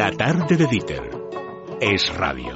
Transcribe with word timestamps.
La 0.00 0.10
tarde 0.12 0.56
de 0.56 0.66
Dieter 0.66 1.10
es 1.78 2.16
radio. 2.16 2.54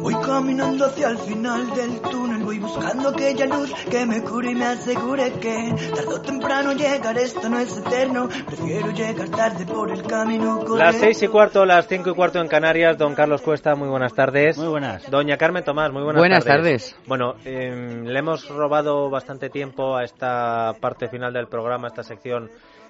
Voy 0.00 0.14
caminando 0.24 0.86
hacia 0.86 1.08
el 1.08 1.18
final 1.18 1.74
del 1.74 2.00
túnel, 2.02 2.44
voy 2.44 2.60
buscando 2.60 3.08
aquella 3.08 3.46
luz 3.46 3.74
que 3.90 4.06
me 4.06 4.22
cure 4.22 4.52
y 4.52 4.54
me 4.54 4.66
asegure 4.66 5.32
que 5.40 5.74
tarde 5.92 6.14
o 6.14 6.20
temprano 6.20 6.72
llegar, 6.72 7.18
esto 7.18 7.48
no 7.48 7.58
es 7.58 7.78
eterno, 7.78 8.28
prefiero 8.46 8.92
llegar 8.92 9.28
tarde 9.28 9.66
por 9.66 9.90
el 9.90 10.04
camino 10.04 10.60
correcto. 10.60 10.76
Las 10.76 10.94
seis 10.98 11.20
y 11.20 11.26
cuarto, 11.26 11.66
las 11.66 11.88
cinco 11.88 12.10
y 12.10 12.14
cuarto 12.14 12.38
en 12.38 12.46
Canarias, 12.46 12.96
don 12.96 13.16
Carlos 13.16 13.42
Cuesta, 13.42 13.74
muy 13.74 13.88
buenas 13.88 14.14
tardes. 14.14 14.56
Muy 14.56 14.68
buenas. 14.68 15.10
Doña 15.10 15.36
Carmen 15.36 15.64
Tomás, 15.64 15.90
muy 15.90 16.04
buenas, 16.04 16.20
Buenas 16.20 16.44
tardes. 16.44 16.96
Bueno, 17.08 17.34
eh, 17.44 18.04
le 18.04 18.16
hemos 18.16 18.48
robado 18.48 19.10
bastante 19.10 19.50
tiempo 19.50 19.96
a 19.96 20.04
esta 20.04 20.74
parte 20.80 21.08
final 21.08 21.32
del 21.32 21.48
programa, 21.48 21.88
a 21.88 21.88
esta 21.88 22.04
sección 22.04 22.48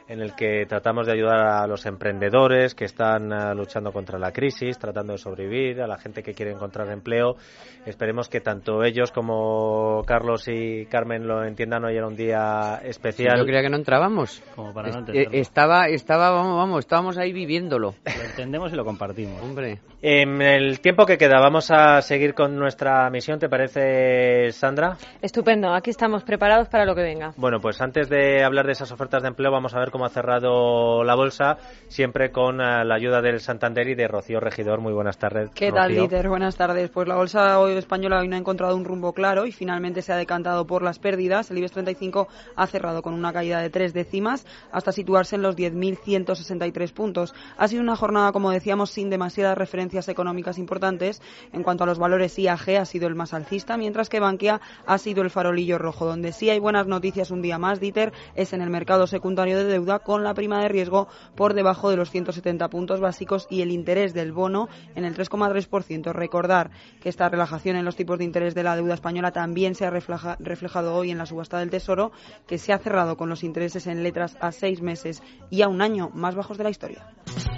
en 0.08 0.20
el 0.20 0.34
que 0.34 0.64
tratamos 0.66 1.06
de 1.06 1.12
ayudar 1.12 1.38
a 1.38 1.66
los 1.66 1.84
emprendedores 1.84 2.74
que 2.74 2.86
están 2.86 3.30
eh, 3.30 3.54
luchando 3.54 3.92
contra 3.92 4.18
la 4.18 4.32
crisis, 4.32 4.78
tratando 4.78 5.12
de 5.12 5.18
sobrevivir, 5.18 5.82
a 5.82 5.86
la 5.86 5.98
gente 5.98 6.22
que 6.22 6.32
quiere 6.32 6.52
encontrar 6.52 6.90
empleo. 6.90 7.36
Esperemos 7.84 8.28
que 8.28 8.40
tanto 8.40 8.82
ellos 8.82 9.12
como 9.12 10.02
Carlos 10.06 10.48
y 10.48 10.86
Carmen 10.86 11.26
lo 11.26 11.44
entiendan. 11.44 11.84
Hoy 11.84 11.96
era 11.96 12.06
un 12.06 12.16
día 12.16 12.80
especial. 12.82 13.38
Yo 13.38 13.44
creía 13.44 13.62
que 13.62 13.68
no 13.68 13.76
entrábamos. 13.76 14.42
Como 14.56 14.72
para 14.72 14.90
no 14.90 15.12
eh, 15.12 15.28
estaba, 15.32 15.88
estaba, 15.88 16.30
vamos, 16.30 16.56
vamos, 16.56 16.78
estábamos 16.80 17.18
ahí 17.18 17.32
viviéndolo. 17.32 17.94
Lo 18.04 18.24
entendemos 18.24 18.72
y 18.72 18.77
lo 18.77 18.84
compartimos. 18.84 19.42
Hombre, 19.42 19.78
En 20.00 20.40
el 20.40 20.80
tiempo 20.80 21.04
que 21.04 21.18
queda, 21.18 21.38
vamos 21.38 21.70
a 21.70 22.00
seguir 22.00 22.32
con 22.34 22.56
nuestra 22.56 23.10
misión, 23.10 23.38
¿te 23.38 23.48
parece, 23.48 24.52
Sandra? 24.52 24.96
Estupendo, 25.20 25.74
aquí 25.74 25.90
estamos 25.90 26.24
preparados 26.24 26.68
para 26.68 26.86
lo 26.86 26.94
que 26.94 27.02
venga. 27.02 27.32
Bueno, 27.36 27.58
pues 27.60 27.80
antes 27.82 28.08
de 28.08 28.42
hablar 28.42 28.64
de 28.64 28.72
esas 28.72 28.90
ofertas 28.90 29.22
de 29.22 29.28
empleo, 29.28 29.50
vamos 29.50 29.74
a 29.74 29.78
ver 29.78 29.90
cómo 29.90 29.97
ha 30.04 30.10
cerrado 30.10 31.04
la 31.04 31.14
bolsa, 31.14 31.58
siempre 31.88 32.30
con 32.30 32.60
eh, 32.60 32.84
la 32.84 32.94
ayuda 32.94 33.22
del 33.22 33.41
Santander 33.41 33.88
y 33.88 33.94
de 33.94 34.08
Rocío 34.08 34.40
Regidor. 34.40 34.80
Muy 34.80 34.92
buenas 34.92 35.18
tardes. 35.18 35.50
¿Qué 35.55 35.72
tal, 35.72 35.88
Rocío. 35.88 36.00
Dieter? 36.00 36.28
Buenas 36.28 36.56
tardes. 36.56 36.90
Pues 36.90 37.08
la 37.08 37.16
bolsa 37.16 37.58
hoy 37.58 37.72
española 37.72 38.20
hoy 38.20 38.28
no 38.28 38.36
ha 38.36 38.38
encontrado 38.38 38.77
un 38.77 38.84
rumbo 38.84 39.12
claro 39.12 39.46
y 39.46 39.52
finalmente 39.52 40.02
se 40.02 40.12
ha 40.12 40.16
decantado 40.16 40.66
por 40.66 40.82
las 40.82 40.98
pérdidas. 40.98 41.50
El 41.50 41.58
IBEX 41.58 41.72
35 41.72 42.28
ha 42.56 42.66
cerrado 42.66 43.02
con 43.02 43.14
una 43.14 43.32
caída 43.32 43.60
de 43.60 43.70
tres 43.70 43.92
décimas 43.92 44.46
hasta 44.72 44.92
situarse 44.92 45.36
en 45.36 45.42
los 45.42 45.56
10.163 45.56 46.92
puntos. 46.92 47.34
Ha 47.56 47.68
sido 47.68 47.83
una 47.83 47.96
jornada, 47.96 48.33
como 48.33 48.50
decíamos, 48.50 48.90
sin 48.90 49.10
demasiadas 49.10 49.56
referencias 49.56 50.08
económicas 50.08 50.58
importantes. 50.58 51.22
En 51.52 51.62
cuanto 51.62 51.84
a 51.84 51.86
los 51.86 51.98
valores, 51.98 52.38
IAG 52.38 52.77
ha 52.80 52.84
sido 52.84 53.08
el 53.08 53.14
más 53.14 53.34
alcista, 53.34 53.77
mientras 53.77 54.08
que 54.08 54.20
Bankia 54.20 54.60
ha 54.86 54.98
sido 54.98 55.22
el 55.22 55.30
farolillo 55.30 55.78
rojo. 55.78 56.06
Donde 56.06 56.33
sí 56.33 56.50
hay 56.50 56.58
buenas 56.58 56.86
noticias 56.86 57.30
un 57.30 57.42
día 57.42 57.58
más, 57.58 57.80
Dieter, 57.80 58.12
es 58.34 58.52
en 58.52 58.62
el 58.62 58.70
mercado 58.70 59.06
secundario 59.06 59.58
de 59.58 59.64
deuda 59.64 59.88
con 60.00 60.22
la 60.25 60.34
prima 60.34 60.61
de 60.61 60.69
riesgo 60.69 61.08
por 61.34 61.55
debajo 61.55 61.91
de 61.91 61.97
los 61.97 62.11
170 62.11 62.69
puntos 62.69 63.00
básicos 63.00 63.47
y 63.50 63.62
el 63.62 63.70
interés 63.70 64.12
del 64.14 64.33
bono 64.33 64.69
en 64.95 65.05
el 65.05 65.17
3,3%. 65.17 66.12
Recordar 66.12 66.70
que 67.00 67.08
esta 67.08 67.28
relajación 67.28 67.77
en 67.77 67.84
los 67.84 67.97
tipos 67.97 68.19
de 68.19 68.25
interés 68.25 68.55
de 68.55 68.62
la 68.62 68.77
deuda 68.77 68.95
española 68.95 69.33
también 69.33 69.75
se 69.75 69.86
ha 69.86 69.91
refleja- 69.91 70.36
reflejado 70.39 70.95
hoy 70.95 71.11
en 71.11 71.19
la 71.19 71.27
subasta 71.27 71.58
del 71.58 71.70
Tesoro, 71.70 72.12
que 72.47 72.58
se 72.58 72.72
ha 72.72 72.78
cerrado 72.78 73.17
con 73.17 73.28
los 73.28 73.42
intereses 73.45 73.86
en 73.86 74.03
letras 74.03 74.36
a 74.41 74.53
seis 74.53 74.83
meses 74.83 75.22
y 75.50 75.62
a 75.62 75.69
un 75.69 75.80
año 75.83 76.11
más 76.12 76.34
bajos 76.34 76.58
de 76.58 76.64
la 76.64 76.70
historia. 76.70 77.06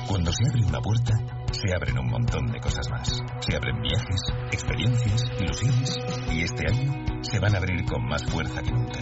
Cuando 0.08 0.30
se 0.32 0.48
abre 0.48 0.66
una 0.66 0.80
puerta, 0.80 1.12
se 1.52 1.74
abren 1.74 1.98
un 1.98 2.10
montón 2.10 2.46
de 2.46 2.60
cosas 2.60 2.88
más. 2.90 3.08
Se 3.40 3.56
abren 3.56 3.80
viajes, 3.82 4.20
experiencias, 4.52 5.22
ilusiones. 5.40 5.98
Y 6.32 6.42
este 6.42 6.66
año 6.66 7.04
se 7.22 7.38
van 7.38 7.54
a 7.54 7.58
abrir 7.58 7.84
con 7.84 8.04
más 8.06 8.24
fuerza 8.24 8.60
que 8.62 8.70
nunca. 8.72 8.98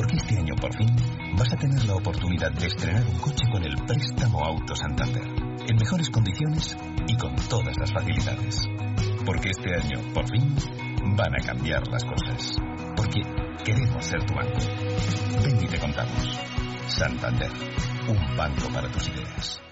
Porque 0.00 0.16
este 0.16 0.38
año, 0.38 0.54
por 0.56 0.74
fin, 0.74 0.88
vas 1.36 1.52
a 1.52 1.56
tener 1.58 1.84
la 1.84 1.94
oportunidad 1.94 2.50
de 2.52 2.68
estrenar 2.68 3.06
un 3.06 3.18
coche 3.18 3.44
con 3.52 3.62
el 3.62 3.76
préstamo 3.84 4.42
Auto 4.42 4.74
Santander. 4.74 5.22
En 5.68 5.76
mejores 5.76 6.08
condiciones 6.08 6.74
y 7.06 7.14
con 7.18 7.36
todas 7.36 7.76
las 7.76 7.92
facilidades. 7.92 8.62
Porque 9.26 9.50
este 9.50 9.74
año, 9.74 10.00
por 10.14 10.26
fin, 10.26 10.56
van 11.18 11.34
a 11.34 11.44
cambiar 11.44 11.86
las 11.88 12.02
cosas. 12.06 12.56
Porque 12.96 13.20
queremos 13.62 14.02
ser 14.02 14.24
tu 14.24 14.32
banco. 14.32 14.60
Ven 15.44 15.64
y 15.64 15.68
te 15.68 15.78
contamos. 15.78 16.40
Santander, 16.86 17.50
un 18.08 18.36
banco 18.38 18.72
para 18.72 18.90
tus 18.90 19.06
ideas. 19.06 19.69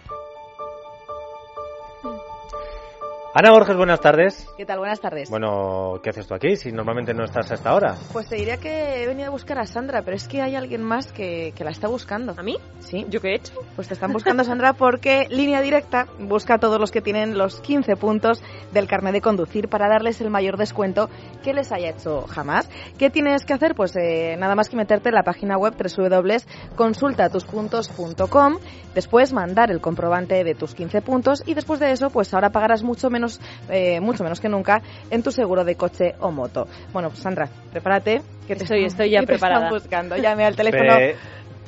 Ana 3.38 3.52
Borges, 3.52 3.76
buenas 3.76 4.00
tardes. 4.00 4.48
¿Qué 4.56 4.66
tal? 4.66 4.80
Buenas 4.80 4.98
tardes. 4.98 5.30
Bueno, 5.30 6.00
¿qué 6.02 6.10
haces 6.10 6.26
tú 6.26 6.34
aquí 6.34 6.56
si 6.56 6.72
normalmente 6.72 7.14
no 7.14 7.22
estás 7.22 7.48
a 7.52 7.54
esta 7.54 7.72
hora? 7.72 7.94
Pues 8.12 8.28
te 8.28 8.34
diría 8.34 8.56
que 8.56 9.00
he 9.00 9.06
venido 9.06 9.28
a 9.28 9.30
buscar 9.30 9.60
a 9.60 9.64
Sandra, 9.64 10.02
pero 10.02 10.16
es 10.16 10.26
que 10.26 10.42
hay 10.42 10.56
alguien 10.56 10.82
más 10.82 11.12
que, 11.12 11.52
que 11.54 11.62
la 11.62 11.70
está 11.70 11.86
buscando. 11.86 12.34
¿A 12.36 12.42
mí? 12.42 12.56
Sí. 12.80 13.06
¿Yo 13.08 13.20
qué 13.20 13.28
he 13.28 13.36
hecho? 13.36 13.52
Pues 13.76 13.86
te 13.86 13.94
están 13.94 14.12
buscando, 14.12 14.42
Sandra, 14.42 14.72
porque 14.72 15.28
Línea 15.30 15.60
Directa 15.60 16.08
busca 16.18 16.54
a 16.54 16.58
todos 16.58 16.80
los 16.80 16.90
que 16.90 17.00
tienen 17.00 17.38
los 17.38 17.60
15 17.60 17.94
puntos 17.94 18.42
del 18.72 18.88
carnet 18.88 19.12
de 19.12 19.20
conducir 19.20 19.68
para 19.68 19.88
darles 19.88 20.20
el 20.20 20.30
mayor 20.30 20.56
descuento 20.56 21.08
que 21.44 21.54
les 21.54 21.70
haya 21.70 21.90
hecho 21.90 22.22
jamás. 22.22 22.68
¿Qué 22.98 23.08
tienes 23.08 23.44
que 23.44 23.54
hacer? 23.54 23.76
Pues 23.76 23.94
eh, 23.94 24.34
nada 24.36 24.56
más 24.56 24.68
que 24.68 24.74
meterte 24.74 25.10
en 25.10 25.14
la 25.14 25.22
página 25.22 25.56
web 25.56 25.76
www.consultatuspuntos.com, 25.76 28.58
después 28.96 29.32
mandar 29.32 29.70
el 29.70 29.80
comprobante 29.80 30.42
de 30.42 30.56
tus 30.56 30.74
15 30.74 31.02
puntos 31.02 31.44
y 31.46 31.54
después 31.54 31.78
de 31.78 31.92
eso, 31.92 32.10
pues 32.10 32.34
ahora 32.34 32.50
pagarás 32.50 32.82
mucho 32.82 33.10
menos, 33.10 33.27
eh, 33.68 34.00
mucho 34.00 34.22
menos 34.24 34.40
que 34.40 34.48
nunca 34.48 34.82
en 35.10 35.22
tu 35.22 35.30
seguro 35.30 35.64
de 35.64 35.74
coche 35.76 36.14
o 36.20 36.30
moto. 36.30 36.66
Bueno, 36.92 37.08
pues 37.10 37.20
Sandra, 37.20 37.48
prepárate. 37.70 38.22
Que 38.46 38.56
te 38.56 38.64
Estoy- 38.64 38.84
estoy 38.86 39.10
ya 39.10 39.20
que 39.20 39.26
te 39.26 39.32
preparada. 39.34 39.66
Están 39.66 39.78
buscando. 39.78 40.16
Llame 40.16 40.44
al 40.46 40.56
teléfono. 40.56 40.96
Pe- 40.96 41.16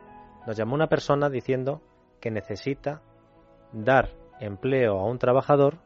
nos 0.46 0.58
llamó 0.58 0.76
una 0.76 0.88
persona 0.88 1.30
diciendo 1.30 1.82
que 2.20 2.32
necesita 2.32 3.02
dar 3.72 4.10
empleo 4.40 5.00
a 5.00 5.06
un 5.06 5.20
trabajador 5.20 5.80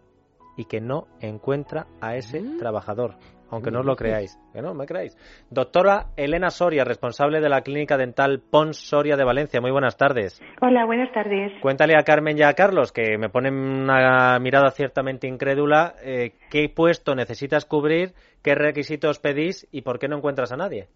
y 0.57 0.66
que 0.66 0.81
no 0.81 1.07
encuentra 1.19 1.88
a 2.01 2.16
ese 2.16 2.42
trabajador, 2.60 3.16
aunque 3.51 3.69
no 3.69 3.81
os 3.81 3.86
lo 3.86 3.95
creáis. 3.95 4.39
Que 4.53 4.62
no 4.62 4.74
me 4.74 4.86
creáis. 4.86 5.15
Doctora 5.50 6.07
Elena 6.18 6.50
Soria, 6.50 6.83
responsable 6.83 7.42
de 7.42 7.50
la 7.50 7.62
clínica 7.62 7.98
dental 7.98 8.42
Pons 8.50 8.77
Soria 8.77 9.18
de 9.18 9.24
Valencia. 9.24 9.62
Muy 9.62 9.71
buenas 9.71 9.98
tardes. 9.98 10.42
Hola, 10.62 10.86
buenas 10.86 11.12
tardes. 11.12 11.51
Cuéntale 11.62 11.95
a 11.95 12.03
Carmen 12.03 12.38
y 12.38 12.44
a 12.44 12.53
Carlos, 12.53 12.92
que 12.92 13.18
me 13.18 13.30
ponen 13.30 13.53
una 13.53 14.39
mirada 14.39 14.71
ciertamente 14.71 15.27
incrédula, 15.27 15.95
eh, 16.03 16.31
qué 16.50 16.69
puesto 16.69 17.13
necesitas 17.13 17.65
cubrir, 17.65 18.13
qué 18.42 18.56
requisitos 18.56 19.19
pedís 19.19 19.68
y 19.71 19.81
por 19.81 20.00
qué 20.00 20.07
no 20.07 20.18
encuentras 20.18 20.51
a 20.51 20.57
nadie. 20.57 20.88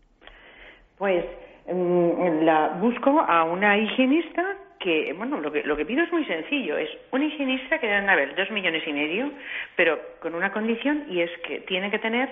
Pues 0.97 1.25
mm, 1.67 2.43
la 2.43 2.77
busco 2.79 3.19
a 3.19 3.43
una 3.43 3.77
higienista 3.77 4.43
que, 4.85 5.13
bueno, 5.13 5.41
lo 5.41 5.51
que, 5.51 5.63
lo 5.63 5.75
que 5.75 5.83
pido 5.83 6.03
es 6.03 6.11
muy 6.11 6.23
sencillo, 6.25 6.77
es 6.77 6.89
un 7.09 7.23
higienista 7.23 7.79
que 7.79 7.87
deben 7.87 8.07
haber 8.07 8.35
dos 8.35 8.51
millones 8.51 8.83
y 8.85 8.93
medio, 8.93 9.31
pero 9.75 9.99
con 10.19 10.35
una 10.35 10.51
condición 10.51 11.05
y 11.09 11.21
es 11.21 11.31
que 11.39 11.61
tiene 11.61 11.89
que 11.89 11.97
tener, 11.97 12.29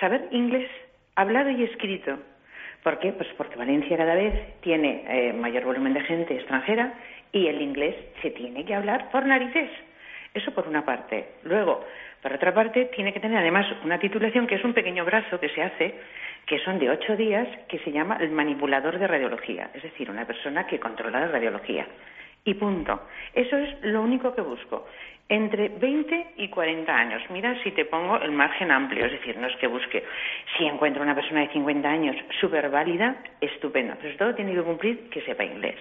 saber 0.00 0.26
inglés 0.30 0.66
hablado 1.14 1.50
y 1.50 1.62
escrito. 1.62 2.18
¿Por 2.82 2.98
qué? 3.00 3.12
Pues 3.12 3.28
porque 3.36 3.56
Valencia 3.56 3.98
cada 3.98 4.14
vez 4.14 4.32
tiene 4.62 5.04
eh, 5.08 5.34
mayor 5.34 5.64
volumen 5.64 5.92
de 5.92 6.00
gente 6.00 6.34
extranjera 6.34 6.94
y 7.32 7.48
el 7.48 7.60
inglés 7.60 7.94
se 8.22 8.30
tiene 8.30 8.64
que 8.64 8.74
hablar 8.74 9.10
por 9.10 9.26
narices. 9.26 9.70
Eso 10.32 10.54
por 10.54 10.66
una 10.66 10.86
parte. 10.86 11.32
Luego, 11.42 11.84
por 12.22 12.32
otra 12.32 12.54
parte, 12.54 12.86
tiene 12.96 13.12
que 13.12 13.20
tener 13.20 13.36
además 13.36 13.66
una 13.84 13.98
titulación 13.98 14.46
que 14.46 14.54
es 14.54 14.64
un 14.64 14.72
pequeño 14.72 15.04
brazo 15.04 15.38
que 15.38 15.50
se 15.50 15.62
hace, 15.62 15.94
que 16.46 16.58
son 16.60 16.78
de 16.78 16.90
ocho 16.90 17.16
días, 17.16 17.46
que 17.68 17.78
se 17.80 17.92
llama 17.92 18.16
el 18.20 18.30
manipulador 18.30 18.98
de 18.98 19.06
radiología, 19.06 19.70
es 19.74 19.82
decir, 19.82 20.10
una 20.10 20.26
persona 20.26 20.66
que 20.66 20.80
controla 20.80 21.20
la 21.20 21.28
radiología. 21.28 21.86
Y 22.44 22.54
punto. 22.54 23.00
Eso 23.34 23.56
es 23.56 23.82
lo 23.82 24.02
único 24.02 24.34
que 24.34 24.40
busco. 24.40 24.86
Entre 25.28 25.68
20 25.68 26.32
y 26.38 26.48
40 26.48 26.92
años. 26.92 27.22
Mira 27.30 27.54
si 27.62 27.70
te 27.72 27.84
pongo 27.84 28.16
el 28.20 28.32
margen 28.32 28.72
amplio, 28.72 29.06
es 29.06 29.12
decir, 29.12 29.36
no 29.36 29.46
es 29.46 29.56
que 29.56 29.66
busque. 29.66 30.02
Si 30.56 30.64
encuentro 30.64 31.02
una 31.02 31.14
persona 31.14 31.42
de 31.42 31.48
50 31.52 31.88
años 31.88 32.16
súper 32.40 32.68
válida, 32.70 33.16
estupendo. 33.40 33.94
Pero 34.00 34.16
todo 34.16 34.34
tiene 34.34 34.54
que 34.54 34.62
cumplir 34.62 35.10
que 35.10 35.20
sepa 35.22 35.44
inglés. 35.44 35.78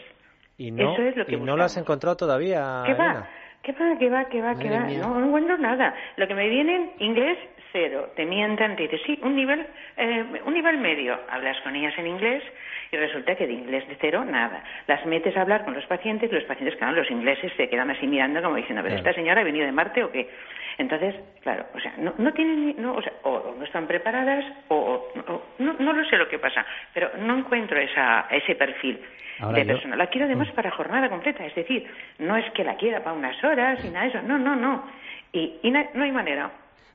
Y 0.58 0.72
no, 0.72 0.94
Eso 0.94 1.02
es 1.02 1.16
lo 1.16 1.26
que 1.26 1.36
y 1.36 1.40
no 1.40 1.56
lo 1.56 1.64
has 1.64 1.78
encontrado 1.78 2.18
todavía. 2.18 2.84
¿Qué 2.86 2.94
va? 2.94 3.28
¿Qué 3.64 3.72
va? 3.72 3.98
¿Qué 3.98 4.10
va? 4.10 4.56
¿Qué 4.56 4.70
va? 4.70 4.84
No, 4.84 5.20
no 5.20 5.28
encuentro 5.28 5.58
nada. 5.58 5.96
Lo 6.18 6.28
que 6.28 6.36
me 6.36 6.48
vienen, 6.50 6.92
inglés, 7.00 7.38
cero. 7.72 8.12
Te 8.16 8.26
mientan, 8.26 8.76
te 8.76 8.84
dicen, 8.84 9.00
sí, 9.06 9.20
un 9.22 9.36
nivel, 9.36 9.66
eh, 9.98 10.26
un 10.46 10.54
nivel 10.54 10.78
medio. 10.78 11.20
Hablas 11.30 11.60
con 11.62 11.76
ellas 11.76 11.94
en 11.98 12.08
inglés 12.08 12.44
y 12.92 12.98
resulta 12.98 13.36
que 13.36 13.46
de 13.48 13.54
inglés 13.54 13.88
de 13.88 13.96
cero, 14.02 14.26
nada. 14.26 14.64
Las 14.88 15.06
metes 15.06 15.36
a 15.38 15.42
hablar 15.42 15.66
con 15.66 15.74
los 15.74 15.86
pacientes 15.86 16.32
y 16.32 16.36
los 16.36 16.44
pacientes, 16.46 16.76
claro, 16.78 16.94
los 16.94 17.10
ingleses 17.12 17.52
se 17.58 17.70
quedan 17.70 17.90
así 17.92 18.08
mirando 18.08 18.42
como 18.42 18.56
diciendo, 18.56 18.82
¿pero 18.84 18.96
Claro. 18.96 19.10
esta 19.10 19.20
señora 19.22 19.42
ha 19.42 19.44
venido 19.44 19.66
de 19.66 19.72
Marte 19.72 20.04
o 20.04 20.12
qué? 20.12 20.30
Entonces, 20.78 21.14
claro, 21.42 21.66
o 21.76 21.80
sea, 21.80 21.94
no, 21.98 22.14
no 22.18 22.32
tienen, 22.34 22.76
no, 22.82 22.94
o 22.96 23.02
sea, 23.02 23.12
o, 23.24 23.54
no 23.58 23.64
están 23.66 23.86
preparadas 23.86 24.46
o, 24.70 24.76
o- 24.76 25.34
o- 25.34 25.46
no, 25.60 25.74
no 25.78 25.94
lo 25.94 26.06
sé 26.06 26.18
lo 26.18 26.30
que 26.30 26.40
pasa, 26.40 26.66
pero 26.94 27.12
no 27.20 27.38
encuentro 27.38 27.78
esa, 27.80 28.28
ese 28.32 28.56
perfil 28.56 29.00
Ahora 29.42 29.58
de 29.60 29.66
yo- 29.66 29.74
persona. 29.74 29.96
La 29.98 30.08
quiero 30.08 30.26
además 30.26 30.50
para 30.54 30.72
jornada 30.72 31.10
completa, 31.10 31.46
es 31.46 31.54
decir, 31.54 31.86
no 32.20 32.38
es 32.38 32.50
que 32.52 32.64
la 32.64 32.76
quiera 32.76 33.04
para 33.04 33.16
unas 33.16 33.44
horas 33.44 33.84
y 33.84 33.90
nada 33.90 34.04
de 34.06 34.10
eso, 34.12 34.22
no, 34.22 34.38
no, 34.38 34.56
no. 34.56 34.90
Y, 35.34 35.60
y 35.64 35.70
na- 35.72 35.90
no 35.94 36.04
hay 36.06 36.12
manera. 36.12 36.50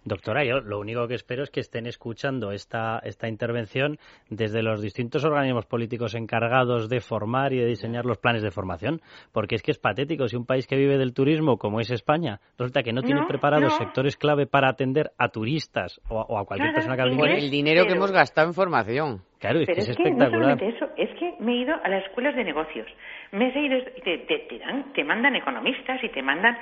Doctora, 0.04 0.44
yo 0.44 0.60
lo 0.60 0.78
único 0.80 1.08
que 1.08 1.14
espero 1.14 1.42
es 1.42 1.50
que 1.50 1.60
estén 1.60 1.86
escuchando 1.86 2.52
esta, 2.52 2.98
esta 3.04 3.26
intervención 3.28 3.96
desde 4.28 4.62
los 4.62 4.82
distintos 4.82 5.24
organismos 5.24 5.64
políticos 5.66 6.14
encargados 6.14 6.88
de 6.90 7.00
formar 7.00 7.52
y 7.54 7.58
de 7.58 7.66
diseñar 7.66 8.04
los 8.04 8.18
planes 8.18 8.42
de 8.42 8.50
formación, 8.50 9.00
porque 9.32 9.54
es 9.54 9.62
que 9.62 9.70
es 9.70 9.78
patético 9.78 10.28
si 10.28 10.36
un 10.36 10.44
país 10.44 10.66
que 10.66 10.76
vive 10.76 10.98
del 10.98 11.14
turismo 11.14 11.56
como 11.56 11.80
es 11.80 11.90
España 11.90 12.40
resulta 12.58 12.82
que 12.82 12.92
no 12.92 13.02
tiene 13.02 13.22
No, 13.22 13.26
preparados 13.26 13.72
no. 13.72 13.78
sectores 13.78 14.16
clave 14.18 14.46
para 14.46 14.68
atender 14.68 15.10
a 15.18 15.28
turistas 15.28 16.00
o, 16.10 16.20
a- 16.20 16.24
o 16.26 16.38
a 16.38 16.44
cualquier 16.44 16.74
persona 16.74 16.96
que 16.96 17.08
inglés. 17.10 17.44
El 17.44 17.50
dinero 17.50 17.86
que 17.86 17.94
hemos 17.94 18.12
gastado 18.12 18.48
en 18.48 18.54
formación. 18.54 19.22
Claro, 19.38 19.60
es 19.60 19.66
Pero 19.66 19.76
que 19.76 19.82
es, 19.82 19.88
es 19.90 19.96
que 19.96 20.02
no 20.10 20.24
espectacular. 20.24 20.62
eso, 20.62 20.86
es 20.96 21.10
que 21.18 21.34
me 21.40 21.52
he 21.52 21.56
ido 21.62 21.74
a 21.82 21.88
las 21.88 22.04
escuelas 22.06 22.34
de 22.34 22.44
negocios. 22.44 22.86
Me 23.32 23.48
he 23.52 23.66
ido, 23.66 23.78
y 23.96 24.00
te, 24.02 24.18
te, 24.18 24.38
te 24.48 24.58
dan, 24.58 24.92
te 24.92 25.04
mandan 25.04 25.36
economistas 25.36 26.02
y 26.02 26.08
te 26.10 26.22
mandan 26.22 26.56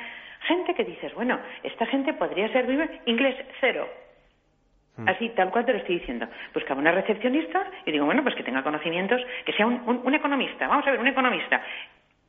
gente 0.46 0.74
que 0.74 0.84
dices, 0.84 1.14
bueno, 1.14 1.38
esta 1.62 1.86
gente 1.86 2.12
podría 2.14 2.48
ser 2.52 2.66
viva, 2.66 2.86
inglés 3.06 3.36
cero. 3.60 3.88
Hmm. 4.96 5.08
Así, 5.08 5.30
tal 5.30 5.50
cual 5.50 5.64
te 5.64 5.72
lo 5.72 5.78
estoy 5.78 5.98
diciendo. 6.00 6.26
Buscaba 6.52 6.80
una 6.80 6.92
recepcionista 6.92 7.64
y 7.86 7.92
digo, 7.92 8.04
bueno, 8.04 8.22
pues 8.22 8.34
que 8.34 8.42
tenga 8.42 8.62
conocimientos, 8.62 9.20
que 9.46 9.52
sea 9.54 9.66
un, 9.66 9.80
un- 9.88 10.02
un 10.04 10.14
economista. 10.14 10.68
Vamos 10.68 10.86
a 10.86 10.90
ver, 10.90 11.00
un 11.00 11.06
economista. 11.08 11.62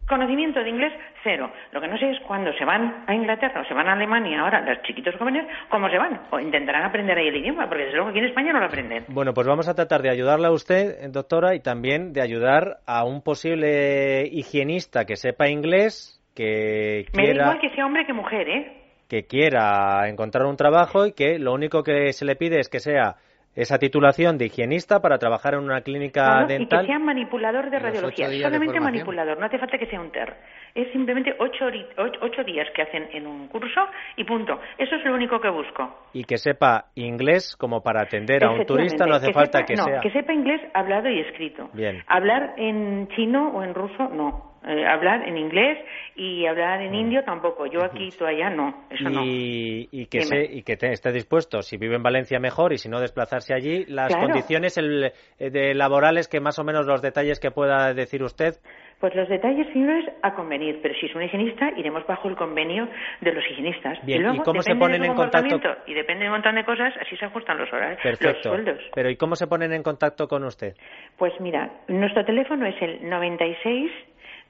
Conocimiento 0.07 0.62
de 0.62 0.69
inglés, 0.69 0.92
cero. 1.24 1.50
Lo 1.71 1.80
que 1.80 1.88
no 1.88 1.98
sé 1.98 2.10
es 2.12 2.19
cuándo 2.27 2.51
se 2.54 2.65
van 2.65 3.06
a 3.07 3.13
Inglaterra 3.15 3.62
o 3.62 3.65
se 3.65 3.74
van 3.74 3.88
a 3.88 3.94
Alemania 3.94 4.42
ahora, 4.42 4.60
los 4.60 4.81
chiquitos 4.83 5.15
jóvenes, 5.15 5.45
cómo 5.69 5.89
se 5.89 5.98
van. 5.98 6.21
O 6.30 6.39
intentarán 6.42 6.83
aprender 6.83 7.18
ahí 7.18 7.30
el 7.30 7.38
idioma, 7.38 7.68
porque 7.69 7.83
desde 7.86 7.95
luego 7.95 8.10
aquí 8.10 8.19
en 8.19 8.25
España 8.25 8.51
no 8.51 8.60
lo 8.60 8.65
aprenden. 8.65 9.06
Bueno, 9.07 9.33
pues 9.33 9.48
vamos 9.48 9.69
a 9.69 9.75
tratar 9.75 10.01
de 10.01 10.10
ayudarla 10.10 10.50
a 10.50 10.51
usted, 10.51 11.10
doctora, 11.10 11.56
y 11.56 11.62
también 11.62 12.12
de 12.12 12.21
ayudar 12.21 12.80
a 12.86 13.06
un 13.06 13.21
posible 13.21 14.27
higienista 14.30 15.06
que 15.06 15.15
sepa 15.15 15.48
inglés, 15.48 16.21
que 16.35 17.06
Me 17.13 17.24
da 17.24 17.31
quiera, 17.31 17.44
igual 17.45 17.59
que 17.59 17.69
sea 17.71 17.85
hombre 17.85 18.06
que 18.06 18.13
mujer, 18.13 18.50
¿eh? 18.50 18.77
que 19.09 19.25
quiera 19.27 20.07
encontrar 20.09 20.45
un 20.45 20.57
trabajo 20.57 21.06
y 21.06 21.12
que 21.13 21.38
lo 21.38 21.53
único 21.53 21.83
que 21.83 22.12
se 22.13 22.25
le 22.25 22.35
pide 22.35 22.59
es 22.59 22.69
que 22.69 22.80
sea 22.80 23.15
esa 23.56 23.77
titulación 23.77 24.39
de 24.39 24.47
higienista 24.47 25.00
para 25.00 25.19
trabajar 25.19 25.53
en 25.53 25.59
una 25.59 25.81
clínica 25.81 26.25
No, 26.25 26.39
no, 26.39 26.44
y 26.45 26.47
que 26.47 26.53
dental. 26.57 26.85
sea 26.88 26.97
manipulador 26.97 27.69
de 27.69 27.77
radiología. 27.77 28.27
de 28.27 28.39
Solamente 28.41 28.80
manipulador, 28.80 29.38
no 29.39 29.45
hace 29.45 29.59
falta 29.59 29.77
que 29.77 29.85
sea 29.85 30.01
un 30.01 30.09
TER. 30.12 30.33
Es 30.74 30.91
simplemente 30.91 31.35
ocho, 31.38 31.65
ocho, 31.97 32.19
ocho 32.24 32.44
días 32.44 32.68
que 32.75 32.81
hacen 32.81 33.07
en 33.13 33.27
un 33.27 33.47
curso 33.50 33.81
y 34.15 34.24
punto. 34.24 34.59
Eso 34.79 34.95
es 34.95 35.06
lo 35.06 35.13
único 35.13 35.39
que 35.39 35.50
busco. 35.50 36.07
y 36.13 36.24
que 36.24 36.39
sepa 36.39 36.86
inglés 36.95 37.56
como 37.56 37.83
para 37.83 38.01
atender 38.01 38.44
a 38.44 38.50
un 38.50 38.65
turista 38.65 39.06
no 39.06 39.13
hace 39.13 39.31
falta 39.31 39.59
sepa- 39.59 39.65
que 39.68 39.75
no, 39.75 39.83
sea 39.83 40.00
que 40.01 40.09
sepa 40.09 40.33
inglés 40.33 40.62
hablado 40.74 41.07
y 41.09 41.19
escrito. 41.19 41.69
Bien. 41.74 42.01
Hablar 42.07 42.56
en 42.57 43.07
chino 43.09 43.50
o 43.50 43.62
en 43.63 43.75
ruso, 43.75 44.09
no. 44.09 44.52
Eh, 44.65 44.86
hablar 44.86 45.27
en 45.27 45.38
inglés 45.38 45.77
y 46.15 46.45
hablar 46.45 46.81
en 46.81 46.95
indio 46.95 47.24
tampoco. 47.24 47.65
Yo 47.65 47.83
aquí, 47.83 48.10
tú 48.18 48.25
allá, 48.25 48.50
no. 48.50 48.86
Eso 48.89 49.10
no. 49.10 49.21
y, 49.25 50.06
que 50.10 50.21
se, 50.21 50.44
y 50.45 50.63
que 50.63 50.77
te- 50.77 50.92
esté 50.94 51.12
dispuesto 51.12 51.62
si 51.62 51.77
vive 51.77 51.95
en 51.95 52.04
Valencia 52.04 52.39
mejor 52.39 52.71
y 52.71 52.77
si 52.77 52.88
no 52.88 53.00
desplazarse 53.01 53.54
allí 53.54 53.86
las 53.88 54.07
Claro. 54.07 54.27
condiciones 54.27 54.77
el- 54.77 55.12
eh, 55.39 55.50
de 55.50 55.74
laborales 55.74 56.27
que 56.27 56.39
más 56.39 56.60
o 56.60 56.63
menos 56.63 56.86
los 56.86 57.01
detalles 57.01 57.39
que 57.39 57.51
pueda 57.51 57.94
decir 57.94 58.24
usted 58.24 58.54
Pues 59.00 59.13
los 59.15 59.27
detalles 59.27 59.68
señores 59.74 60.06
a 60.21 60.33
convenir, 60.33 60.80
pero 60.81 60.94
si 60.95 61.07
es 61.07 61.15
un 61.15 61.24
higienista 61.24 61.71
iremos 61.75 62.07
bajo 62.07 62.30
el 62.30 62.38
convenio 62.38 62.88
de 63.19 63.33
los 63.33 63.44
higienistas. 63.51 63.98
Bien, 64.06 64.19
y, 64.19 64.24
luego, 64.24 64.38
¿y 64.38 64.45
cómo 64.45 64.62
se 64.62 64.75
ponen 64.75 65.04
en 65.04 65.13
contacto? 65.13 65.60
Y 65.88 65.94
depende 65.94 66.24
de 66.24 66.30
un 66.30 66.36
montón 66.36 66.56
de 66.56 66.63
cosas, 66.63 66.94
así 67.01 67.18
se 67.18 67.25
ajustan 67.25 67.57
los 67.57 67.68
horarios, 67.74 68.00
los 68.06 68.18
perfecto 68.18 68.50
sueldos. 68.50 68.80
pero 68.95 69.10
y 69.10 69.18
cómo 69.18 69.36
se 69.36 69.48
ponen 69.48 69.74
en 69.74 69.83
contacto 69.83 70.27
con 70.30 70.45
usted 70.45 70.74
Pues 71.18 71.33
mira, 71.42 71.69
nuestro 71.89 72.24
teléfono 72.24 72.65
es 72.65 72.81
el 72.81 73.10
96 73.10 73.92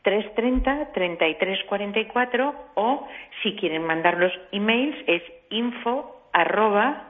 330 0.04 0.92
3344 0.94 2.54
o 2.76 3.08
si 3.42 3.56
quieren 3.56 3.84
mandar 3.86 4.18
los 4.18 4.32
emails 4.52 4.96
es 5.08 5.22
info 5.50 6.28
arroba 6.34 7.10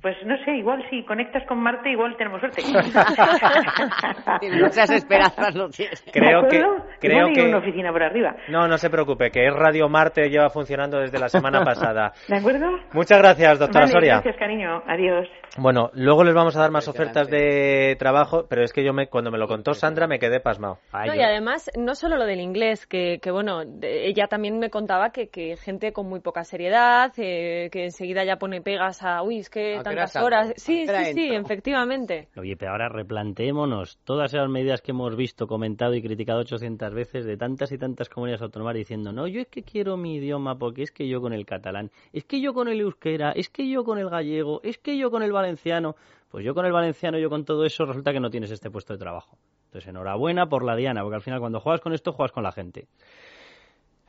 Pues 0.01 0.15
no 0.25 0.37
sé, 0.45 0.51
igual 0.57 0.81
si 0.89 1.03
conectas 1.03 1.43
con 1.45 1.59
Marte, 1.61 1.89
igual 1.91 2.15
tenemos 2.17 2.39
suerte. 2.39 2.61
Muchas 4.61 4.89
esperanzas 4.91 5.55
no 5.55 5.69
tienes. 5.69 6.03
Creo 6.11 6.43
¿De 6.43 6.49
que, 6.49 6.57
creo 6.99 7.17
Igual 7.17 7.27
hay 7.27 7.33
que, 7.33 7.49
una 7.49 7.57
oficina 7.57 7.91
por 7.91 8.03
arriba. 8.03 8.35
no, 8.47 8.67
no 8.67 8.77
se 8.77 8.89
preocupe, 8.89 9.29
que 9.31 9.45
es 9.47 9.53
Radio 9.53 9.89
Marte 9.89 10.29
lleva 10.29 10.49
funcionando 10.49 10.99
desde 10.99 11.19
la 11.19 11.27
semana 11.29 11.63
pasada. 11.65 12.13
¿De 12.27 12.37
acuerdo? 12.37 12.67
Muchas 12.93 13.17
gracias, 13.19 13.59
doctora 13.59 13.81
Vale, 13.85 13.91
Soria. 13.91 14.13
Gracias, 14.15 14.37
cariño. 14.37 14.81
Adiós. 14.87 15.27
Bueno, 15.57 15.89
luego 15.93 16.23
les 16.23 16.35
vamos 16.35 16.55
a 16.55 16.59
dar 16.61 16.69
más 16.71 16.87
ofertas 16.87 17.27
de 17.27 17.95
trabajo, 17.97 18.45
pero 18.47 18.63
es 18.63 18.71
que 18.71 18.83
yo 18.83 18.93
me, 18.93 19.07
cuando 19.07 19.31
me 19.31 19.39
lo 19.39 19.47
contó 19.47 19.73
Sandra 19.73 20.05
me 20.07 20.19
quedé 20.19 20.39
pasmado. 20.39 20.77
No, 20.93 21.15
y 21.15 21.21
además, 21.21 21.71
no 21.75 21.95
solo 21.95 22.17
lo 22.17 22.25
del 22.25 22.39
inglés, 22.39 22.85
que, 22.85 23.19
que 23.21 23.31
bueno, 23.31 23.65
de- 23.65 24.07
ella 24.07 24.27
también 24.27 24.59
me 24.59 24.69
contaba 24.69 25.09
que, 25.09 25.29
que 25.29 25.57
gente 25.57 25.91
con 25.91 26.07
muy 26.07 26.19
poca 26.19 26.43
seriedad, 26.43 27.11
eh, 27.17 27.69
que 27.71 27.85
enseguida 27.85 28.23
ya 28.23 28.35
pone 28.37 28.61
pegas 28.61 29.01
a, 29.03 29.23
uy, 29.23 29.39
es 29.39 29.49
que 29.49 29.77
¿A 29.77 29.83
qué 29.83 29.88
tantas 29.95 30.15
horas. 30.15 30.53
Sí, 30.55 30.83
¿A 30.83 30.85
qué 30.85 30.91
hora 30.91 31.05
sí, 31.05 31.13
sí, 31.13 31.29
efectivamente. 31.33 32.29
Oye, 32.37 32.55
pero 32.55 32.71
ahora 32.71 32.89
replanteémonos 32.89 33.99
todas 34.03 34.33
esas 34.33 34.49
medidas 34.49 34.81
que 34.81 34.91
hemos 34.91 35.15
visto, 35.15 35.47
comentado 35.47 35.95
y 35.95 36.01
criticado 36.01 36.39
800 36.39 36.93
veces 36.93 37.25
de 37.25 37.37
tantas 37.37 37.71
y 37.71 37.77
tantas 37.77 38.09
comunidades 38.09 38.41
autónomas 38.41 38.75
diciendo, 38.75 39.11
no, 39.11 39.27
yo 39.27 39.41
es 39.41 39.47
que 39.47 39.63
quiero 39.63 39.97
mi 39.97 40.15
idioma 40.15 40.57
porque 40.57 40.83
es 40.83 40.91
que 40.91 41.07
yo 41.07 41.21
con 41.21 41.33
el 41.33 41.45
catalán, 41.45 41.91
es 42.13 42.25
que 42.25 42.41
yo 42.41 42.53
con 42.53 42.67
el 42.67 42.79
euskera, 42.81 43.31
es 43.31 43.49
que 43.49 43.69
yo 43.69 43.83
con 43.83 43.97
el 43.97 44.09
gallego, 44.09 44.61
es 44.63 44.77
que 44.77 44.97
yo 44.97 45.11
con 45.11 45.23
el 45.23 45.31
valenciano. 45.31 45.95
Pues 46.29 46.45
yo 46.45 46.53
con 46.53 46.63
el 46.67 46.71
valenciano, 46.71 47.17
yo 47.17 47.27
con 47.27 47.43
todo 47.43 47.65
eso, 47.65 47.85
resulta 47.85 48.13
que 48.13 48.19
no 48.19 48.29
tienes 48.29 48.51
este 48.51 48.69
puesto 48.69 48.93
de 48.93 48.99
trabajo. 48.99 49.39
Entonces, 49.65 49.89
enhorabuena 49.89 50.47
por 50.47 50.63
la 50.63 50.75
Diana, 50.75 51.01
porque 51.01 51.15
al 51.15 51.21
final 51.21 51.39
cuando 51.39 51.59
juegas 51.59 51.81
con 51.81 51.93
esto, 51.93 52.13
juegas 52.13 52.31
con 52.31 52.43
la 52.43 52.51
gente. 52.51 52.87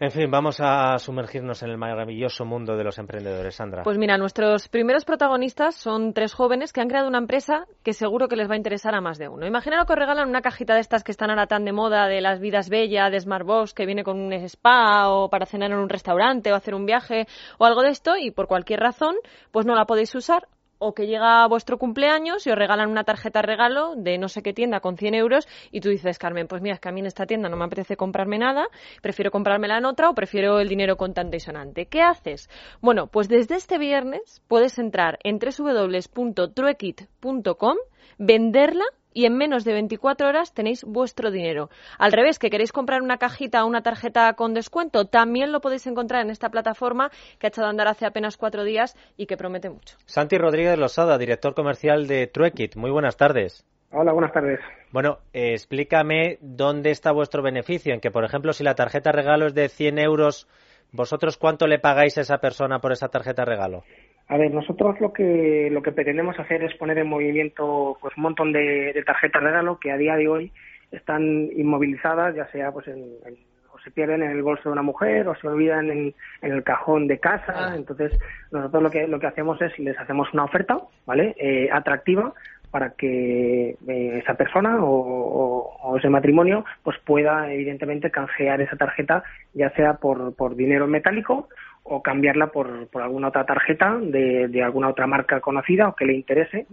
En 0.02 0.10
fin, 0.10 0.30
vamos 0.30 0.60
a 0.60 0.96
sumergirnos 0.98 1.62
en 1.62 1.68
el 1.68 1.76
maravilloso 1.76 2.46
mundo 2.46 2.74
de 2.74 2.84
los 2.84 2.96
emprendedores, 2.96 3.54
Sandra. 3.54 3.82
Pues 3.82 3.98
mira, 3.98 4.16
nuestros 4.16 4.66
primeros 4.68 5.04
protagonistas 5.04 5.74
son 5.74 6.14
tres 6.14 6.32
jóvenes 6.32 6.72
que 6.72 6.80
han 6.80 6.88
creado 6.88 7.06
una 7.06 7.18
empresa 7.18 7.66
que 7.82 7.92
seguro 7.92 8.26
que 8.26 8.36
les 8.36 8.48
va 8.48 8.54
a 8.54 8.56
interesar 8.56 8.94
a 8.94 9.02
más 9.02 9.18
de 9.18 9.28
uno. 9.28 9.46
Imaginaros 9.46 9.84
que 9.84 9.92
os 9.92 9.98
regalan 9.98 10.30
una 10.30 10.40
cajita 10.40 10.72
de 10.72 10.80
estas 10.80 11.04
que 11.04 11.12
están 11.12 11.28
ahora 11.28 11.48
tan 11.48 11.66
de 11.66 11.72
moda, 11.72 12.06
de 12.06 12.22
las 12.22 12.40
vidas 12.40 12.70
bellas, 12.70 13.12
de 13.12 13.20
Smartbox, 13.20 13.74
que 13.74 13.84
viene 13.84 14.02
con 14.02 14.18
un 14.18 14.32
spa 14.32 15.10
o 15.10 15.28
para 15.28 15.44
cenar 15.44 15.70
en 15.70 15.76
un 15.76 15.90
restaurante 15.90 16.50
o 16.50 16.54
hacer 16.54 16.74
un 16.74 16.86
viaje 16.86 17.26
o 17.58 17.66
algo 17.66 17.82
de 17.82 17.90
esto 17.90 18.16
y 18.16 18.30
por 18.30 18.46
cualquier 18.46 18.80
razón 18.80 19.16
pues 19.50 19.66
no 19.66 19.74
la 19.74 19.84
podéis 19.84 20.14
usar 20.14 20.48
o 20.80 20.94
que 20.94 21.06
llega 21.06 21.46
vuestro 21.46 21.78
cumpleaños 21.78 22.44
y 22.46 22.50
os 22.50 22.58
regalan 22.58 22.90
una 22.90 23.04
tarjeta 23.04 23.42
regalo 23.42 23.94
de 23.96 24.18
no 24.18 24.28
sé 24.28 24.42
qué 24.42 24.52
tienda 24.52 24.80
con 24.80 24.96
100 24.96 25.14
euros 25.14 25.46
y 25.70 25.80
tú 25.80 25.90
dices, 25.90 26.18
Carmen, 26.18 26.48
pues 26.48 26.60
mira, 26.62 26.74
es 26.74 26.80
que 26.80 26.88
a 26.88 26.92
mí 26.92 26.98
en 27.00 27.06
esta 27.06 27.26
tienda 27.26 27.48
no 27.48 27.56
me 27.56 27.66
apetece 27.66 27.96
comprarme 27.96 28.38
nada, 28.38 28.66
prefiero 29.02 29.30
comprármela 29.30 29.78
en 29.78 29.84
otra 29.84 30.10
o 30.10 30.14
prefiero 30.14 30.58
el 30.58 30.68
dinero 30.68 30.96
contante 30.96 31.36
y 31.36 31.40
sonante. 31.40 31.86
¿Qué 31.86 32.02
haces? 32.02 32.50
Bueno, 32.80 33.06
pues 33.06 33.28
desde 33.28 33.54
este 33.56 33.78
viernes 33.78 34.42
puedes 34.48 34.76
entrar 34.78 35.20
en 35.22 35.38
www.truequit.com, 35.38 37.76
venderla 38.18 38.84
y 39.12 39.26
en 39.26 39.36
menos 39.36 39.64
de 39.64 39.72
24 39.72 40.28
horas 40.28 40.52
tenéis 40.54 40.84
vuestro 40.84 41.30
dinero. 41.30 41.70
Al 41.98 42.12
revés, 42.12 42.38
que 42.38 42.50
queréis 42.50 42.72
comprar 42.72 43.02
una 43.02 43.18
cajita 43.18 43.64
o 43.64 43.66
una 43.66 43.82
tarjeta 43.82 44.32
con 44.34 44.54
descuento, 44.54 45.06
también 45.06 45.52
lo 45.52 45.60
podéis 45.60 45.86
encontrar 45.86 46.22
en 46.22 46.30
esta 46.30 46.50
plataforma 46.50 47.10
que 47.38 47.46
ha 47.46 47.48
echado 47.48 47.66
a 47.66 47.70
andar 47.70 47.88
hace 47.88 48.06
apenas 48.06 48.36
cuatro 48.36 48.64
días 48.64 48.96
y 49.16 49.26
que 49.26 49.36
promete 49.36 49.70
mucho. 49.70 49.96
Santi 50.06 50.38
Rodríguez 50.38 50.78
Losada, 50.78 51.18
director 51.18 51.54
comercial 51.54 52.06
de 52.06 52.26
Truequit. 52.26 52.76
Muy 52.76 52.90
buenas 52.90 53.16
tardes. 53.16 53.64
Hola, 53.92 54.12
buenas 54.12 54.32
tardes. 54.32 54.60
Bueno, 54.92 55.18
eh, 55.32 55.52
explícame 55.52 56.38
dónde 56.40 56.90
está 56.90 57.10
vuestro 57.10 57.42
beneficio. 57.42 57.92
En 57.92 58.00
que, 58.00 58.12
por 58.12 58.24
ejemplo, 58.24 58.52
si 58.52 58.62
la 58.62 58.76
tarjeta 58.76 59.10
regalo 59.10 59.46
es 59.46 59.54
de 59.54 59.68
100 59.68 59.98
euros, 59.98 60.46
¿vosotros 60.92 61.36
cuánto 61.36 61.66
le 61.66 61.80
pagáis 61.80 62.16
a 62.16 62.20
esa 62.20 62.38
persona 62.38 62.78
por 62.78 62.92
esa 62.92 63.08
tarjeta 63.08 63.44
regalo? 63.44 63.82
A 64.30 64.36
ver, 64.36 64.54
nosotros 64.54 65.00
lo 65.00 65.12
que 65.12 65.68
lo 65.72 65.82
que 65.82 65.90
pretendemos 65.90 66.38
hacer 66.38 66.62
es 66.62 66.72
poner 66.76 66.96
en 66.98 67.08
movimiento 67.08 67.98
pues 68.00 68.16
un 68.16 68.22
montón 68.22 68.52
de, 68.52 68.92
de 68.92 69.02
tarjetas 69.02 69.42
regalo 69.42 69.80
que 69.80 69.90
a 69.90 69.96
día 69.96 70.14
de 70.14 70.28
hoy 70.28 70.52
están 70.92 71.50
inmovilizadas, 71.56 72.36
ya 72.36 72.46
sea 72.52 72.70
pues 72.70 72.86
en, 72.86 73.02
en, 73.26 73.34
o 73.72 73.78
se 73.80 73.90
pierden 73.90 74.22
en 74.22 74.30
el 74.30 74.42
bolso 74.42 74.68
de 74.68 74.72
una 74.74 74.82
mujer 74.82 75.26
o 75.26 75.34
se 75.34 75.48
olvidan 75.48 75.90
en, 75.90 76.14
en 76.42 76.52
el 76.52 76.62
cajón 76.62 77.08
de 77.08 77.18
casa. 77.18 77.74
Entonces 77.74 78.16
nosotros 78.52 78.84
lo 78.84 78.90
que 78.92 79.08
lo 79.08 79.18
que 79.18 79.26
hacemos 79.26 79.60
es 79.62 79.76
les 79.80 79.98
hacemos 79.98 80.32
una 80.32 80.44
oferta, 80.44 80.78
¿vale? 81.06 81.34
Eh, 81.36 81.68
atractiva 81.72 82.32
para 82.70 82.90
que 82.90 83.70
eh, 83.70 84.18
esa 84.22 84.34
persona 84.34 84.76
o, 84.80 84.90
o, 84.90 85.76
o, 85.82 85.96
ese 85.96 86.08
matrimonio 86.08 86.64
pues 86.84 86.96
pueda 87.04 87.52
evidentemente 87.52 88.12
canjear 88.12 88.60
esa 88.60 88.76
tarjeta 88.76 89.24
ya 89.54 89.70
sea 89.70 89.94
por, 89.94 90.36
por 90.36 90.54
dinero 90.54 90.86
metálico 90.86 91.48
o 91.90 92.02
cambiarla 92.02 92.46
por, 92.46 92.86
por 92.86 93.02
alguna 93.02 93.28
otra 93.28 93.44
tarjeta 93.44 93.98
de, 94.00 94.46
de, 94.48 94.62
alguna 94.62 94.88
otra 94.88 95.08
marca 95.08 95.40
conocida 95.40 95.88
o 95.88 95.96
que 95.96 96.04
le 96.04 96.14
interese 96.14 96.66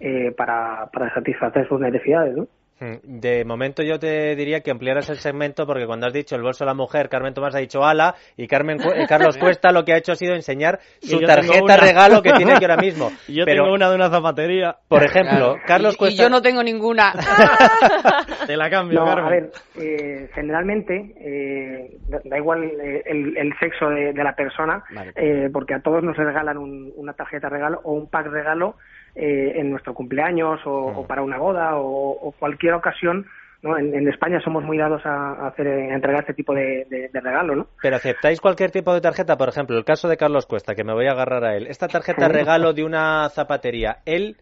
eh, 0.00 0.32
para, 0.36 0.90
para 0.92 1.14
satisfacer 1.14 1.68
sus 1.68 1.80
necesidades, 1.80 2.36
¿no? 2.36 2.48
Mm, 2.84 3.20
de 3.20 3.44
momento 3.46 3.82
yo 3.82 3.98
te 3.98 4.36
diría 4.36 4.60
que 4.60 4.70
ampliaras 4.70 5.08
el 5.08 5.16
segmento 5.16 5.66
porque 5.66 5.86
cuando 5.86 6.06
has 6.06 6.12
dicho 6.12 6.36
el 6.36 6.42
bolso 6.42 6.64
de 6.64 6.68
la 6.68 6.74
mujer, 6.74 7.08
Carmen 7.08 7.32
Tomás 7.32 7.54
ha 7.54 7.58
dicho 7.58 7.82
ala 7.82 8.14
y 8.36 8.46
Carmen 8.46 8.78
eh, 8.80 9.06
Carlos 9.08 9.38
Cuesta 9.40 9.72
lo 9.72 9.84
que 9.84 9.94
ha 9.94 9.96
hecho 9.96 10.12
ha 10.12 10.16
sido 10.16 10.34
enseñar 10.34 10.80
su 11.00 11.18
tarjeta 11.20 11.76
regalo 11.78 12.20
que 12.20 12.32
tiene 12.32 12.52
aquí 12.52 12.64
ahora 12.64 12.76
mismo. 12.82 13.10
yo 13.26 13.44
Pero, 13.46 13.64
tengo 13.64 13.74
una 13.74 13.88
de 13.88 13.94
una 13.94 14.10
zapatería. 14.10 14.76
Por 14.88 15.02
ejemplo, 15.02 15.54
claro. 15.54 15.56
Carlos 15.66 15.94
y, 15.94 15.96
Cuesta. 15.96 16.14
Y 16.14 16.24
yo 16.24 16.28
no 16.28 16.42
tengo 16.42 16.62
ninguna. 16.62 17.12
te 18.46 18.56
la 18.56 18.68
cambio, 18.68 19.00
no, 19.00 19.06
Carmen. 19.06 19.24
A 19.24 19.30
ver, 19.30 19.50
eh, 19.80 20.28
generalmente 20.34 21.14
eh, 21.20 21.98
da 22.24 22.36
igual 22.36 22.64
el, 22.64 23.36
el 23.36 23.58
sexo 23.58 23.88
de, 23.88 24.12
de, 24.12 24.24
la 24.24 24.34
persona 24.34 24.84
vale. 24.94 25.12
Eh, 25.16 25.48
porque 25.52 25.74
a 25.74 25.80
todos 25.80 26.02
nos 26.02 26.16
regalan 26.16 26.58
un, 26.58 26.92
una 26.96 27.14
tarjeta 27.14 27.48
regalo 27.48 27.80
o 27.84 27.92
un 27.92 28.10
pack 28.10 28.26
regalo 28.26 28.76
eh, 29.14 29.52
en 29.56 29.70
nuestro 29.70 29.94
cumpleaños 29.94 30.60
o, 30.64 30.90
mm. 30.90 30.98
o 30.98 31.06
para 31.06 31.22
una 31.22 31.38
boda 31.38 31.76
o, 31.76 32.10
o 32.10 32.32
cualquier 32.32 32.74
ocasión 32.74 33.26
¿no? 33.62 33.78
En, 33.78 33.94
en, 33.94 34.06
España 34.08 34.40
somos 34.44 34.62
muy 34.62 34.76
dados 34.76 35.00
a, 35.06 35.46
hacer, 35.46 35.66
a 35.66 35.94
entregar 35.94 36.20
este 36.20 36.34
tipo 36.34 36.54
de, 36.54 36.86
de, 36.90 37.08
de, 37.10 37.20
regalo, 37.20 37.56
¿no? 37.56 37.66
Pero 37.80 37.96
aceptáis 37.96 38.38
cualquier 38.38 38.70
tipo 38.70 38.92
de 38.92 39.00
tarjeta, 39.00 39.38
por 39.38 39.48
ejemplo, 39.48 39.78
el 39.78 39.86
caso 39.86 40.06
de 40.06 40.18
Carlos 40.18 40.44
Cuesta, 40.44 40.74
que 40.74 40.84
me 40.84 40.92
voy 40.92 41.06
a 41.06 41.12
agarrar 41.12 41.44
a 41.44 41.56
él. 41.56 41.66
Esta 41.68 41.88
tarjeta 41.88 42.28
regalo 42.28 42.74
de 42.74 42.84
una 42.84 43.26
zapatería, 43.30 44.02
él 44.04 44.36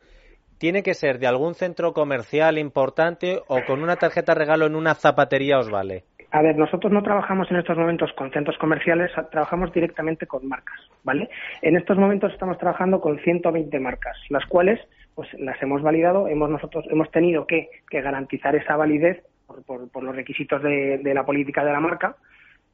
tiene 0.62 0.84
que 0.84 0.94
ser 0.94 1.18
de 1.18 1.26
algún 1.26 1.54
centro 1.54 1.92
comercial 1.92 2.56
importante 2.56 3.40
o 3.48 3.64
con 3.66 3.82
una 3.82 3.96
tarjeta 3.96 4.32
regalo 4.32 4.66
en 4.66 4.76
una 4.76 4.94
zapatería 4.94 5.58
os 5.58 5.68
vale. 5.68 6.04
A 6.32 6.40
ver, 6.40 6.56
nosotros 6.56 6.90
no 6.90 7.02
trabajamos 7.02 7.50
en 7.50 7.58
estos 7.58 7.76
momentos 7.76 8.10
con 8.14 8.30
centros 8.30 8.56
comerciales, 8.56 9.12
trabajamos 9.30 9.70
directamente 9.70 10.26
con 10.26 10.48
marcas, 10.48 10.80
¿vale? 11.04 11.28
En 11.60 11.76
estos 11.76 11.98
momentos 11.98 12.32
estamos 12.32 12.56
trabajando 12.56 13.02
con 13.02 13.18
120 13.18 13.78
marcas, 13.78 14.16
las 14.30 14.46
cuales 14.46 14.80
pues 15.14 15.28
las 15.34 15.62
hemos 15.62 15.82
validado, 15.82 16.28
hemos 16.28 16.48
nosotros 16.48 16.86
hemos 16.88 17.10
tenido 17.10 17.46
que, 17.46 17.68
que 17.90 18.00
garantizar 18.00 18.56
esa 18.56 18.76
validez 18.76 19.22
por, 19.46 19.62
por, 19.64 19.90
por 19.90 20.02
los 20.04 20.16
requisitos 20.16 20.62
de, 20.62 21.00
de, 21.02 21.12
la 21.12 21.26
política 21.26 21.66
de 21.66 21.72
la 21.72 21.80
marca. 21.80 22.16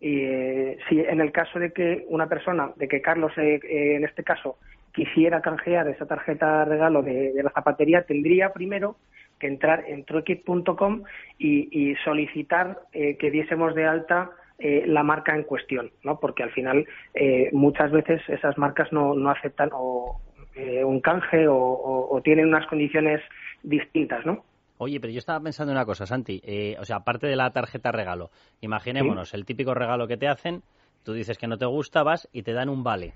Y 0.00 0.20
eh, 0.20 0.78
si 0.88 1.00
en 1.00 1.20
el 1.20 1.32
caso 1.32 1.58
de 1.58 1.72
que 1.72 2.06
una 2.10 2.28
persona, 2.28 2.70
de 2.76 2.86
que 2.86 3.02
Carlos 3.02 3.32
eh, 3.38 3.58
eh, 3.64 3.96
en 3.96 4.04
este 4.04 4.22
caso 4.22 4.58
quisiera 4.94 5.40
canjear 5.40 5.88
esa 5.88 6.06
tarjeta 6.06 6.64
regalo 6.64 7.02
de, 7.02 7.32
de 7.32 7.42
la 7.42 7.50
zapatería, 7.50 8.02
tendría 8.02 8.52
primero 8.52 8.98
que 9.38 9.46
entrar 9.46 9.84
en 9.88 10.04
truequit.com 10.04 11.02
y, 11.38 11.68
y, 11.70 11.94
solicitar 12.04 12.80
eh, 12.92 13.16
que 13.16 13.30
diésemos 13.30 13.74
de 13.74 13.86
alta 13.86 14.30
eh, 14.58 14.84
la 14.86 15.02
marca 15.02 15.34
en 15.34 15.44
cuestión, 15.44 15.90
¿no? 16.02 16.18
Porque 16.18 16.42
al 16.42 16.50
final 16.50 16.86
eh, 17.14 17.48
muchas 17.52 17.92
veces 17.92 18.20
esas 18.28 18.58
marcas 18.58 18.92
no, 18.92 19.14
no 19.14 19.30
aceptan 19.30 19.70
o, 19.72 20.20
eh, 20.58 20.82
un 20.82 21.00
canje 21.00 21.46
o, 21.46 21.56
o, 21.56 22.16
o, 22.16 22.20
tienen 22.22 22.48
unas 22.48 22.66
condiciones 22.66 23.20
distintas, 23.62 24.26
¿no? 24.26 24.44
Oye, 24.78 24.98
pero 25.00 25.12
yo 25.12 25.18
estaba 25.18 25.40
pensando 25.40 25.72
una 25.72 25.84
cosa, 25.84 26.06
Santi. 26.06 26.40
Eh, 26.44 26.76
o 26.80 26.84
sea, 26.84 26.96
aparte 26.96 27.26
de 27.26 27.36
la 27.36 27.50
tarjeta 27.50 27.92
regalo, 27.92 28.30
imaginémonos 28.60 29.30
¿Sí? 29.30 29.36
el 29.36 29.44
típico 29.44 29.74
regalo 29.74 30.08
que 30.08 30.16
te 30.16 30.26
hacen, 30.28 30.62
tú 31.04 31.12
dices 31.12 31.38
que 31.38 31.46
no 31.46 31.58
te 31.58 31.66
gusta, 31.66 32.02
vas 32.02 32.28
y 32.32 32.42
te 32.42 32.52
dan 32.52 32.68
un 32.68 32.82
vale. 32.82 33.14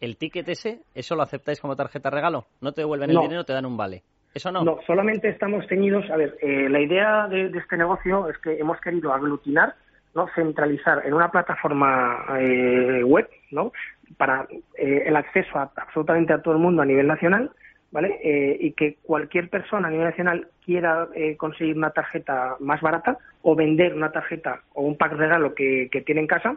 ¿El 0.00 0.16
ticket 0.16 0.48
ese, 0.48 0.82
eso 0.94 1.16
lo 1.16 1.22
aceptáis 1.22 1.60
como 1.60 1.74
tarjeta 1.74 2.10
regalo? 2.10 2.46
¿No 2.60 2.72
te 2.72 2.82
devuelven 2.82 3.12
no. 3.12 3.20
el 3.20 3.26
dinero, 3.26 3.44
te 3.44 3.52
dan 3.52 3.66
un 3.66 3.76
vale? 3.76 4.04
¿Eso 4.34 4.52
no? 4.52 4.78
Solamente 4.86 5.28
estamos 5.28 5.66
ceñidos. 5.66 6.08
A 6.10 6.16
ver, 6.16 6.36
eh, 6.40 6.68
la 6.68 6.80
idea 6.80 7.26
de, 7.28 7.48
de, 7.48 7.58
este 7.58 7.76
negocio 7.76 8.28
es 8.28 8.38
que 8.38 8.58
hemos 8.58 8.80
querido 8.80 9.12
aglutinar, 9.12 9.74
¿no? 10.14 10.28
centralizar 10.34 11.02
en 11.04 11.14
una 11.14 11.30
plataforma 11.30 12.24
eh, 12.38 13.02
web, 13.04 13.28
¿no? 13.50 13.72
Para 14.16 14.46
eh, 14.76 15.04
el 15.06 15.16
acceso 15.16 15.58
a 15.58 15.70
absolutamente 15.76 16.32
a 16.32 16.42
todo 16.42 16.54
el 16.54 16.60
mundo 16.60 16.82
a 16.82 16.86
nivel 16.86 17.06
nacional, 17.06 17.50
¿vale? 17.90 18.18
Eh, 18.22 18.56
y 18.60 18.72
que 18.72 18.96
cualquier 19.02 19.48
persona 19.48 19.88
a 19.88 19.90
nivel 19.90 20.06
nacional 20.06 20.48
quiera 20.64 21.08
eh, 21.14 21.36
conseguir 21.36 21.76
una 21.76 21.90
tarjeta 21.90 22.56
más 22.60 22.80
barata 22.80 23.18
o 23.42 23.54
vender 23.54 23.94
una 23.94 24.12
tarjeta 24.12 24.62
o 24.74 24.82
un 24.82 24.96
pack 24.96 25.12
regalo 25.12 25.54
que, 25.54 25.88
que 25.90 26.02
tiene 26.02 26.20
en 26.20 26.26
casa, 26.26 26.56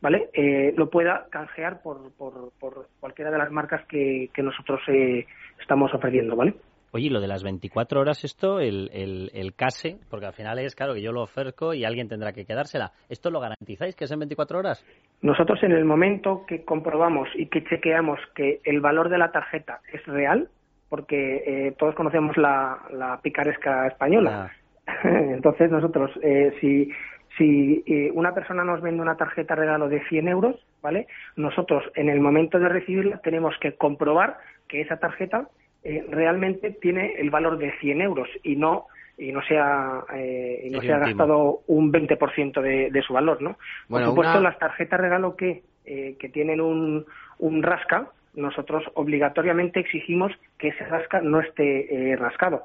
¿vale? 0.00 0.30
Eh, 0.32 0.74
lo 0.76 0.90
pueda 0.90 1.26
canjear 1.30 1.82
por, 1.82 2.12
por, 2.12 2.52
por, 2.60 2.88
cualquiera 3.00 3.30
de 3.30 3.38
las 3.38 3.50
marcas 3.50 3.84
que, 3.86 4.30
que 4.32 4.42
nosotros 4.42 4.80
eh, 4.88 5.26
estamos 5.60 5.92
ofreciendo, 5.92 6.36
¿vale? 6.36 6.54
Oye, 6.92 7.10
lo 7.10 7.20
de 7.20 7.28
las 7.28 7.42
24 7.42 8.00
horas, 8.00 8.24
esto, 8.24 8.60
el, 8.60 8.90
el, 8.92 9.30
el, 9.34 9.54
case, 9.54 9.98
porque 10.10 10.26
al 10.26 10.32
final 10.32 10.58
es 10.58 10.74
claro 10.74 10.94
que 10.94 11.02
yo 11.02 11.12
lo 11.12 11.22
ofrezco 11.22 11.74
y 11.74 11.84
alguien 11.84 12.08
tendrá 12.08 12.32
que 12.32 12.46
quedársela. 12.46 12.92
¿Esto 13.10 13.30
lo 13.30 13.40
garantizáis 13.40 13.94
que 13.94 14.04
es 14.04 14.10
en 14.10 14.20
24 14.20 14.58
horas? 14.58 14.84
Nosotros, 15.20 15.62
en 15.62 15.72
el 15.72 15.84
momento 15.84 16.44
que 16.46 16.64
comprobamos 16.64 17.28
y 17.34 17.46
que 17.46 17.62
chequeamos 17.64 18.18
que 18.34 18.60
el 18.64 18.80
valor 18.80 19.10
de 19.10 19.18
la 19.18 19.32
tarjeta 19.32 19.80
es 19.92 20.04
real, 20.06 20.48
porque 20.88 21.42
eh, 21.46 21.74
todos 21.78 21.94
conocemos 21.94 22.36
la, 22.38 22.78
la 22.90 23.20
picaresca 23.20 23.86
española. 23.86 24.50
Ah. 24.86 24.98
Entonces, 25.04 25.70
nosotros, 25.70 26.10
eh, 26.22 26.54
si, 26.60 26.90
si 27.36 27.84
eh, 27.86 28.10
una 28.14 28.34
persona 28.34 28.64
nos 28.64 28.80
vende 28.80 29.02
una 29.02 29.16
tarjeta 29.16 29.54
regalo 29.54 29.90
de 29.90 30.02
100 30.08 30.28
euros, 30.28 30.56
¿vale? 30.82 31.06
Nosotros, 31.36 31.84
en 31.94 32.08
el 32.08 32.20
momento 32.20 32.58
de 32.58 32.70
recibirla, 32.70 33.18
tenemos 33.18 33.54
que 33.60 33.74
comprobar 33.74 34.38
que 34.68 34.80
esa 34.80 34.96
tarjeta 34.96 35.48
eh, 35.84 36.04
realmente 36.08 36.70
tiene 36.70 37.14
el 37.18 37.30
valor 37.30 37.58
de 37.58 37.72
100 37.78 38.00
euros 38.00 38.28
y 38.42 38.56
no 38.56 38.86
y 39.18 39.32
no 39.32 39.42
se 39.42 39.58
ha, 39.58 40.04
eh, 40.14 40.62
y 40.64 40.70
no 40.70 40.80
se 40.80 40.92
ha 40.92 40.98
gastado 40.98 41.62
un 41.66 41.92
20% 41.92 42.62
de, 42.62 42.88
de 42.90 43.02
su 43.02 43.12
valor, 43.12 43.42
¿no? 43.42 43.56
Bueno, 43.88 44.06
Por 44.06 44.14
supuesto, 44.14 44.38
una... 44.38 44.50
las 44.50 44.58
tarjetas 44.60 45.00
regalo 45.00 45.34
que, 45.34 45.64
eh, 45.84 46.16
que 46.20 46.28
tienen 46.28 46.60
un, 46.60 47.04
un 47.38 47.62
rasca, 47.62 48.12
nosotros 48.34 48.84
obligatoriamente 48.94 49.80
exigimos 49.80 50.32
que 50.56 50.68
ese 50.68 50.84
rasca 50.84 51.20
no 51.20 51.40
esté 51.40 52.12
eh, 52.12 52.16
rascado. 52.16 52.62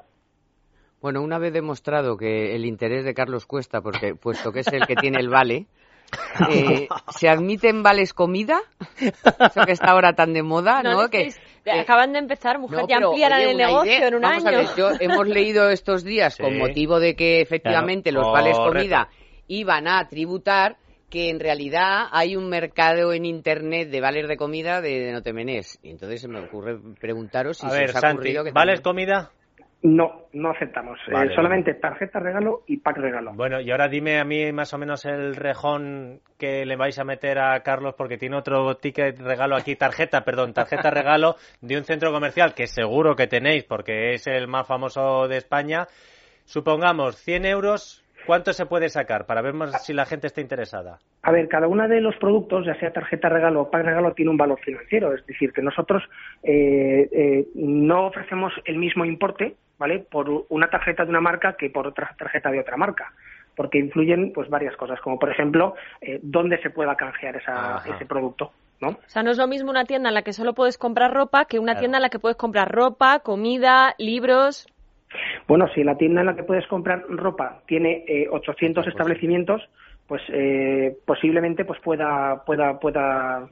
Bueno, 1.02 1.22
una 1.22 1.38
vez 1.38 1.52
demostrado 1.52 2.16
que 2.16 2.54
el 2.54 2.64
interés 2.64 3.04
de 3.04 3.14
Carlos 3.14 3.46
Cuesta, 3.46 3.82
porque 3.82 4.14
puesto 4.14 4.52
que 4.52 4.60
es 4.60 4.72
el 4.72 4.86
que 4.86 4.94
tiene 4.94 5.18
el 5.18 5.28
vale, 5.28 5.66
eh, 6.50 6.88
¿se 7.08 7.28
admiten 7.28 7.82
vales 7.82 8.14
comida? 8.14 8.60
Eso 9.00 9.66
que 9.66 9.72
está 9.72 9.90
ahora 9.90 10.14
tan 10.14 10.32
de 10.32 10.42
moda, 10.42 10.82
¿no? 10.82 11.02
¿no? 11.02 11.08
Que, 11.10 11.22
eh, 11.22 11.34
acaban 11.72 12.12
de 12.12 12.18
empezar, 12.18 12.58
mujer, 12.58 12.80
no, 12.80 12.88
ya 12.88 12.96
ampliarán 12.98 13.40
el 13.42 13.56
negocio 13.56 13.92
idea. 13.92 14.08
en 14.08 14.14
un 14.14 14.22
Vamos 14.22 14.44
año. 14.46 14.56
A 14.56 14.60
ver, 14.60 14.68
yo, 14.76 14.90
hemos 15.00 15.26
leído 15.28 15.70
estos 15.70 16.04
días, 16.04 16.34
sí. 16.36 16.42
con 16.42 16.58
motivo 16.58 17.00
de 17.00 17.14
que 17.16 17.40
efectivamente 17.40 18.10
claro. 18.10 18.26
los 18.26 18.32
vales 18.32 18.56
comida 18.58 19.08
iban 19.48 19.88
a 19.88 20.06
tributar, 20.08 20.76
que 21.10 21.30
en 21.30 21.38
realidad 21.38 22.06
hay 22.10 22.34
un 22.36 22.48
mercado 22.48 23.12
en 23.12 23.24
internet 23.24 23.88
de 23.90 24.00
vales 24.00 24.26
de 24.26 24.36
comida 24.36 24.80
de, 24.80 25.12
no 25.12 25.22
temenés. 25.22 25.78
Y 25.82 25.90
entonces 25.90 26.20
se 26.20 26.28
me 26.28 26.40
ocurre 26.40 26.76
preguntaros 27.00 27.58
si 27.58 27.66
A 27.66 27.70
se 27.70 27.78
ver, 27.78 27.90
os 27.90 27.96
ha 27.96 28.00
Santi, 28.00 28.16
ocurrido 28.16 28.44
que 28.44 28.50
¿vales 28.52 28.82
también- 28.82 29.06
comida? 29.10 29.30
No, 29.84 30.28
no 30.32 30.50
aceptamos. 30.50 30.98
Eh, 31.06 31.12
Vale, 31.12 31.34
solamente 31.34 31.74
tarjeta 31.74 32.18
regalo 32.18 32.62
y 32.66 32.78
pack 32.78 32.96
regalo. 32.96 33.34
Bueno, 33.34 33.60
y 33.60 33.70
ahora 33.70 33.86
dime 33.86 34.18
a 34.18 34.24
mí 34.24 34.50
más 34.50 34.72
o 34.72 34.78
menos 34.78 35.04
el 35.04 35.36
rejón 35.36 36.20
que 36.38 36.64
le 36.64 36.76
vais 36.76 36.98
a 36.98 37.04
meter 37.04 37.38
a 37.38 37.60
Carlos 37.60 37.94
porque 37.94 38.16
tiene 38.16 38.36
otro 38.36 38.78
ticket 38.78 39.20
regalo 39.20 39.56
aquí, 39.56 39.76
tarjeta, 39.76 40.24
perdón, 40.24 40.54
tarjeta 40.54 40.90
regalo 40.90 41.36
de 41.60 41.76
un 41.76 41.84
centro 41.84 42.12
comercial 42.12 42.54
que 42.54 42.66
seguro 42.66 43.14
que 43.14 43.26
tenéis 43.26 43.64
porque 43.64 44.14
es 44.14 44.26
el 44.26 44.48
más 44.48 44.66
famoso 44.66 45.28
de 45.28 45.36
España. 45.36 45.86
Supongamos 46.46 47.16
100 47.16 47.44
euros, 47.44 48.03
¿cuánto 48.26 48.52
se 48.52 48.66
puede 48.66 48.88
sacar 48.88 49.26
para 49.26 49.42
ver 49.42 49.54
más 49.54 49.84
si 49.84 49.92
la 49.92 50.06
gente 50.06 50.26
está 50.26 50.40
interesada? 50.40 50.98
A 51.22 51.32
ver, 51.32 51.48
cada 51.48 51.66
uno 51.68 51.86
de 51.88 52.00
los 52.00 52.16
productos, 52.16 52.66
ya 52.66 52.74
sea 52.78 52.92
tarjeta 52.92 53.28
regalo 53.28 53.62
o 53.62 53.70
pack 53.70 53.84
regalo, 53.84 54.12
tiene 54.12 54.30
un 54.30 54.36
valor 54.36 54.58
financiero. 54.60 55.14
Es 55.14 55.24
decir, 55.26 55.52
que 55.52 55.62
nosotros 55.62 56.02
eh, 56.42 57.08
eh, 57.12 57.46
no 57.54 58.06
ofrecemos 58.06 58.52
el 58.64 58.76
mismo 58.76 59.04
importe, 59.04 59.56
¿vale? 59.78 60.00
Por 60.00 60.46
una 60.48 60.68
tarjeta 60.68 61.04
de 61.04 61.10
una 61.10 61.20
marca 61.20 61.54
que 61.56 61.70
por 61.70 61.86
otra 61.86 62.14
tarjeta 62.18 62.50
de 62.50 62.60
otra 62.60 62.76
marca. 62.76 63.12
Porque 63.56 63.78
influyen 63.78 64.32
pues 64.32 64.50
varias 64.50 64.76
cosas, 64.76 65.00
como 65.00 65.18
por 65.18 65.30
ejemplo, 65.30 65.74
eh, 66.00 66.18
dónde 66.22 66.60
se 66.60 66.70
pueda 66.70 66.96
canjear 66.96 67.36
esa- 67.36 67.76
ese 67.94 68.04
producto, 68.04 68.50
¿no? 68.80 68.88
O 68.88 68.98
sea, 69.06 69.22
no 69.22 69.30
es 69.30 69.38
lo 69.38 69.46
mismo 69.46 69.70
una 69.70 69.84
tienda 69.84 70.08
en 70.08 70.14
la 70.16 70.22
que 70.22 70.32
solo 70.32 70.54
puedes 70.54 70.76
comprar 70.76 71.14
ropa 71.14 71.44
que 71.44 71.60
una 71.60 71.74
tienda 71.78 71.98
en 71.98 72.02
la 72.02 72.08
que 72.10 72.18
puedes 72.18 72.36
comprar 72.36 72.72
ropa, 72.72 73.20
comida, 73.20 73.94
libros. 73.98 74.66
Bueno, 75.46 75.68
si 75.74 75.84
la 75.84 75.96
tienda 75.96 76.20
en 76.20 76.26
la 76.26 76.36
que 76.36 76.42
puedes 76.42 76.66
comprar 76.66 77.04
ropa 77.08 77.60
tiene 77.66 78.04
eh, 78.06 78.28
800 78.30 78.86
establecimientos, 78.86 79.62
pues 80.06 80.22
eh, 80.28 80.96
posiblemente 81.04 81.64
pues 81.64 81.80
pueda 81.80 82.44
pueda 82.44 82.78
pueda 82.78 83.46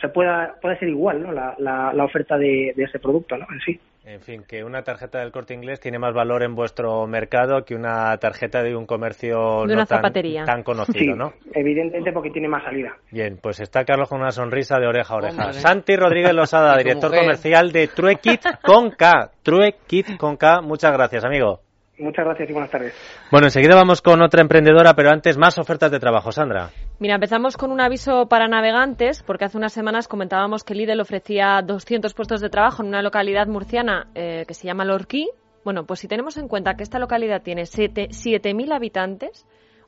se 0.00 0.08
pueda 0.08 0.56
puede 0.60 0.78
ser 0.78 0.88
igual 0.88 1.22
¿no? 1.22 1.32
la, 1.32 1.54
la, 1.58 1.92
la 1.92 2.04
oferta 2.04 2.36
de, 2.36 2.72
de 2.76 2.84
ese 2.84 2.98
producto 2.98 3.36
¿no? 3.36 3.46
en 3.50 3.60
sí. 3.60 3.80
En 4.06 4.20
fin, 4.20 4.44
que 4.46 4.62
una 4.62 4.82
tarjeta 4.82 5.20
del 5.20 5.32
corte 5.32 5.54
inglés 5.54 5.80
tiene 5.80 5.98
más 5.98 6.12
valor 6.12 6.42
en 6.42 6.54
vuestro 6.54 7.06
mercado 7.06 7.64
que 7.64 7.74
una 7.74 8.14
tarjeta 8.18 8.62
de 8.62 8.76
un 8.76 8.84
comercio 8.84 9.62
De 9.62 9.68
no 9.68 9.72
una 9.74 9.86
tan, 9.86 9.98
zapatería. 9.98 10.44
tan 10.44 10.62
conocido, 10.62 11.14
Sí, 11.14 11.18
¿no? 11.18 11.32
evidentemente 11.54 12.12
porque 12.12 12.28
tiene 12.30 12.46
más 12.48 12.62
salida. 12.64 12.94
Bien, 13.10 13.38
pues 13.42 13.60
está 13.60 13.82
Carlos 13.86 14.10
con 14.10 14.20
una 14.20 14.30
sonrisa 14.30 14.78
de 14.78 14.86
oreja 14.86 15.14
a 15.14 15.16
oreja. 15.16 15.42
Hombre. 15.46 15.54
Santi 15.54 15.96
Rodríguez 15.96 16.34
Losada, 16.34 16.76
director 16.76 17.08
mujer. 17.08 17.20
comercial 17.24 17.72
de 17.72 17.88
Truequit 17.88 18.42
con 18.62 18.90
K. 18.90 19.30
Truequit 19.42 20.18
con 20.18 20.36
K. 20.36 20.60
Muchas 20.60 20.92
gracias, 20.92 21.24
amigo. 21.24 21.60
Muchas 21.98 22.26
gracias 22.26 22.50
y 22.50 22.52
buenas 22.52 22.70
tardes. 22.70 22.92
Bueno, 23.30 23.46
enseguida 23.46 23.74
vamos 23.74 24.02
con 24.02 24.20
otra 24.20 24.42
emprendedora, 24.42 24.92
pero 24.94 25.10
antes 25.10 25.38
más 25.38 25.56
ofertas 25.58 25.90
de 25.90 25.98
trabajo, 26.00 26.30
Sandra. 26.30 26.68
Mira, 27.00 27.16
empezamos 27.16 27.56
con 27.56 27.72
un 27.72 27.80
aviso 27.80 28.26
para 28.28 28.46
navegantes, 28.48 29.22
porque 29.22 29.44
hace 29.44 29.58
unas 29.58 29.72
semanas 29.72 30.06
comentábamos 30.08 30.62
que 30.62 30.74
Lidl 30.74 31.00
ofrecía 31.00 31.60
200 31.62 32.14
puestos 32.14 32.40
de 32.40 32.48
trabajo 32.50 32.82
en 32.82 32.88
una 32.88 33.02
localidad 33.02 33.46
murciana 33.48 34.06
eh, 34.14 34.44
que 34.46 34.54
se 34.54 34.66
llama 34.66 34.84
Lorquí. 34.84 35.28
Bueno, 35.64 35.84
pues 35.86 36.00
si 36.00 36.08
tenemos 36.08 36.36
en 36.36 36.46
cuenta 36.46 36.74
que 36.76 36.82
esta 36.84 36.98
localidad 36.98 37.42
tiene 37.42 37.66
siete- 37.66 38.08
7.000 38.10 38.72
habitantes, 38.72 39.44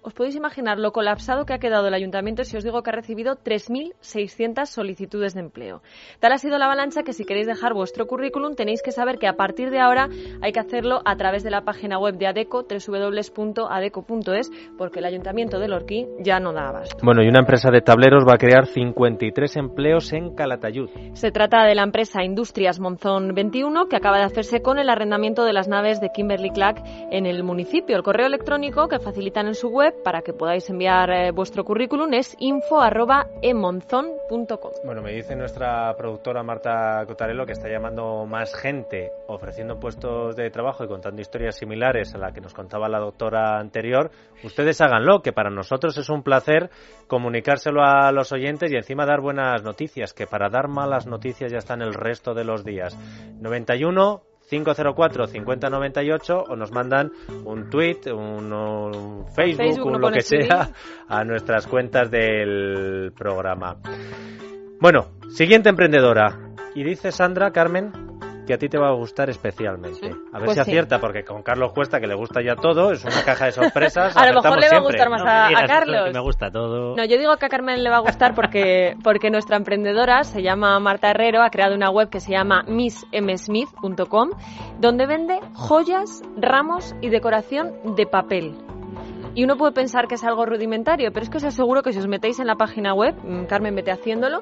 os 0.06 0.14
podéis 0.14 0.36
imaginar 0.36 0.78
lo 0.78 0.92
colapsado 0.92 1.44
que 1.46 1.52
ha 1.52 1.58
quedado 1.58 1.88
el 1.88 1.94
ayuntamiento 1.94 2.44
si 2.44 2.56
os 2.56 2.62
digo 2.62 2.80
que 2.84 2.90
ha 2.90 2.92
recibido 2.92 3.34
3.600 3.34 4.66
solicitudes 4.66 5.34
de 5.34 5.40
empleo. 5.40 5.82
Tal 6.20 6.32
ha 6.32 6.38
sido 6.38 6.58
la 6.58 6.66
avalancha 6.66 7.02
que 7.02 7.12
si 7.12 7.24
queréis 7.24 7.48
dejar 7.48 7.74
vuestro 7.74 8.06
currículum 8.06 8.54
tenéis 8.54 8.82
que 8.82 8.92
saber 8.92 9.18
que 9.18 9.26
a 9.26 9.32
partir 9.32 9.70
de 9.70 9.80
ahora 9.80 10.08
hay 10.42 10.52
que 10.52 10.60
hacerlo 10.60 11.00
a 11.04 11.16
través 11.16 11.42
de 11.42 11.50
la 11.50 11.62
página 11.62 11.98
web 11.98 12.18
de 12.18 12.28
ADECO, 12.28 12.66
www.adeco.es, 12.68 14.52
porque 14.78 15.00
el 15.00 15.06
ayuntamiento 15.06 15.58
de 15.58 15.66
Lorquí 15.66 16.06
ya 16.20 16.38
no 16.38 16.52
da 16.52 16.68
abasto. 16.68 16.98
Bueno, 17.02 17.24
y 17.24 17.28
una 17.28 17.40
empresa 17.40 17.72
de 17.72 17.80
tableros 17.80 18.24
va 18.24 18.34
a 18.34 18.38
crear 18.38 18.66
53 18.66 19.56
empleos 19.56 20.12
en 20.12 20.36
Calatayud. 20.36 20.88
Se 21.14 21.32
trata 21.32 21.64
de 21.64 21.74
la 21.74 21.82
empresa 21.82 22.22
Industrias 22.22 22.78
Monzón 22.78 23.34
21, 23.34 23.86
que 23.88 23.96
acaba 23.96 24.18
de 24.18 24.24
hacerse 24.24 24.62
con 24.62 24.78
el 24.78 24.88
arrendamiento 24.88 25.44
de 25.44 25.52
las 25.52 25.66
naves 25.66 26.00
de 26.00 26.10
Kimberly 26.10 26.50
Clark 26.50 26.80
en 27.10 27.26
el 27.26 27.42
municipio. 27.42 27.96
El 27.96 28.04
correo 28.04 28.28
electrónico 28.28 28.86
que 28.86 29.00
facilitan 29.00 29.48
en 29.48 29.54
su 29.54 29.68
web 29.68 29.95
para 30.04 30.22
que 30.22 30.32
podáis 30.32 30.70
enviar 30.70 31.10
eh, 31.10 31.32
vuestro 31.32 31.64
currículum 31.64 32.12
es 32.14 32.36
info.emonzon.com. 32.38 34.70
Bueno, 34.84 35.02
me 35.02 35.12
dice 35.12 35.34
nuestra 35.36 35.94
productora 35.96 36.42
Marta 36.42 37.04
Cotarello 37.06 37.46
que 37.46 37.52
está 37.52 37.68
llamando 37.68 38.26
más 38.26 38.54
gente 38.54 39.10
ofreciendo 39.28 39.78
puestos 39.78 40.36
de 40.36 40.50
trabajo 40.50 40.84
y 40.84 40.88
contando 40.88 41.20
historias 41.20 41.56
similares 41.56 42.14
a 42.14 42.18
la 42.18 42.32
que 42.32 42.40
nos 42.40 42.54
contaba 42.54 42.88
la 42.88 42.98
doctora 42.98 43.58
anterior. 43.58 44.10
Ustedes 44.44 44.80
háganlo, 44.80 45.22
que 45.22 45.32
para 45.32 45.50
nosotros 45.50 45.96
es 45.98 46.08
un 46.08 46.22
placer 46.22 46.70
comunicárselo 47.06 47.82
a 47.82 48.10
los 48.12 48.32
oyentes 48.32 48.72
y 48.72 48.76
encima 48.76 49.06
dar 49.06 49.20
buenas 49.20 49.62
noticias, 49.62 50.14
que 50.14 50.26
para 50.26 50.48
dar 50.48 50.68
malas 50.68 51.06
noticias 51.06 51.52
ya 51.52 51.58
están 51.58 51.82
el 51.82 51.94
resto 51.94 52.34
de 52.34 52.44
los 52.44 52.64
días. 52.64 52.96
91 53.40 54.22
504 54.48 55.26
5098 55.26 56.44
o 56.48 56.56
nos 56.56 56.72
mandan 56.72 57.12
un 57.44 57.68
tweet, 57.68 58.00
un, 58.12 58.52
un 58.52 59.26
Facebook, 59.34 59.56
Facebook, 59.56 59.86
un 59.86 60.00
lo 60.00 60.10
que 60.10 60.22
sea 60.22 60.70
a 61.08 61.24
nuestras 61.24 61.66
cuentas 61.66 62.10
del 62.10 63.12
programa. 63.16 63.76
Bueno, 64.80 65.06
siguiente 65.30 65.68
emprendedora. 65.68 66.38
Y 66.74 66.84
dice 66.84 67.10
Sandra, 67.10 67.52
Carmen, 67.52 67.90
que 68.46 68.54
a 68.54 68.58
ti 68.58 68.68
te 68.68 68.78
va 68.78 68.88
a 68.88 68.92
gustar 68.92 69.28
especialmente. 69.30 70.06
A 70.32 70.38
ver 70.38 70.44
Pues 70.46 70.50
si 70.58 70.64
sí. 70.64 70.70
acierta, 70.70 70.98
porque 71.00 71.24
con 71.24 71.42
Carlos 71.42 71.72
Cuesta, 71.72 72.00
que 72.00 72.06
le 72.06 72.14
gusta 72.14 72.40
ya 72.42 72.56
todo, 72.56 72.92
es 72.92 73.04
una 73.04 73.22
caja 73.24 73.46
de 73.46 73.52
sorpresas. 73.52 74.16
A 74.16 74.26
lo 74.26 74.40
mejor 74.40 74.58
le 74.60 74.66
va 74.68 74.78
a 74.78 74.80
siempre. 74.80 74.92
gustar 74.92 75.10
más 75.10 75.22
No 75.24 75.28
a, 75.30 75.46
a 75.48 75.66
Carlos. 75.66 76.04
que 76.06 76.12
me 76.12 76.20
gusta 76.20 76.50
todo. 76.50 76.96
No, 76.96 77.04
yo 77.04 77.18
digo 77.18 77.36
que 77.36 77.46
a 77.46 77.48
Carmen 77.48 77.82
le 77.82 77.90
va 77.90 77.96
a 77.96 78.00
gustar 78.00 78.34
porque, 78.34 78.96
porque 79.04 79.30
nuestra 79.30 79.56
emprendedora 79.56 80.24
se 80.24 80.42
llama 80.42 80.78
Marta 80.80 81.10
Herrero, 81.10 81.42
ha 81.42 81.50
creado 81.50 81.74
una 81.74 81.90
web 81.90 82.08
que 82.08 82.20
se 82.20 82.30
llama 82.32 82.62
missmsmith.com, 82.66 84.30
donde 84.80 85.06
vende 85.06 85.40
joyas, 85.54 86.22
ramos 86.36 86.94
y 87.00 87.08
decoración 87.10 87.96
de 87.96 88.06
papel. 88.06 88.54
Y 89.36 89.44
uno 89.44 89.58
puede 89.58 89.72
pensar 89.72 90.08
que 90.08 90.14
es 90.14 90.24
algo 90.24 90.46
rudimentario, 90.46 91.12
pero 91.12 91.22
es 91.22 91.28
que 91.28 91.36
os 91.36 91.44
aseguro 91.44 91.82
que 91.82 91.92
si 91.92 91.98
os 91.98 92.08
metéis 92.08 92.40
en 92.40 92.46
la 92.46 92.54
página 92.54 92.94
web, 92.94 93.14
mm, 93.22 93.44
Carmen, 93.44 93.76
vete 93.76 93.90
haciéndolo, 93.90 94.40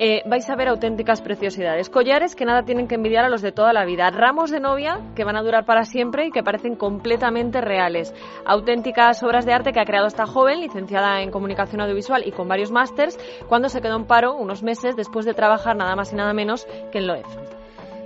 eh, 0.00 0.22
vais 0.26 0.50
a 0.50 0.56
ver 0.56 0.66
auténticas 0.66 1.22
preciosidades. 1.22 1.88
Collares 1.88 2.34
que 2.34 2.44
nada 2.44 2.64
tienen 2.64 2.88
que 2.88 2.96
envidiar 2.96 3.24
a 3.24 3.28
los 3.28 3.40
de 3.40 3.52
toda 3.52 3.72
la 3.72 3.84
vida. 3.84 4.10
Ramos 4.10 4.50
de 4.50 4.58
novia 4.58 4.98
que 5.14 5.22
van 5.22 5.36
a 5.36 5.42
durar 5.42 5.64
para 5.64 5.84
siempre 5.84 6.26
y 6.26 6.32
que 6.32 6.42
parecen 6.42 6.74
completamente 6.74 7.60
reales. 7.60 8.12
Auténticas 8.44 9.22
obras 9.22 9.46
de 9.46 9.52
arte 9.52 9.72
que 9.72 9.78
ha 9.78 9.84
creado 9.84 10.08
esta 10.08 10.26
joven, 10.26 10.60
licenciada 10.60 11.22
en 11.22 11.30
comunicación 11.30 11.80
audiovisual 11.80 12.26
y 12.26 12.32
con 12.32 12.48
varios 12.48 12.72
másters, 12.72 13.16
cuando 13.48 13.68
se 13.68 13.80
quedó 13.80 13.94
en 13.94 14.06
paro 14.06 14.34
unos 14.34 14.64
meses 14.64 14.96
después 14.96 15.24
de 15.24 15.34
trabajar 15.34 15.76
nada 15.76 15.94
más 15.94 16.12
y 16.12 16.16
nada 16.16 16.32
menos 16.32 16.66
que 16.90 16.98
en 16.98 17.06
Loef. 17.06 17.26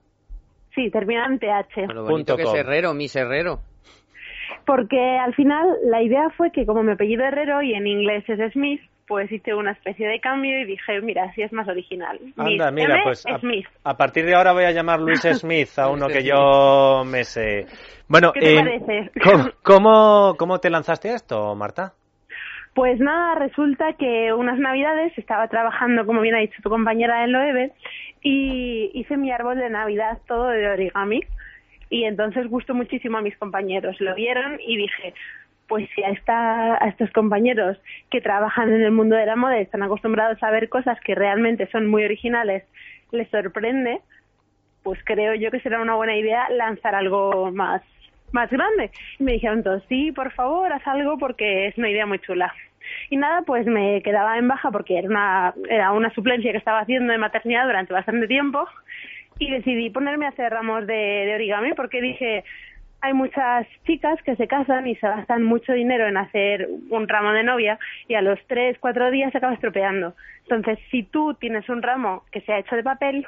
Sí, 0.76 0.90
termina 0.92 1.26
en 1.26 1.40
TH. 1.40 1.88
Bonito 2.08 2.36
que 2.36 2.44
es 2.44 2.50
com. 2.50 2.58
Herrero, 2.58 2.94
Miss 2.94 3.16
Herrero. 3.16 3.62
Porque 4.66 5.00
al 5.18 5.34
final 5.34 5.66
la 5.86 6.04
idea 6.04 6.30
fue 6.38 6.52
que 6.52 6.66
como 6.66 6.84
mi 6.84 6.92
apellido 6.92 7.24
Herrero 7.24 7.62
y 7.64 7.74
en 7.74 7.88
inglés 7.88 8.24
es 8.28 8.52
Smith, 8.54 8.82
pues 9.10 9.30
hice 9.32 9.56
una 9.56 9.72
especie 9.72 10.08
de 10.08 10.20
cambio 10.20 10.62
y 10.62 10.66
dije, 10.66 11.02
mira, 11.02 11.24
así 11.24 11.42
es 11.42 11.52
más 11.52 11.68
original. 11.68 12.20
Anda, 12.38 12.70
Miss 12.70 12.84
mira, 12.84 12.94
M, 12.94 13.04
pues 13.04 13.26
a, 13.26 13.40
Smith. 13.40 13.66
a 13.84 13.98
partir 13.98 14.24
de 14.24 14.36
ahora 14.36 14.54
voy 14.54 14.66
a 14.66 14.72
llamar 14.72 15.00
Luis 15.00 15.22
Smith 15.34 15.80
a 15.80 15.90
uno 15.90 16.08
que 16.08 16.24
yo 16.24 17.04
me 17.06 17.24
sé. 17.24 17.66
Bueno, 18.08 18.32
¿Qué 18.32 18.40
te 18.40 18.54
eh, 18.54 18.56
parece? 18.56 19.12
¿cómo, 19.24 19.50
cómo, 19.64 20.36
cómo 20.38 20.60
te 20.60 20.70
lanzaste 20.70 21.10
a 21.10 21.16
esto, 21.16 21.56
Marta? 21.56 21.94
Pues 22.76 23.00
nada, 23.00 23.34
resulta 23.34 23.94
que 23.94 24.32
unas 24.32 24.60
navidades 24.60 25.12
estaba 25.18 25.48
trabajando, 25.48 26.06
como 26.06 26.22
bien 26.22 26.36
ha 26.36 26.40
dicho 26.40 26.62
tu 26.62 26.70
compañera 26.70 27.24
en 27.24 27.32
Loewe, 27.32 27.72
y 28.22 28.92
hice 28.94 29.18
mi 29.18 29.32
árbol 29.32 29.58
de 29.58 29.72
Navidad 29.72 30.20
todo 30.28 30.50
de 30.50 30.70
origami. 30.70 31.22
Y 31.90 32.04
entonces 32.04 32.48
gustó 32.48 32.76
muchísimo 32.76 33.18
a 33.18 33.22
mis 33.22 33.36
compañeros. 33.38 34.00
Lo 34.00 34.14
vieron 34.14 34.60
y 34.64 34.78
dije, 34.78 35.16
pues 35.70 35.88
si 35.96 36.04
a, 36.04 36.10
esta, 36.10 36.84
a 36.84 36.90
estos 36.90 37.10
compañeros 37.12 37.78
que 38.10 38.20
trabajan 38.20 38.74
en 38.74 38.82
el 38.82 38.92
mundo 38.92 39.16
de 39.16 39.26
la 39.26 39.38
moda 39.38 39.60
están 39.60 39.84
acostumbrados 39.84 40.42
a 40.44 40.52
ver 40.52 40.68
cosas 40.68 41.00
que 41.02 41.16
realmente 41.16 41.70
son 41.72 41.88
muy 41.88 42.04
originales, 42.04 42.64
les 43.12 43.30
sorprende, 43.30 44.02
pues 44.84 45.00
creo 45.06 45.36
yo 45.36 45.52
que 45.52 45.62
será 45.62 45.82
una 45.82 45.96
buena 45.96 46.18
idea 46.18 46.50
lanzar 46.50 46.96
algo 46.96 47.52
más 47.52 47.82
más 48.32 48.50
grande. 48.50 48.92
Y 49.18 49.24
me 49.24 49.34
dijeron 49.34 49.64
todos, 49.64 49.84
sí, 49.90 50.12
por 50.12 50.32
favor, 50.34 50.72
haz 50.72 50.86
algo 50.88 51.18
porque 51.18 51.68
es 51.68 51.78
una 51.78 51.90
idea 51.90 52.06
muy 52.06 52.20
chula. 52.20 52.54
Y 53.10 53.18
nada, 53.18 53.42
pues 53.44 53.66
me 53.66 54.02
quedaba 54.04 54.38
en 54.38 54.48
baja 54.48 54.72
porque 54.72 54.98
era 54.98 55.08
una, 55.08 55.54
era 55.70 55.92
una 55.92 56.14
suplencia 56.14 56.52
que 56.52 56.58
estaba 56.58 56.80
haciendo 56.80 57.12
de 57.12 57.18
maternidad 57.18 57.66
durante 57.66 57.94
bastante 57.94 58.28
tiempo 58.28 58.68
y 59.38 59.52
decidí 59.52 59.90
ponerme 59.90 60.26
a 60.26 60.30
hacer 60.30 60.52
ramos 60.52 60.86
de, 60.88 60.94
de 60.94 61.36
origami 61.36 61.74
porque 61.74 62.02
dije, 62.02 62.44
hay 63.02 63.14
muchas 63.14 63.68
chicas 63.86 64.22
que 64.24 64.36
se 64.36 64.48
casan 64.48 64.88
y 64.88 64.96
se 64.96 65.08
gastan 65.08 65.44
mucho 65.44 65.74
dinero 65.74 66.08
en 66.08 66.18
hacer 66.18 66.68
un 66.90 67.08
ramo 67.08 67.32
de 67.32 67.44
novia 67.44 67.80
y 68.08 68.16
a 68.16 68.22
los 68.22 68.40
tres, 68.48 68.78
cuatro 68.80 69.10
días 69.12 69.32
se 69.32 69.38
acaba 69.38 69.54
estropeando. 69.54 70.16
Entonces, 70.44 70.80
si 70.92 71.04
tú 71.04 71.34
tienes 71.36 71.70
un 71.70 71.82
ramo 71.82 72.24
que 72.32 72.42
se 72.42 72.52
ha 72.52 72.60
hecho 72.60 72.76
de 72.76 72.84
papel, 72.84 73.26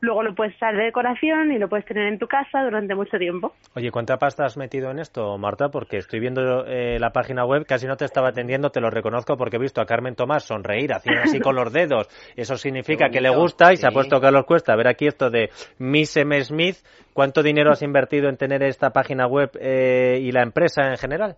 luego 0.00 0.22
lo 0.22 0.34
puedes 0.34 0.54
usar 0.56 0.76
de 0.76 0.84
decoración 0.84 1.52
y 1.52 1.58
lo 1.58 1.68
puedes 1.68 1.86
tener 1.86 2.06
en 2.06 2.18
tu 2.18 2.26
casa 2.26 2.62
durante 2.62 2.94
mucho 2.94 3.18
tiempo. 3.18 3.52
Oye, 3.74 3.90
¿cuánta 3.90 4.16
pasta 4.18 4.44
has 4.44 4.56
metido 4.56 4.90
en 4.90 4.98
esto, 4.98 5.36
Marta? 5.38 5.68
Porque 5.68 5.98
estoy 5.98 6.20
viendo 6.20 6.66
eh, 6.66 6.98
la 6.98 7.10
página 7.10 7.44
web, 7.44 7.64
casi 7.66 7.86
no 7.86 7.96
te 7.96 8.04
estaba 8.04 8.28
atendiendo, 8.28 8.70
te 8.70 8.80
lo 8.80 8.90
reconozco 8.90 9.36
porque 9.36 9.56
he 9.56 9.60
visto 9.60 9.80
a 9.80 9.86
Carmen 9.86 10.14
Tomás 10.14 10.44
sonreír, 10.44 10.92
haciendo 10.92 11.22
así 11.22 11.40
con 11.40 11.56
los 11.56 11.72
dedos. 11.72 12.08
Eso 12.36 12.56
significa 12.56 13.08
que 13.08 13.20
le 13.20 13.30
gusta 13.30 13.72
y 13.72 13.76
se 13.76 13.86
ha 13.86 13.90
puesto 13.90 14.20
Carlos 14.20 14.44
Cuesta. 14.46 14.72
A 14.72 14.76
ver 14.76 14.88
aquí 14.88 15.06
esto 15.06 15.30
de 15.30 15.50
Miss 15.78 16.16
M. 16.16 16.40
Smith. 16.42 16.76
¿Cuánto 17.12 17.42
dinero 17.42 17.70
has 17.70 17.82
invertido 17.86 18.28
en 18.28 18.36
tener 18.36 18.62
esta 18.62 18.90
página 18.90 19.26
web 19.26 19.50
eh, 19.60 20.18
y 20.20 20.32
la 20.32 20.42
empresa 20.42 20.88
en 20.88 20.96
general? 20.96 21.36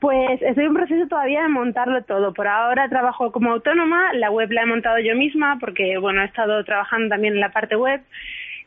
Pues 0.00 0.40
estoy 0.42 0.64
en 0.64 0.74
proceso 0.74 1.08
todavía 1.08 1.42
de 1.42 1.48
montarlo 1.48 2.02
todo. 2.04 2.32
Por 2.32 2.46
ahora 2.46 2.88
trabajo 2.88 3.32
como 3.32 3.50
autónoma, 3.50 4.12
la 4.14 4.30
web 4.30 4.50
la 4.52 4.62
he 4.62 4.66
montado 4.66 4.98
yo 5.00 5.16
misma 5.16 5.58
porque, 5.58 5.98
bueno, 5.98 6.22
he 6.22 6.26
estado 6.26 6.62
trabajando 6.64 7.08
también 7.08 7.34
en 7.34 7.40
la 7.40 7.50
parte 7.50 7.74
web 7.74 8.00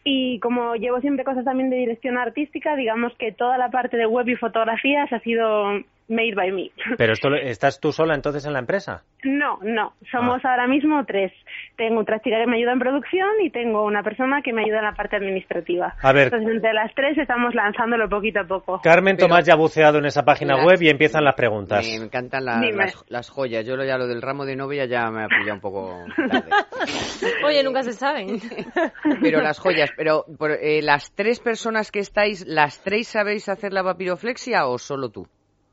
y 0.04 0.40
como 0.40 0.76
llevo 0.76 1.00
siempre 1.00 1.24
cosas 1.24 1.46
también 1.46 1.70
de 1.70 1.78
dirección 1.78 2.18
artística, 2.18 2.76
digamos 2.76 3.14
que 3.16 3.32
toda 3.32 3.58
la 3.58 3.70
parte 3.70 3.98
de 3.98 4.08
web 4.08 4.28
y 4.28 4.36
fotografías 4.36 5.12
ha 5.14 5.20
sido 5.20 5.82
made 6.12 6.36
by 6.36 6.52
me. 6.52 6.70
Pero 6.98 7.14
esto, 7.14 7.30
¿estás 7.36 7.80
tú 7.80 7.92
sola 7.92 8.14
entonces 8.14 8.46
en 8.46 8.54
la 8.54 8.60
empresa? 8.60 9.04
No, 9.24 9.60
no, 9.64 9.94
somos 10.12 10.44
ahora 10.46 10.68
mismo 10.68 11.04
tres. 11.06 11.32
Tengo 11.78 12.02
otra 12.02 12.20
chica 12.20 12.38
que 12.44 12.48
me 12.50 12.58
ayuda 12.58 12.74
en 12.74 12.80
producción 12.80 13.30
y 13.44 13.50
tengo 13.50 13.84
una 13.86 14.04
persona 14.04 14.42
que 14.44 14.52
me 14.54 14.64
ayuda 14.64 14.80
en 14.80 14.86
la 14.86 14.94
parte 14.94 15.16
administrativa. 15.16 15.96
A 16.02 16.12
ver. 16.12 16.26
Entonces, 16.26 16.50
entre 16.56 16.74
las 16.74 16.94
tres 16.96 17.18
estamos 17.18 17.54
lanzándolo 17.56 18.10
poquito 18.10 18.40
a 18.42 18.44
poco. 18.46 18.82
Carmen 18.82 19.18
Tomás 19.18 19.46
ya 19.46 19.54
ha 19.54 19.58
buceado 19.58 20.00
en 20.00 20.06
esa 20.06 20.24
página 20.24 20.56
Las- 20.58 20.66
web 20.66 20.82
y 20.82 20.90
empiezan 20.90 21.24
las 21.24 21.36
preguntas. 21.36 21.86
Me 21.86 21.96
encantan 22.06 22.46
la- 22.46 22.60
las, 22.62 23.04
las 23.10 23.30
joyas. 23.30 23.66
Yo 23.66 23.76
lo, 23.76 23.84
ya 23.86 23.98
lo 23.98 24.08
del 24.08 24.22
ramo 24.22 24.46
de 24.46 24.56
novia 24.56 24.86
ya 24.86 25.10
me 25.12 25.24
ha 25.24 25.28
pillado 25.28 25.54
un 25.56 25.62
poco 25.62 26.06
tarde. 26.30 26.50
Oye, 27.46 27.64
nunca 27.64 27.84
se 27.84 27.94
sabe. 27.94 28.26
Pero 29.22 29.42
las 29.42 29.60
joyas, 29.60 29.92
pero 29.96 30.26
por- 30.38 30.52
eh, 30.52 30.82
las 30.82 31.14
tres 31.14 31.40
personas 31.40 31.92
que 31.92 32.00
estáis, 32.00 32.46
¿las 32.48 32.84
tres 32.84 33.08
sabéis 33.08 33.50
hacer 33.50 33.72
la 33.74 33.84
papiroflexia 33.84 34.66
o 34.68 34.78
solo 34.78 35.10
tú? 35.10 35.28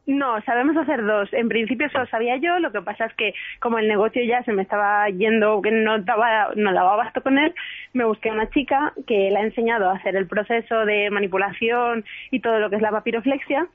No, 0.08 0.40
sabemos 0.46 0.74
hacer 0.74 1.04
dos. 1.04 1.28
En 1.34 1.50
principio 1.50 1.86
solo 1.90 2.06
sabía 2.06 2.38
yo, 2.38 2.58
lo 2.60 2.72
que 2.72 2.80
pasa 2.80 3.04
es 3.04 3.12
que 3.12 3.34
como 3.60 3.78
el 3.78 3.86
negocio 3.86 4.22
ya 4.24 4.42
se 4.42 4.54
me 4.54 4.62
estaba 4.62 5.06
yendo, 5.10 5.60
que 5.60 5.70
no 5.70 5.98
daba, 5.98 6.48
no 6.56 6.72
daba 6.72 6.94
abasto 6.94 7.20
con 7.20 7.36
él, 7.36 7.54
me 7.92 8.06
busqué 8.06 8.30
a 8.30 8.32
una 8.32 8.48
chica 8.48 8.94
que 9.06 9.28
le 9.30 9.36
ha 9.36 9.42
enseñado 9.42 9.90
a 9.90 9.96
hacer 9.96 10.16
el 10.16 10.26
proceso 10.26 10.86
de 10.86 11.10
manipulación 11.10 12.06
y 12.30 12.40
todo 12.40 12.58
lo 12.58 12.70
que 12.70 12.76
es 12.76 12.82
la 12.82 12.90
papiroflexia. 12.90 13.66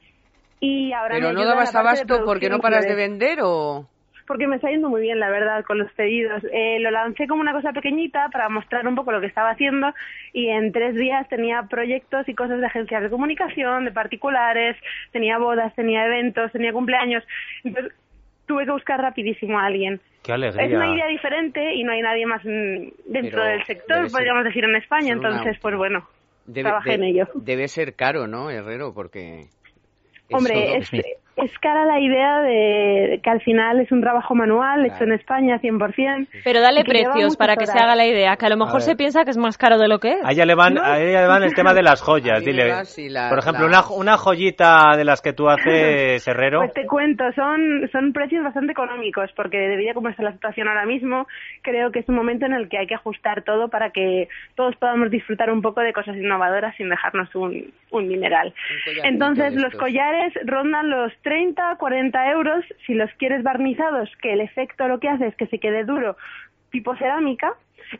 Y 0.59 0.91
ahora 0.91 1.17
Pero 1.17 1.27
me 1.27 1.33
no 1.35 1.45
dabas 1.45 1.75
abasto 1.75 2.25
porque 2.25 2.49
no 2.49 2.57
paras 2.57 2.87
de 2.87 2.95
vender 2.95 3.37
o... 3.43 3.87
Porque 4.25 4.47
me 4.47 4.55
está 4.55 4.69
yendo 4.69 4.89
muy 4.89 5.01
bien, 5.01 5.19
la 5.19 5.29
verdad, 5.29 5.63
con 5.65 5.77
los 5.77 5.91
pedidos. 5.93 6.43
Eh, 6.51 6.79
lo 6.79 6.91
lancé 6.91 7.27
como 7.27 7.41
una 7.41 7.51
cosa 7.51 7.73
pequeñita 7.73 8.29
para 8.29 8.47
mostrar 8.49 8.87
un 8.87 8.95
poco 8.95 9.11
lo 9.11 9.19
que 9.19 9.27
estaba 9.27 9.49
haciendo 9.51 9.93
y 10.31 10.47
en 10.49 10.71
tres 10.71 10.95
días 10.95 11.27
tenía 11.29 11.63
proyectos 11.69 12.27
y 12.29 12.33
cosas 12.33 12.59
de 12.59 12.65
agencias 12.65 13.03
de 13.03 13.09
comunicación, 13.09 13.85
de 13.85 13.91
particulares, 13.91 14.77
tenía 15.11 15.37
bodas, 15.37 15.75
tenía 15.75 16.05
eventos, 16.05 16.51
tenía 16.53 16.71
cumpleaños. 16.71 17.23
Entonces 17.63 17.93
tuve 18.45 18.65
que 18.65 18.71
buscar 18.71 19.01
rapidísimo 19.01 19.59
a 19.59 19.65
alguien. 19.65 19.99
Qué 20.23 20.31
alegría. 20.31 20.65
Es 20.65 20.73
una 20.73 20.95
idea 20.95 21.07
diferente 21.07 21.73
y 21.73 21.83
no 21.83 21.91
hay 21.91 22.01
nadie 22.01 22.25
más 22.25 22.43
mm, 22.45 23.11
dentro 23.11 23.41
Pero 23.41 23.43
del 23.43 23.63
sector, 23.65 24.09
podríamos 24.11 24.45
decir, 24.45 24.63
en 24.63 24.75
España. 24.75 25.17
una- 25.17 25.29
Entonces, 25.29 25.57
pues 25.61 25.75
bueno, 25.75 26.07
Debe, 26.45 26.69
trabajé 26.69 26.89
de- 26.91 26.95
en 26.95 27.03
ello. 27.03 27.27
debe 27.35 27.67
ser 27.67 27.95
caro, 27.95 28.25
¿no, 28.27 28.49
Herrero? 28.49 28.93
Porque... 28.93 29.47
Hombre, 30.31 30.77
es, 30.77 30.89
es 31.35 31.57
cara 31.59 31.85
la 31.85 31.99
idea 31.99 32.41
de 32.41 33.19
que 33.23 33.29
al 33.29 33.41
final 33.41 33.79
es 33.79 33.91
un 33.91 34.01
trabajo 34.01 34.35
manual 34.35 34.85
hecho 34.85 35.03
en 35.03 35.13
España 35.13 35.59
100%. 35.59 36.27
Pero 36.43 36.61
dale 36.61 36.83
precios 36.83 37.35
para 37.37 37.55
que 37.55 37.65
se 37.65 37.71
horas. 37.71 37.83
haga 37.85 37.95
la 37.95 38.05
idea, 38.05 38.35
que 38.37 38.45
a 38.45 38.49
lo 38.49 38.55
A 38.55 38.59
mejor 38.59 38.73
ver. 38.75 38.81
se 38.81 38.95
piensa 38.95 39.23
que 39.23 39.31
es 39.31 39.37
más 39.37 39.57
caro 39.57 39.77
de 39.79 39.87
lo 39.87 39.99
que 39.99 40.11
es. 40.11 40.25
A 40.25 40.31
ella 40.31 40.45
le 40.45 40.55
van, 40.55 40.77
a 40.77 40.99
ella 40.99 41.21
le 41.21 41.27
van 41.27 41.43
el 41.43 41.53
tema 41.55 41.73
de 41.73 41.81
las 41.81 42.01
A 42.01 42.05
joyas. 42.05 42.43
Dile, 42.45 42.67
la- 43.09 43.29
por 43.29 43.39
ejemplo, 43.39 43.67
la- 43.67 43.81
una, 43.81 43.95
una 43.97 44.17
joyita 44.17 44.95
de 44.95 45.05
las 45.05 45.21
que 45.21 45.33
tú 45.33 45.49
haces, 45.49 46.27
Herrero. 46.27 46.59
Pues 46.59 46.73
te 46.73 46.85
cuento, 46.85 47.23
son, 47.35 47.89
son 47.91 48.13
precios 48.13 48.43
bastante 48.43 48.71
económicos, 48.73 49.31
porque 49.35 49.57
debido 49.57 49.91
a 49.91 49.93
cómo 49.95 50.09
está 50.09 50.23
la 50.23 50.33
situación 50.33 50.67
ahora 50.67 50.85
mismo, 50.85 51.27
creo 51.61 51.91
que 51.91 51.99
es 51.99 52.09
un 52.09 52.15
momento 52.15 52.45
en 52.45 52.53
el 52.53 52.69
que 52.69 52.77
hay 52.77 52.87
que 52.87 52.95
ajustar 52.95 53.41
todo 53.43 53.69
para 53.69 53.89
que 53.89 54.27
todos 54.55 54.75
podamos 54.75 55.09
disfrutar 55.09 55.49
un 55.51 55.61
poco 55.61 55.81
de 55.81 55.93
cosas 55.93 56.15
innovadoras 56.15 56.75
sin 56.77 56.89
dejarnos 56.89 57.33
un, 57.35 57.73
un 57.91 58.07
dineral. 58.07 58.53
collarcito 58.85 59.07
Entonces, 59.07 59.55
los 59.55 59.73
collares 59.75 60.33
rondan 60.45 60.89
los 60.89 61.11
30, 61.23 61.75
40 61.77 62.31
euros. 62.31 62.63
Si 62.85 62.93
los 62.93 63.09
quieres 63.17 63.43
barnizados, 63.43 64.09
que 64.21 64.33
el 64.33 64.41
efecto 64.41 64.87
lo 64.87 64.99
que 64.99 65.09
hace 65.09 65.27
es 65.27 65.35
que 65.35 65.47
se 65.47 65.59
quede 65.59 65.83
duro, 65.83 66.15
tipo 66.71 66.95
cerámica, 66.95 67.53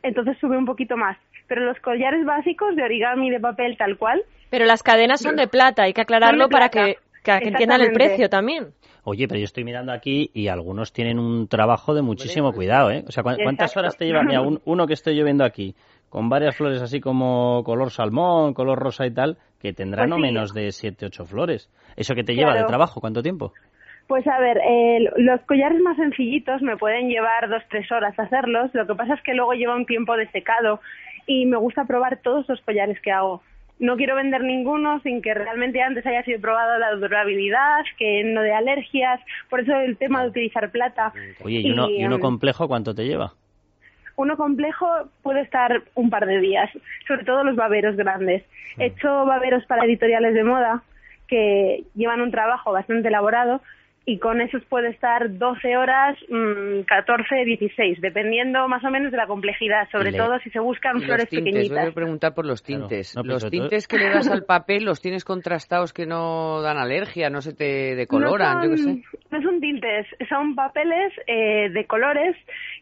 entonces 0.04 0.38
sube 0.40 0.58
un 0.58 0.66
poquito 0.66 0.98
más. 0.98 1.18
Pero 1.48 1.66
los 1.66 1.80
collares 1.80 2.26
básicos 2.26 2.76
de 2.76 2.84
origami 2.84 3.30
de 3.30 3.40
papel 3.40 3.78
tal 3.78 3.98
cual, 3.98 4.22
Pero 4.50 4.66
las 4.66 4.84
cadenas 4.84 5.20
son 5.22 5.36
de 5.36 5.48
plata, 5.48 5.84
hay 5.84 5.94
que 5.94 6.02
aclararlo 6.02 6.48
para 6.50 6.70
que, 6.70 6.96
que- 7.24 7.32
que 7.40 7.50
entiendan 7.50 7.82
el 7.82 7.88
precio 7.94 8.30
también. 8.30 8.68
Oye, 9.04 9.28
pero 9.28 9.40
yo 9.40 9.46
estoy 9.46 9.64
mirando 9.64 9.92
aquí 9.92 10.30
y 10.34 10.48
algunos 10.48 10.94
tienen 10.94 11.18
un 11.20 11.48
trabajo 11.48 11.94
de 11.96 12.02
muchísimo 12.04 12.50
cuidado, 12.54 12.92
¿eh? 12.92 13.04
O 13.08 13.12
sea, 13.12 13.24
¿cu- 13.24 13.30
¿cuántas 13.44 13.76
horas 13.78 13.98
te 13.98 14.06
lleva? 14.06 14.24
Mira, 14.24 14.42
un- 14.42 14.62
uno 14.66 14.86
que 14.88 14.94
estoy 14.94 15.16
yo 15.16 15.24
viendo 15.26 15.44
aquí, 15.44 15.76
con 16.10 16.30
varias 16.30 16.56
flores 16.56 16.82
así 16.82 17.00
como 17.02 17.64
color 17.66 17.90
salmón, 17.92 18.54
color 18.54 18.78
rosa 18.80 19.06
y 19.08 19.12
tal, 19.12 19.38
que 19.64 19.72
tendrá 19.72 20.02
Pues 20.02 20.10
no 20.10 20.18
sí. 20.18 20.22
menos 20.22 20.54
de 20.54 20.72
siete, 20.74 21.06
ocho 21.06 21.26
flores. 21.26 21.72
¿Eso 21.96 22.14
que 22.16 22.26
te 22.26 22.36
lleva 22.36 22.54
de 22.54 22.66
trabajo? 22.66 23.00
¿Cuánto 23.00 23.24
tiempo? 23.24 23.54
Pues 24.08 24.28
a 24.28 24.38
ver, 24.38 24.58
eh, 24.58 25.10
los 25.16 25.40
collares 25.44 25.80
más 25.80 25.96
sencillitos 25.96 26.62
me 26.62 26.76
pueden 26.76 27.08
llevar 27.08 27.50
dos, 27.50 27.64
tres 27.70 27.90
horas 27.90 28.14
hacerlos. 28.20 28.72
Lo 28.74 28.86
que 28.86 28.94
pasa 28.94 29.14
es 29.14 29.22
que 29.24 29.34
luego 29.34 29.54
lleva 29.54 29.76
un 29.76 29.86
tiempo 29.86 30.18
de 30.18 30.30
secado 30.32 30.82
y 31.28 31.46
me 31.46 31.56
gusta 31.56 31.86
probar 31.86 32.18
todos 32.18 32.48
los 32.50 32.60
collares 32.60 33.00
que 33.00 33.14
hago. 33.14 33.42
No 33.80 33.96
quiero 33.96 34.18
vender 34.18 34.44
ninguno 34.44 35.00
sin 35.00 35.22
que 35.22 35.34
realmente 35.34 35.82
antes 35.82 36.06
haya 36.06 36.24
sido 36.24 36.42
probado 36.42 36.78
la 36.78 36.92
durabilidad, 36.96 37.86
que 37.98 38.22
no 38.26 38.42
de 38.42 38.52
alergias. 38.52 39.22
Por 39.50 39.62
eso 39.62 39.74
el 39.78 39.96
tema 39.96 40.24
de 40.24 40.30
utilizar 40.30 40.72
plata. 40.72 41.14
Oye, 41.42 41.62
¿y 41.62 41.72
uno, 41.72 41.90
y 41.90 42.04
uno 42.04 42.16
em, 42.16 42.22
complejo 42.22 42.68
cuánto 42.68 42.94
te 42.94 43.06
lleva? 43.06 43.34
Uno 44.16 44.38
complejo 44.38 44.88
puede 45.22 45.42
estar 45.42 45.84
un 45.96 46.10
par 46.10 46.26
de 46.26 46.40
días, 46.40 46.70
sobre 47.08 47.24
todo 47.26 47.44
los 47.44 47.56
baberos 47.56 47.96
grandes. 47.96 48.44
He 48.78 48.86
hecho 48.88 49.26
baberos 49.26 49.66
para 49.66 49.86
editoriales 49.86 50.34
de 50.34 50.44
moda 50.44 50.84
que 51.28 51.84
llevan 51.96 52.22
un 52.22 52.32
trabajo 52.32 52.72
bastante 52.72 53.08
elaborado 53.08 53.62
y 54.06 54.20
con 54.20 54.42
esos 54.42 54.62
puede 54.66 54.90
estar 54.90 55.38
12 55.38 55.78
horas, 55.78 56.18
mm, 56.28 56.82
14, 56.82 57.46
16, 57.46 58.02
dependiendo 58.02 58.68
más 58.68 58.84
o 58.84 58.90
menos 58.90 59.12
de 59.12 59.18
la 59.18 59.28
complejidad, 59.28 59.88
sobre 59.92 60.12
le- 60.12 60.18
todo 60.18 60.38
si 60.40 60.50
se 60.50 60.60
buscan 60.60 61.00
flores 61.02 61.30
tintes, 61.30 61.54
voy 61.54 61.62
a 61.62 61.62
pequeñitas. 61.64 61.94
preguntar 61.94 62.34
por 62.34 62.46
los 62.46 62.64
tintes. 62.64 63.16
No, 63.16 63.22
pero 63.22 63.36
los 63.36 63.44
todo- 63.44 63.52
tintes 63.52 63.88
que 63.88 63.98
le 63.98 64.10
das 64.10 64.30
al 64.30 64.44
papel, 64.46 64.84
¿los 64.84 65.02
tienes 65.02 65.24
contrastados 65.24 65.94
que 65.94 66.06
no 66.06 66.62
dan 66.62 66.78
alergia, 66.78 67.30
no 67.30 67.40
se 67.42 67.54
te 67.56 67.96
decoloran, 67.96 68.58
no 68.58 68.64
yo 68.66 68.70
qué 68.72 68.78
son, 68.78 68.96
sé? 69.02 69.18
no 69.32 69.42
son 69.42 69.62
tintes, 69.62 70.06
son 70.28 70.56
papeles 70.56 71.14
eh, 71.28 71.70
de 71.70 71.86
colores 71.86 72.36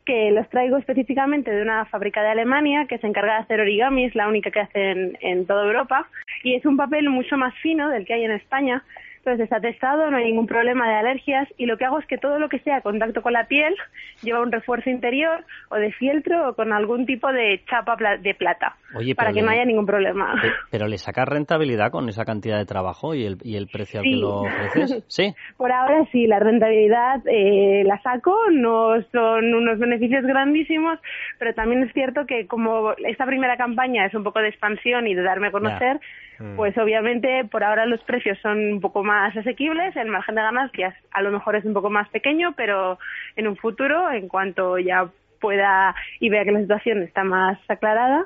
que 0.05 0.31
los 0.31 0.49
traigo 0.49 0.77
específicamente 0.77 1.51
de 1.51 1.61
una 1.61 1.85
fábrica 1.85 2.23
de 2.23 2.29
Alemania 2.29 2.87
que 2.89 2.97
se 2.97 3.05
encarga 3.05 3.33
de 3.35 3.39
hacer 3.41 3.61
origami, 3.61 4.05
es 4.05 4.15
la 4.15 4.27
única 4.27 4.49
que 4.49 4.61
hace 4.61 4.91
en, 4.91 5.17
en 5.21 5.45
toda 5.45 5.65
Europa 5.65 6.07
y 6.43 6.55
es 6.55 6.65
un 6.65 6.77
papel 6.77 7.09
mucho 7.09 7.37
más 7.37 7.53
fino 7.61 7.89
del 7.89 8.05
que 8.07 8.15
hay 8.15 8.23
en 8.25 8.31
España. 8.31 8.83
Entonces 9.23 9.43
está 9.43 9.59
testado, 9.61 10.09
no 10.09 10.17
hay 10.17 10.25
ningún 10.25 10.47
problema 10.47 10.89
de 10.89 10.95
alergias 10.95 11.47
y 11.55 11.67
lo 11.67 11.77
que 11.77 11.85
hago 11.85 11.99
es 11.99 12.07
que 12.07 12.17
todo 12.17 12.39
lo 12.39 12.49
que 12.49 12.57
sea 12.59 12.81
contacto 12.81 13.21
con 13.21 13.33
la 13.33 13.45
piel 13.45 13.75
lleva 14.23 14.41
un 14.41 14.51
refuerzo 14.51 14.89
interior 14.89 15.45
o 15.69 15.75
de 15.75 15.91
fieltro 15.91 16.49
o 16.49 16.53
con 16.55 16.73
algún 16.73 17.05
tipo 17.05 17.31
de 17.31 17.61
chapa 17.69 17.95
de 18.19 18.33
plata 18.33 18.77
Oye, 18.95 19.13
para 19.13 19.31
que 19.31 19.43
no 19.43 19.51
haya 19.51 19.63
ningún 19.63 19.85
problema. 19.85 20.33
Pe- 20.41 20.49
Pero 20.71 20.87
le 20.87 20.97
sacas 20.97 21.27
rentabilidad 21.29 21.91
con 21.91 22.09
esa 22.09 22.25
cantidad 22.25 22.57
de 22.57 22.65
trabajo 22.65 23.13
y 23.13 23.25
el, 23.25 23.37
y 23.43 23.57
el 23.57 23.67
precio 23.67 23.99
al 23.99 24.05
que 24.05 24.15
lo 24.15 24.37
ofreces. 24.41 25.03
Sí. 25.07 25.33
Por 25.57 25.71
ahora 25.71 26.03
sí, 26.11 26.25
la 26.25 26.39
rentabilidad 26.39 27.21
eh, 27.27 27.83
la 27.85 28.01
saco, 28.01 28.35
no 28.51 28.99
son 29.11 29.53
unos 29.53 29.77
beneficios 29.77 30.23
grandísimos, 30.25 30.97
pero 31.37 31.53
también 31.53 31.83
es 31.83 31.93
cierto 31.93 32.25
que 32.25 32.47
como 32.47 32.93
esta 33.05 33.27
primera 33.27 33.55
campaña 33.55 34.07
es 34.07 34.15
un 34.15 34.23
poco 34.23 34.39
de 34.39 34.49
expansión 34.49 35.05
y 35.05 35.13
de 35.13 35.21
darme 35.21 35.47
a 35.49 35.51
conocer, 35.51 35.99
Mm. 36.41 36.55
pues 36.55 36.75
obviamente 36.77 37.45
por 37.51 37.63
ahora 37.63 37.85
los 37.85 38.01
precios 38.03 38.37
son 38.41 38.57
un 38.73 38.81
poco 38.81 39.03
más 39.03 39.35
asequibles, 39.37 39.95
el 39.95 40.07
margen 40.07 40.35
de 40.35 40.41
ganancias 40.41 40.95
a 41.11 41.21
lo 41.21 41.31
mejor 41.31 41.55
es 41.55 41.65
un 41.65 41.73
poco 41.73 41.89
más 41.89 42.09
pequeño, 42.09 42.53
pero 42.57 42.97
en 43.35 43.47
un 43.47 43.55
futuro, 43.57 44.11
en 44.11 44.27
cuanto 44.27 44.79
ya 44.79 45.07
pueda 45.39 45.93
y 46.19 46.29
vea 46.29 46.43
que 46.43 46.51
la 46.51 46.61
situación 46.61 47.03
está 47.03 47.23
más 47.23 47.59
aclarada, 47.67 48.25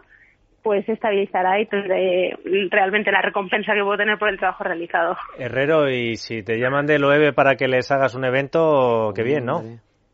pues 0.63 0.85
se 0.85 0.93
estabilizará 0.93 1.59
y 1.59 1.67
tendré 1.67 2.35
realmente 2.71 3.11
la 3.11 3.21
recompensa 3.21 3.73
que 3.73 3.83
puedo 3.83 3.97
tener 3.97 4.17
por 4.17 4.29
el 4.29 4.39
trabajo 4.39 4.63
realizado. 4.63 5.15
Herrero, 5.37 5.89
y 5.89 6.15
si 6.15 6.41
te 6.41 6.57
llaman 6.57 6.85
de 6.85 6.97
Loewe 6.97 7.33
para 7.33 7.55
que 7.55 7.67
les 7.67 7.91
hagas 7.91 8.15
un 8.15 8.25
evento, 8.25 9.11
qué 9.15 9.23
bien, 9.23 9.45
¿no? 9.45 9.61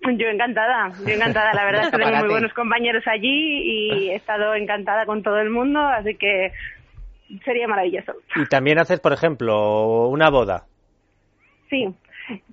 Yo 0.03 0.27
encantada, 0.27 0.89
yo 1.07 1.13
encantada. 1.13 1.53
La 1.53 1.63
verdad 1.63 1.83
es 1.83 1.91
que 1.91 1.97
tengo 2.03 2.17
muy 2.17 2.29
buenos 2.29 2.53
compañeros 2.53 3.03
allí 3.07 3.29
y 3.29 4.09
he 4.09 4.15
estado 4.15 4.55
encantada 4.55 5.05
con 5.05 5.23
todo 5.23 5.37
el 5.37 5.51
mundo, 5.51 5.79
así 5.79 6.15
que 6.15 6.51
sería 7.39 7.67
maravilloso. 7.67 8.13
Y 8.35 8.45
también 8.45 8.79
haces, 8.79 8.99
por 8.99 9.13
ejemplo, 9.13 10.07
una 10.07 10.29
boda. 10.29 10.65
Sí, 11.69 11.93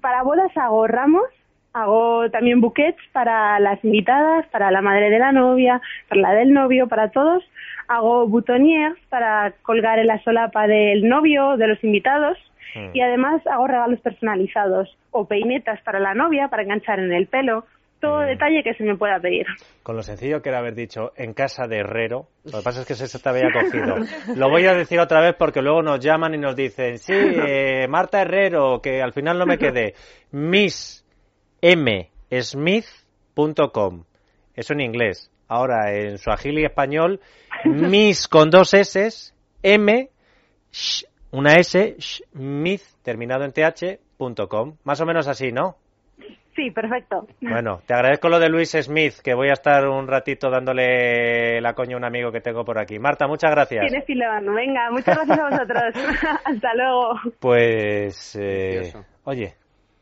para 0.01 0.23
bodas 0.23 0.57
hago 0.57 0.87
ramos, 0.87 1.27
hago 1.73 2.31
también 2.31 2.61
buquets 2.61 3.01
para 3.13 3.59
las 3.61 3.83
invitadas, 3.85 4.47
para 4.49 4.71
la 4.71 4.83
madre 4.83 5.11
de 5.11 5.19
la 5.19 5.33
novia, 5.33 5.81
para 6.09 6.21
la 6.21 6.33
del 6.33 6.53
novio, 6.53 6.89
para 6.89 7.11
todos. 7.11 7.43
Hago 7.89 8.27
boutonnières 8.27 8.99
para 9.09 9.53
colgar 9.63 9.99
en 9.99 10.09
la 10.09 10.23
solapa 10.23 10.67
del 10.67 11.09
novio, 11.09 11.57
de 11.57 11.69
los 11.69 11.83
invitados. 11.83 12.39
Mm. 12.75 12.91
Y 12.95 13.01
además 13.01 13.47
hago 13.47 13.67
regalos 13.67 14.01
personalizados 14.01 14.97
o 15.11 15.27
peinetas 15.27 15.81
para 15.83 15.99
la 15.99 16.15
novia 16.15 16.49
para 16.49 16.63
enganchar 16.63 16.99
en 17.01 17.13
el 17.13 17.27
pelo. 17.27 17.65
Todo 18.01 18.21
detalle 18.21 18.63
que 18.63 18.75
se 18.75 18.85
me 18.85 18.97
pueda 18.97 19.19
pedir. 19.19 19.45
Con 19.83 19.97
lo 19.97 20.03
sencillo 20.03 20.41
que 20.41 20.51
era 20.51 20.59
haber 20.59 20.75
dicho 20.75 21.13
en 21.17 21.35
casa 21.35 21.67
de 21.67 21.79
Herrero, 21.79 22.29
lo 22.45 22.59
que 22.59 22.65
pasa 22.65 22.83
es 22.83 22.87
que 22.87 22.95
se 22.95 23.19
te 23.19 23.29
había 23.29 23.51
cogido. 23.53 23.97
Lo 24.37 24.49
voy 24.49 24.67
a 24.67 24.75
decir 24.75 25.01
otra 25.01 25.21
vez 25.21 25.35
porque 25.37 25.63
luego 25.63 25.83
nos 25.83 25.99
llaman 25.99 26.35
y 26.35 26.39
nos 26.39 26.55
dicen, 26.55 26.99
sí, 26.99 27.13
eh, 27.15 27.87
Marta 27.89 28.23
Herrero, 28.23 28.81
que 28.81 29.03
al 29.03 29.13
final 29.13 29.39
no 29.39 29.47
me 29.47 29.59
quedé. 29.59 29.95
Miss 30.31 31.05
M. 31.61 32.11
Smith.com. 32.31 34.05
Eso 34.55 34.73
en 34.73 34.81
inglés. 34.81 35.31
Ahora 35.49 35.93
en 35.95 36.19
su 36.19 36.31
y 36.31 36.65
español, 36.65 37.21
Miss 37.65 38.29
con 38.29 38.51
dos 38.51 38.75
S, 38.75 39.33
M, 39.63 40.11
sh, 40.71 41.05
una 41.31 41.55
S, 41.55 41.97
Smith, 41.99 42.83
terminado 43.03 43.45
en 43.45 43.53
th.com. 43.53 44.77
Más 44.85 45.01
o 45.01 45.07
menos 45.07 45.27
así, 45.27 45.51
¿no? 45.51 45.77
Sí, 46.59 46.73
perfecto. 46.73 47.25
Bueno, 47.41 47.81
te 47.87 47.95
agradezco 47.95 48.29
lo 48.29 48.41
de 48.41 48.49
Luis 48.49 48.73
Smith, 48.73 49.15
que 49.23 49.33
voy 49.33 49.49
a 49.49 49.53
estar 49.53 49.87
un 49.87 50.09
ratito 50.09 50.51
dándole 50.51 51.61
la 51.61 51.73
coña 51.75 51.95
a 51.95 51.99
un 51.99 52.05
amigo 52.05 52.33
que 52.33 52.41
tengo 52.41 52.65
por 52.65 52.81
aquí. 52.81 52.99
Marta, 52.99 53.29
muchas 53.29 53.53
gracias. 53.53 53.87
Tienes 53.87 54.05
filón. 54.05 54.53
Venga, 54.57 54.91
muchas 54.91 55.15
gracias 55.17 55.39
a 55.39 55.49
vosotros. 55.51 55.95
Hasta 56.45 56.75
luego. 56.75 57.15
Pues, 57.39 58.37
eh, 58.41 58.93
oye. 59.23 59.55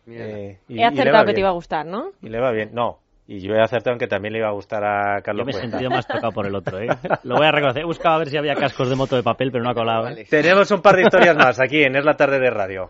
eh, 0.09 0.57
y- 0.67 0.81
He 0.81 0.85
acertado 0.87 1.27
que 1.27 1.35
te 1.35 1.41
iba 1.41 1.51
a 1.51 1.53
gustar, 1.53 1.85
¿no? 1.85 2.13
Y 2.23 2.31
le 2.31 2.41
va 2.41 2.53
bien. 2.53 2.71
No, 2.73 3.01
y 3.27 3.41
yo 3.41 3.55
he 3.55 3.61
acertado 3.61 3.93
en 3.93 3.99
que 3.99 4.07
también 4.07 4.33
le 4.33 4.39
iba 4.39 4.49
a 4.49 4.53
gustar 4.53 4.83
a 4.83 5.21
Carlos 5.21 5.43
Yo 5.43 5.45
me 5.45 5.51
he 5.51 5.55
Cuesta. 5.57 5.71
sentido 5.73 5.91
más 5.91 6.07
tocado 6.07 6.33
por 6.33 6.47
el 6.47 6.55
otro, 6.55 6.79
¿eh? 6.81 6.87
Lo 7.25 7.37
voy 7.37 7.47
a 7.47 7.53
reconocer. 7.53 7.83
He 7.83 7.87
buscado 7.87 8.15
a 8.15 8.19
ver 8.21 8.29
si 8.31 8.39
había 8.39 8.55
cascos 8.55 8.89
de 8.89 8.97
moto 8.97 9.15
de 9.15 9.23
papel, 9.23 9.53
pero 9.53 9.63
no 9.63 9.69
ha 9.71 9.75
colado. 9.75 10.07
¿eh? 10.07 10.11
Vale. 10.11 10.25
Tenemos 10.25 10.71
un 10.71 10.81
par 10.81 10.97
de 10.97 11.03
historias 11.03 11.37
más 11.37 11.61
aquí 11.61 11.83
en 11.83 11.97
Es 11.97 12.05
la 12.07 12.17
Tarde 12.17 12.39
de 12.41 12.49
Radio. 12.49 12.89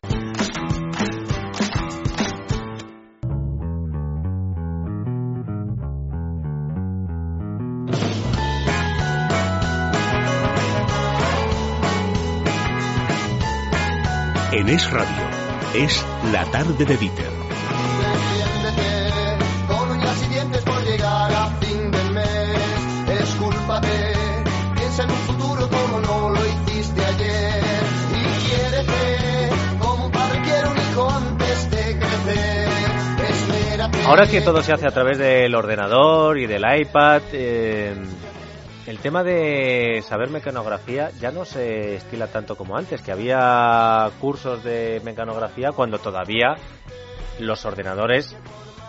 Es 14.76 14.90
Radio, 14.90 15.24
es 15.74 16.04
la 16.34 16.44
tarde 16.50 16.84
de 16.84 16.98
Dieter. 16.98 17.30
con 19.66 19.90
uñas 19.90 20.22
y 20.22 20.34
dientes 20.34 20.62
por 20.64 20.84
llegar 20.84 21.32
a 21.32 21.46
fin 21.62 21.90
del 21.90 22.10
mes. 22.10 23.22
Escúlpate, 23.22 24.12
piensa 24.74 25.04
en 25.04 25.10
un 25.12 25.16
futuro 25.16 25.70
como 25.70 26.00
no 26.00 26.28
lo 26.28 26.40
hiciste 26.44 27.02
ayer. 27.02 27.62
Y 28.12 28.48
quiérete 28.48 29.78
como 29.78 30.04
un 30.04 30.12
padre 30.12 30.42
quiere 30.42 30.68
un 30.68 30.76
hijo 30.76 31.10
antes 31.10 31.70
de 31.70 31.98
crecer. 31.98 32.68
Espérate. 33.30 34.04
Ahora 34.04 34.26
que 34.26 34.42
todo 34.42 34.62
se 34.62 34.74
hace 34.74 34.86
a 34.86 34.90
través 34.90 35.16
del 35.16 35.54
ordenador 35.54 36.36
y 36.36 36.46
del 36.46 36.64
iPad, 36.80 37.22
eh, 37.32 37.94
el 38.86 38.98
tema 38.98 39.24
de 39.24 40.02
saber 40.06 40.30
mecanografía 40.30 41.10
ya 41.20 41.32
no 41.32 41.44
se 41.44 41.96
estila 41.96 42.28
tanto 42.28 42.56
como 42.56 42.76
antes, 42.76 43.02
que 43.02 43.12
había 43.12 44.08
cursos 44.20 44.62
de 44.62 45.00
mecanografía 45.04 45.72
cuando 45.72 45.98
todavía 45.98 46.54
los 47.40 47.64
ordenadores 47.64 48.36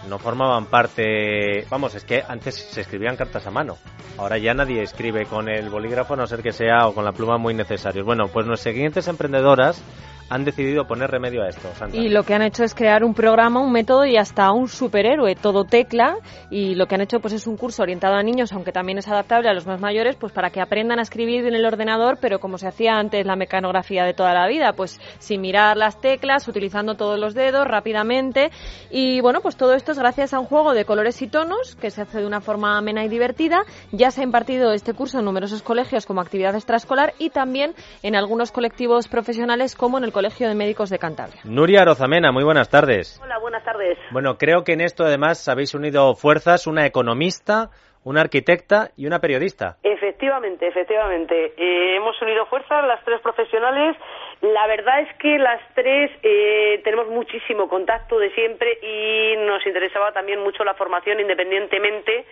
no 0.08 0.20
formaban 0.20 0.68
parte. 0.68 1.66
Vamos, 1.70 1.96
es 1.96 2.04
que 2.04 2.24
antes 2.28 2.56
se 2.56 2.82
escribían 2.82 3.18
cartas 3.18 3.46
a 3.48 3.52
mano. 3.52 3.78
Ahora 4.18 4.38
ya 4.38 4.54
nadie 4.54 4.82
escribe 4.82 5.26
con 5.26 5.50
el 5.50 5.70
bolígrafo, 5.70 6.14
a 6.14 6.18
no 6.18 6.28
ser 6.28 6.42
que 6.42 6.54
sea 6.54 6.88
o 6.88 6.94
con 6.94 7.04
la 7.04 7.12
pluma 7.12 7.38
muy 7.38 7.54
necesarios. 7.54 8.06
Bueno, 8.06 8.28
pues 8.28 8.46
nuestras 8.46 8.74
siguientes 8.74 9.08
emprendedoras 9.08 9.82
han 10.30 10.44
decidido 10.44 10.86
poner 10.88 11.10
remedio 11.10 11.44
a 11.44 11.50
esto. 11.50 11.70
Sandra. 11.76 12.00
Y 12.00 12.10
lo 12.10 12.24
que 12.24 12.34
han 12.34 12.42
hecho 12.42 12.64
es 12.64 12.74
crear 12.74 13.04
un 13.04 13.14
programa, 13.14 13.62
un 13.62 13.72
método 13.72 14.06
y 14.06 14.18
hasta 14.18 14.52
un 14.52 14.68
superhéroe, 14.68 15.36
todo 15.36 15.64
tecla. 15.64 16.18
Y 16.50 16.76
lo 16.76 16.88
que 16.88 16.96
han 16.96 17.02
hecho 17.02 17.20
pues 17.20 17.34
es 17.34 17.48
un 17.48 17.58
curso 17.58 17.84
orientado 17.84 18.16
a 18.16 18.24
niños, 18.24 18.52
aunque 18.54 18.72
también 18.72 18.98
es 18.98 19.08
adaptable 19.08 19.50
a 19.50 19.54
los 19.54 19.66
más 19.66 19.80
mayores, 19.80 20.16
pues 20.16 20.34
para 20.34 20.50
que 20.50 20.62
aprendan 20.62 21.00
a 21.00 21.04
escribir 21.04 21.46
en 21.46 21.56
el 21.56 21.66
ordenador, 21.66 22.18
pero 22.22 22.40
como 22.40 22.58
se 22.58 22.68
hacía 22.68 22.98
antes 22.98 23.26
la 23.26 23.36
mecanografía 23.36 24.04
de 24.04 24.14
toda 24.14 24.34
la 24.34 24.48
vida, 24.48 24.74
pues 24.74 25.00
sin 25.20 25.42
mirar 25.42 25.78
las 25.78 26.00
teclas, 26.02 26.48
utilizando 26.48 26.96
todos 26.96 27.20
los 27.20 27.34
dedos 27.34 27.68
rápidamente. 27.68 28.52
Y 28.90 29.22
bueno, 29.22 29.42
pues 29.42 29.56
todo 29.56 29.74
esto 29.74 29.92
es 29.92 30.00
gracias 30.00 30.34
a 30.34 30.40
un 30.40 30.46
juego 30.46 30.74
de 30.74 30.86
colores 30.86 31.22
y 31.22 31.28
tonos 31.28 31.76
que 31.76 31.92
se 31.92 32.02
hace 32.02 32.20
de 32.20 32.26
una 32.26 32.42
forma 32.42 32.78
amena 32.78 33.04
y 33.06 33.10
divertida. 33.10 33.64
Ya 33.92 34.12
se 34.12 34.22
ha 34.22 34.24
impartido 34.24 34.72
este 34.72 34.94
curso 34.94 35.20
en 35.20 35.26
numerosos 35.26 35.62
colegios 35.62 36.06
como 36.06 36.22
actividad 36.22 36.56
extraescolar 36.56 37.14
y 37.18 37.30
también 37.30 37.74
en 38.04 38.16
algunos 38.16 38.52
colectivos 38.52 39.08
profesionales 39.08 39.76
como 39.76 39.98
en 39.98 40.04
el 40.04 40.12
Colegio 40.18 40.50
de 40.50 40.56
Médicos 40.56 40.90
de 40.90 40.98
Cantabria. 40.98 41.42
Nuria 41.44 41.86
Rozamena, 41.86 42.32
muy 42.32 42.44
buenas 42.44 42.72
tardes. 42.72 43.22
Hola, 43.24 43.38
buenas 43.38 43.64
tardes. 43.64 44.00
Bueno, 44.10 44.40
creo 44.40 44.64
que 44.64 44.74
en 44.74 44.82
esto 44.82 45.04
además 45.04 45.48
habéis 45.48 45.76
unido 45.76 46.16
fuerzas 46.16 46.66
una 46.66 46.88
economista, 46.88 47.70
una 48.04 48.22
arquitecta 48.22 48.90
y 48.98 49.06
una 49.06 49.20
periodista. 49.20 49.78
Efectivamente, 49.84 50.66
efectivamente. 50.66 51.54
Eh, 51.56 51.98
hemos 51.98 52.20
unido 52.20 52.48
fuerzas 52.48 52.84
las 52.88 53.06
tres 53.06 53.22
profesionales. 53.22 53.96
La 54.42 54.66
verdad 54.66 55.02
es 55.02 55.18
que 55.18 55.38
las 55.38 55.62
tres 55.76 56.10
eh, 56.24 56.82
tenemos 56.84 57.10
muchísimo 57.10 57.70
contacto 57.70 58.18
de 58.18 58.32
siempre 58.32 58.80
y 58.82 59.36
nos 59.46 59.64
interesaba 59.68 60.14
también 60.14 60.42
mucho 60.42 60.64
la 60.64 60.74
formación 60.74 61.20
independientemente 61.20 62.26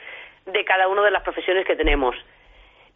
de 0.48 0.66
cada 0.66 0.88
una 0.88 1.04
de 1.04 1.12
las 1.12 1.22
profesiones 1.22 1.68
que 1.68 1.76
tenemos. 1.76 2.16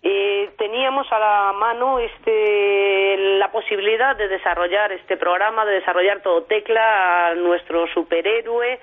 Eh, 0.02 0.52
teníamos 0.58 1.06
a 1.12 1.20
la 1.20 1.54
mano 1.54 2.00
este, 2.00 2.89
la 3.40 3.52
posibilidad 3.52 4.16
de 4.18 4.28
desarrollar 4.28 4.92
este 4.92 5.16
programa, 5.16 5.66
de 5.66 5.76
desarrollar 5.76 6.22
todo 6.22 6.44
tecla 6.44 7.30
a 7.30 7.36
nuestro 7.36 7.88
superhéroe 7.88 8.80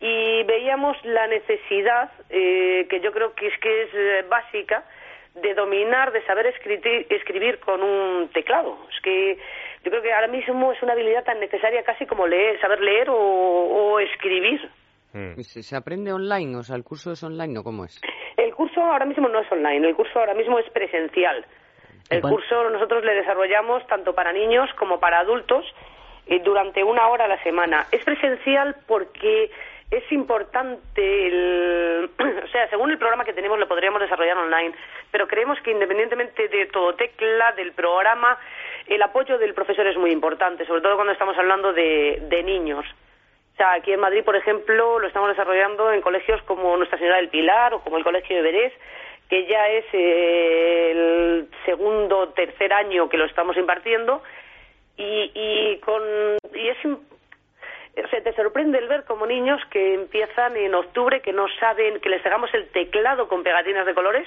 y 0.00 0.42
veíamos 0.44 0.96
la 1.04 1.26
necesidad, 1.26 2.12
eh, 2.28 2.86
que 2.90 3.00
yo 3.00 3.10
creo 3.12 3.34
que 3.34 3.46
es 3.46 3.58
que 3.60 3.82
es 3.82 3.88
eh, 3.94 4.24
básica, 4.28 4.84
de 5.34 5.54
dominar, 5.54 6.12
de 6.12 6.22
saber 6.26 6.46
escribir, 6.46 7.06
escribir 7.08 7.58
con 7.60 7.82
un 7.82 8.28
teclado. 8.28 8.76
Es 8.94 9.00
que 9.00 9.38
yo 9.82 9.90
creo 9.90 10.02
que 10.02 10.12
ahora 10.12 10.28
mismo 10.28 10.72
es 10.72 10.82
una 10.82 10.92
habilidad 10.92 11.24
tan 11.24 11.40
necesaria 11.40 11.82
casi 11.82 12.06
como 12.06 12.26
leer, 12.26 12.60
saber 12.60 12.80
leer 12.80 13.08
o, 13.10 13.16
o 13.16 14.00
escribir. 14.00 14.60
¿Se, 15.38 15.62
se 15.62 15.76
aprende 15.76 16.12
online? 16.12 16.56
O 16.56 16.62
sea, 16.62 16.76
¿el 16.76 16.84
curso 16.84 17.12
es 17.12 17.22
online 17.22 17.58
o 17.58 17.62
cómo 17.62 17.84
es? 17.84 18.00
El 18.36 18.52
curso 18.52 18.80
ahora 18.80 19.06
mismo 19.06 19.28
no 19.28 19.40
es 19.40 19.50
online, 19.50 19.88
el 19.88 19.94
curso 19.94 20.18
ahora 20.18 20.34
mismo 20.34 20.58
es 20.58 20.68
presencial. 20.70 21.46
El 22.10 22.20
curso 22.20 22.70
nosotros 22.70 23.04
le 23.04 23.14
desarrollamos 23.14 23.86
tanto 23.86 24.14
para 24.14 24.32
niños 24.32 24.68
como 24.74 25.00
para 25.00 25.20
adultos 25.20 25.64
eh, 26.26 26.40
durante 26.40 26.84
una 26.84 27.08
hora 27.08 27.24
a 27.24 27.28
la 27.28 27.42
semana. 27.42 27.86
Es 27.90 28.04
presencial 28.04 28.76
porque 28.86 29.50
es 29.90 30.10
importante, 30.12 31.26
el, 31.26 32.10
o 32.44 32.48
sea, 32.48 32.68
según 32.68 32.90
el 32.90 32.98
programa 32.98 33.24
que 33.24 33.32
tenemos 33.32 33.58
lo 33.58 33.68
podríamos 33.68 34.00
desarrollar 34.00 34.36
online, 34.38 34.74
pero 35.10 35.26
creemos 35.26 35.60
que 35.60 35.70
independientemente 35.70 36.48
de 36.48 36.66
todo 36.66 36.94
tecla, 36.94 37.52
del 37.52 37.72
programa, 37.72 38.38
el 38.86 39.02
apoyo 39.02 39.38
del 39.38 39.54
profesor 39.54 39.86
es 39.86 39.96
muy 39.96 40.10
importante, 40.10 40.66
sobre 40.66 40.82
todo 40.82 40.96
cuando 40.96 41.12
estamos 41.12 41.36
hablando 41.38 41.72
de, 41.72 42.22
de 42.28 42.42
niños. 42.42 42.84
O 43.54 43.56
sea, 43.56 43.74
aquí 43.74 43.92
en 43.92 44.00
Madrid, 44.00 44.24
por 44.24 44.34
ejemplo, 44.34 44.98
lo 44.98 45.06
estamos 45.06 45.28
desarrollando 45.28 45.92
en 45.92 46.00
colegios 46.00 46.42
como 46.42 46.76
Nuestra 46.76 46.98
Señora 46.98 47.18
del 47.18 47.28
Pilar 47.28 47.72
o 47.74 47.80
como 47.80 47.96
el 47.96 48.04
Colegio 48.04 48.34
de 48.34 48.42
Berés, 48.42 48.72
que 49.28 49.46
ya 49.46 49.68
es 49.68 49.84
eh, 49.92 50.90
el 50.92 51.48
segundo 51.64 52.18
o 52.18 52.28
tercer 52.28 52.72
año 52.72 53.08
que 53.08 53.16
lo 53.16 53.24
estamos 53.24 53.56
impartiendo 53.56 54.22
y, 54.96 55.30
y 55.34 55.78
con 55.78 56.02
y 56.54 56.68
es 56.68 56.78
o 58.02 58.08
sea, 58.08 58.22
te 58.22 58.34
sorprende 58.34 58.78
el 58.78 58.88
ver 58.88 59.04
como 59.04 59.26
niños 59.26 59.60
que 59.70 59.94
empiezan 59.94 60.56
en 60.56 60.74
octubre, 60.74 61.20
que 61.20 61.32
no 61.32 61.46
saben, 61.60 62.00
que 62.00 62.08
les 62.08 62.22
pegamos 62.22 62.52
el 62.52 62.68
teclado 62.70 63.28
con 63.28 63.44
pegatinas 63.44 63.86
de 63.86 63.94
colores, 63.94 64.26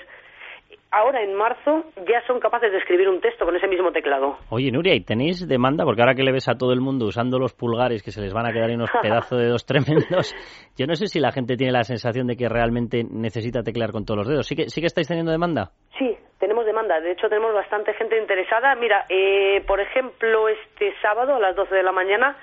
ahora 0.91 1.21
en 1.21 1.34
marzo 1.36 1.84
ya 2.08 2.26
son 2.26 2.39
capaces 2.39 2.71
de 2.71 2.78
escribir 2.78 3.10
un 3.10 3.21
texto 3.21 3.45
con 3.45 3.56
ese 3.56 3.67
mismo 3.67 3.91
teclado. 3.91 4.38
Oye, 4.50 4.71
Nuria, 4.71 4.95
¿y 4.95 5.02
tenéis 5.02 5.47
demanda? 5.47 5.84
Porque 5.84 6.02
ahora 6.02 6.15
que 6.15 6.23
le 6.23 6.32
ves 6.32 6.47
a 6.47 6.58
todo 6.58 6.73
el 6.73 6.82
mundo 6.82 7.06
usando 7.06 7.39
los 7.39 7.54
pulgares 7.54 8.04
que 8.04 8.12
se 8.12 8.21
les 8.21 8.34
van 8.34 8.45
a 8.45 8.54
quedar 8.54 8.69
ahí 8.69 8.76
unos 8.76 8.91
pedazos 9.02 9.38
de 9.38 9.45
dedos 9.45 9.65
tremendos, 9.65 10.36
yo 10.78 10.88
no 10.88 10.95
sé 10.95 11.08
si 11.08 11.19
la 11.19 11.32
gente 11.32 11.58
tiene 11.58 11.73
la 11.73 11.84
sensación 11.84 12.28
de 12.28 12.38
que 12.38 12.50
realmente 12.50 13.04
necesita 13.04 13.63
teclear 13.63 13.91
con 13.91 14.06
todos 14.06 14.19
los 14.19 14.28
dedos. 14.28 14.47
¿Sí 14.47 14.56
que, 14.56 14.69
sí 14.69 14.82
que 14.82 14.88
estáis 14.88 15.08
teniendo 15.08 15.32
demanda? 15.32 15.71
Sí, 15.97 16.17
tenemos 16.39 16.65
demanda. 16.65 17.00
De 17.00 17.12
hecho, 17.12 17.30
tenemos 17.30 17.54
bastante 17.54 17.93
gente 17.93 18.17
interesada. 18.17 18.76
Mira, 18.76 19.06
eh, 19.10 19.63
por 19.67 19.80
ejemplo, 19.80 20.47
este 20.50 20.93
sábado 21.02 21.36
a 21.36 21.39
las 21.39 21.56
12 21.56 21.73
de 21.76 21.84
la 21.84 21.91
mañana 21.91 22.38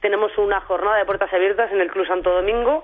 tenemos 0.00 0.36
una 0.38 0.60
jornada 0.60 0.98
de 0.98 1.04
puertas 1.04 1.32
abiertas 1.32 1.70
en 1.72 1.80
el 1.80 1.90
Club 1.90 2.06
Santo 2.06 2.30
Domingo 2.30 2.82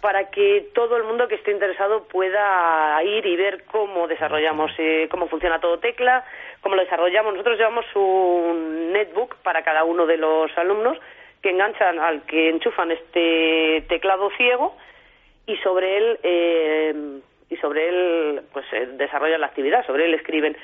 para 0.00 0.30
que 0.30 0.70
todo 0.74 0.96
el 0.96 1.04
mundo 1.04 1.28
que 1.28 1.34
esté 1.36 1.50
interesado 1.50 2.04
pueda 2.04 3.02
ir 3.02 3.26
y 3.26 3.36
ver 3.36 3.64
cómo 3.64 4.08
desarrollamos, 4.08 4.72
eh, 4.78 5.08
cómo 5.10 5.28
funciona 5.28 5.60
todo 5.60 5.78
tecla, 5.78 6.24
cómo 6.60 6.74
lo 6.74 6.82
desarrollamos. 6.82 7.32
Nosotros 7.34 7.58
llevamos 7.58 7.84
un 7.94 8.92
netbook 8.92 9.36
para 9.42 9.62
cada 9.62 9.84
uno 9.84 10.06
de 10.06 10.16
los 10.16 10.56
alumnos 10.56 10.98
que 11.42 11.50
enganchan 11.50 11.98
al 11.98 12.22
que 12.22 12.50
enchufan 12.50 12.90
este 12.90 13.84
teclado 13.88 14.30
ciego 14.36 14.76
y 15.46 15.56
sobre 15.58 15.96
él 15.96 16.18
eh, 16.22 17.20
y 17.48 17.56
sobre 17.56 17.88
él 17.88 18.42
pues 18.52 18.64
eh, 18.72 18.86
desarrollan 18.92 19.40
la 19.40 19.48
actividad, 19.48 19.84
sobre 19.86 20.06
él 20.06 20.14
escriben. 20.14 20.56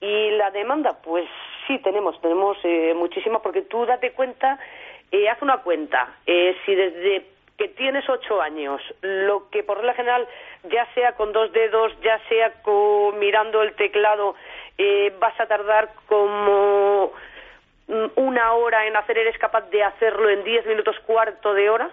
Y 0.00 0.30
la 0.32 0.50
demanda, 0.50 1.00
pues 1.02 1.28
sí 1.66 1.78
tenemos, 1.78 2.20
tenemos 2.20 2.56
eh, 2.64 2.92
muchísima 2.94 3.40
porque 3.40 3.62
tú 3.62 3.86
date 3.86 4.12
cuenta, 4.12 4.58
eh, 5.10 5.28
haz 5.28 5.40
una 5.42 5.58
cuenta, 5.58 6.16
eh, 6.26 6.56
si 6.66 6.74
desde 6.74 7.26
que 7.56 7.68
tienes 7.68 8.08
ocho 8.08 8.40
años, 8.40 8.80
lo 9.02 9.48
que 9.50 9.62
por 9.62 9.78
regla 9.78 9.94
general, 9.94 10.26
ya 10.64 10.86
sea 10.94 11.12
con 11.12 11.32
dos 11.32 11.52
dedos, 11.52 11.92
ya 12.02 12.18
sea 12.28 12.52
con, 12.62 13.18
mirando 13.18 13.62
el 13.62 13.74
teclado, 13.74 14.34
eh, 14.78 15.14
vas 15.20 15.38
a 15.38 15.46
tardar 15.46 15.90
como 16.06 17.12
mm, 17.88 18.06
una 18.16 18.52
hora 18.54 18.86
en 18.86 18.96
hacer, 18.96 19.18
eres 19.18 19.38
capaz 19.38 19.68
de 19.70 19.82
hacerlo 19.82 20.30
en 20.30 20.44
diez 20.44 20.66
minutos, 20.66 20.96
cuarto 21.06 21.54
de 21.54 21.70
hora. 21.70 21.90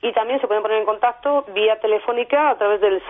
y 0.00 0.12
también 0.12 0.40
se 0.40 0.46
pueden 0.46 0.62
poner 0.62 0.78
en 0.78 0.84
contacto 0.84 1.44
vía 1.52 1.74
telefónica 1.80 2.50
a 2.50 2.56
través 2.56 2.80
del 2.80 3.02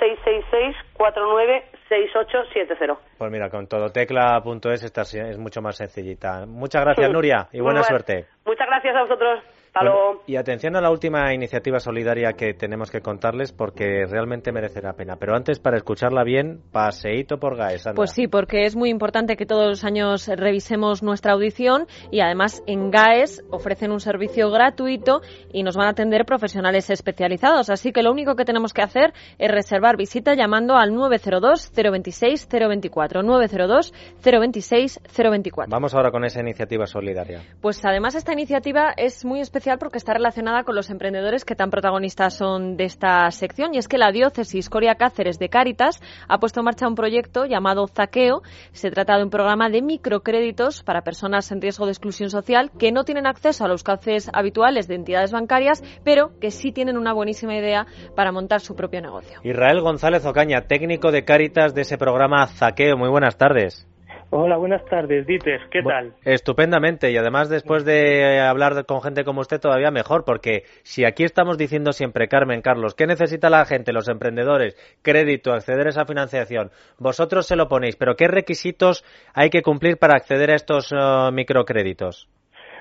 666-496870. 0.98 2.96
Pues 3.18 3.30
mira, 3.30 3.50
con 3.50 3.68
todotecla.es 3.68 5.14
es 5.14 5.38
mucho 5.38 5.60
más 5.60 5.76
sencillita. 5.76 6.46
Muchas 6.46 6.82
gracias, 6.82 7.10
Nuria, 7.12 7.48
y 7.52 7.60
buena 7.60 7.82
suerte. 7.82 8.24
Muchas 8.46 8.66
gracias 8.66 8.96
a 8.96 9.02
vosotros. 9.02 9.57
Bueno, 9.74 10.20
y 10.26 10.36
atención 10.36 10.76
a 10.76 10.80
la 10.80 10.90
última 10.90 11.32
iniciativa 11.32 11.78
solidaria 11.78 12.32
que 12.32 12.54
tenemos 12.54 12.90
que 12.90 13.00
contarles 13.00 13.52
porque 13.52 14.06
realmente 14.08 14.52
merece 14.52 14.82
la 14.82 14.94
pena. 14.94 15.16
Pero 15.16 15.34
antes, 15.34 15.60
para 15.60 15.76
escucharla 15.76 16.24
bien, 16.24 16.60
paseíto 16.72 17.38
por 17.38 17.56
Gaes. 17.56 17.86
anda. 17.86 17.96
Pues 17.96 18.12
sí, 18.12 18.26
porque 18.28 18.64
es 18.64 18.76
muy 18.76 18.90
importante 18.90 19.36
que 19.36 19.46
todos 19.46 19.66
los 19.68 19.84
años 19.84 20.28
revisemos 20.28 21.02
nuestra 21.02 21.32
audición 21.32 21.86
y 22.10 22.20
además 22.20 22.62
en 22.66 22.90
GAES 22.90 23.44
ofrecen 23.50 23.92
un 23.92 24.00
servicio 24.00 24.50
gratuito 24.50 25.20
y 25.52 25.62
nos 25.62 25.76
van 25.76 25.86
a 25.86 25.90
atender 25.90 26.24
profesionales 26.24 26.90
especializados. 26.90 27.70
Así 27.70 27.92
que 27.92 28.02
lo 28.02 28.10
único 28.10 28.34
que 28.34 28.44
tenemos 28.44 28.72
que 28.72 28.82
hacer 28.82 29.12
es 29.38 29.50
reservar 29.50 29.96
visita 29.96 30.34
llamando 30.34 30.76
al 30.76 30.94
902 30.94 31.72
026 31.74 32.48
024 32.48 33.22
902 33.22 33.92
026 34.24 35.00
024. 35.16 35.70
Vamos 35.70 35.94
ahora 35.94 36.10
con 36.10 36.24
esa 36.24 36.40
iniciativa 36.40 36.86
solidaria. 36.86 37.42
Pues 37.60 37.84
además 37.84 38.14
esta 38.14 38.32
iniciativa 38.32 38.92
es 38.96 39.24
muy 39.24 39.40
especial 39.40 39.67
porque 39.76 39.98
está 39.98 40.14
relacionada 40.14 40.64
con 40.64 40.74
los 40.74 40.88
emprendedores 40.88 41.44
que 41.44 41.54
tan 41.54 41.70
protagonistas 41.70 42.34
son 42.34 42.76
de 42.76 42.84
esta 42.84 43.30
sección 43.30 43.74
y 43.74 43.78
es 43.78 43.88
que 43.88 43.98
la 43.98 44.10
diócesis 44.10 44.70
Coria 44.70 44.94
Cáceres 44.94 45.38
de 45.38 45.48
Cáritas 45.48 46.00
ha 46.28 46.38
puesto 46.38 46.60
en 46.60 46.64
marcha 46.64 46.88
un 46.88 46.94
proyecto 46.94 47.44
llamado 47.44 47.86
Zaqueo. 47.86 48.42
Se 48.72 48.90
trata 48.90 49.16
de 49.18 49.24
un 49.24 49.30
programa 49.30 49.68
de 49.68 49.82
microcréditos 49.82 50.82
para 50.82 51.02
personas 51.02 51.52
en 51.52 51.60
riesgo 51.60 51.84
de 51.84 51.92
exclusión 51.92 52.30
social 52.30 52.70
que 52.78 52.92
no 52.92 53.04
tienen 53.04 53.26
acceso 53.26 53.64
a 53.64 53.68
los 53.68 53.82
cauces 53.82 54.30
habituales 54.32 54.88
de 54.88 54.94
entidades 54.94 55.32
bancarias, 55.32 55.82
pero 56.04 56.30
que 56.40 56.50
sí 56.50 56.72
tienen 56.72 56.96
una 56.96 57.12
buenísima 57.12 57.54
idea 57.54 57.86
para 58.16 58.32
montar 58.32 58.60
su 58.60 58.74
propio 58.74 59.02
negocio. 59.02 59.40
Israel 59.42 59.80
González 59.80 60.24
Ocaña, 60.24 60.62
técnico 60.68 61.10
de 61.10 61.24
Cáritas 61.24 61.74
de 61.74 61.82
ese 61.82 61.98
programa 61.98 62.46
Zaqueo. 62.46 62.96
Muy 62.96 63.10
buenas 63.10 63.36
tardes. 63.36 63.86
Hola, 64.30 64.58
buenas 64.58 64.84
tardes, 64.84 65.26
Dieter. 65.26 65.62
¿Qué 65.70 65.82
tal? 65.82 66.12
Estupendamente 66.22 67.10
y 67.10 67.16
además 67.16 67.48
después 67.48 67.86
de 67.86 68.36
eh, 68.36 68.40
hablar 68.40 68.84
con 68.84 69.00
gente 69.00 69.24
como 69.24 69.40
usted 69.40 69.58
todavía 69.58 69.90
mejor 69.90 70.26
porque 70.26 70.64
si 70.82 71.06
aquí 71.06 71.24
estamos 71.24 71.56
diciendo 71.56 71.92
siempre, 71.92 72.28
Carmen, 72.28 72.60
Carlos, 72.60 72.94
¿qué 72.94 73.06
necesita 73.06 73.48
la 73.48 73.64
gente, 73.64 73.94
los 73.94 74.06
emprendedores? 74.06 74.76
Crédito, 75.02 75.54
acceder 75.54 75.86
a 75.86 75.90
esa 75.90 76.04
financiación. 76.04 76.70
Vosotros 76.98 77.46
se 77.46 77.56
lo 77.56 77.68
ponéis, 77.68 77.96
pero 77.96 78.16
¿qué 78.16 78.28
requisitos 78.28 79.02
hay 79.32 79.48
que 79.48 79.62
cumplir 79.62 79.96
para 79.96 80.16
acceder 80.16 80.50
a 80.50 80.56
estos 80.56 80.92
eh, 80.92 80.96
microcréditos? 81.32 82.28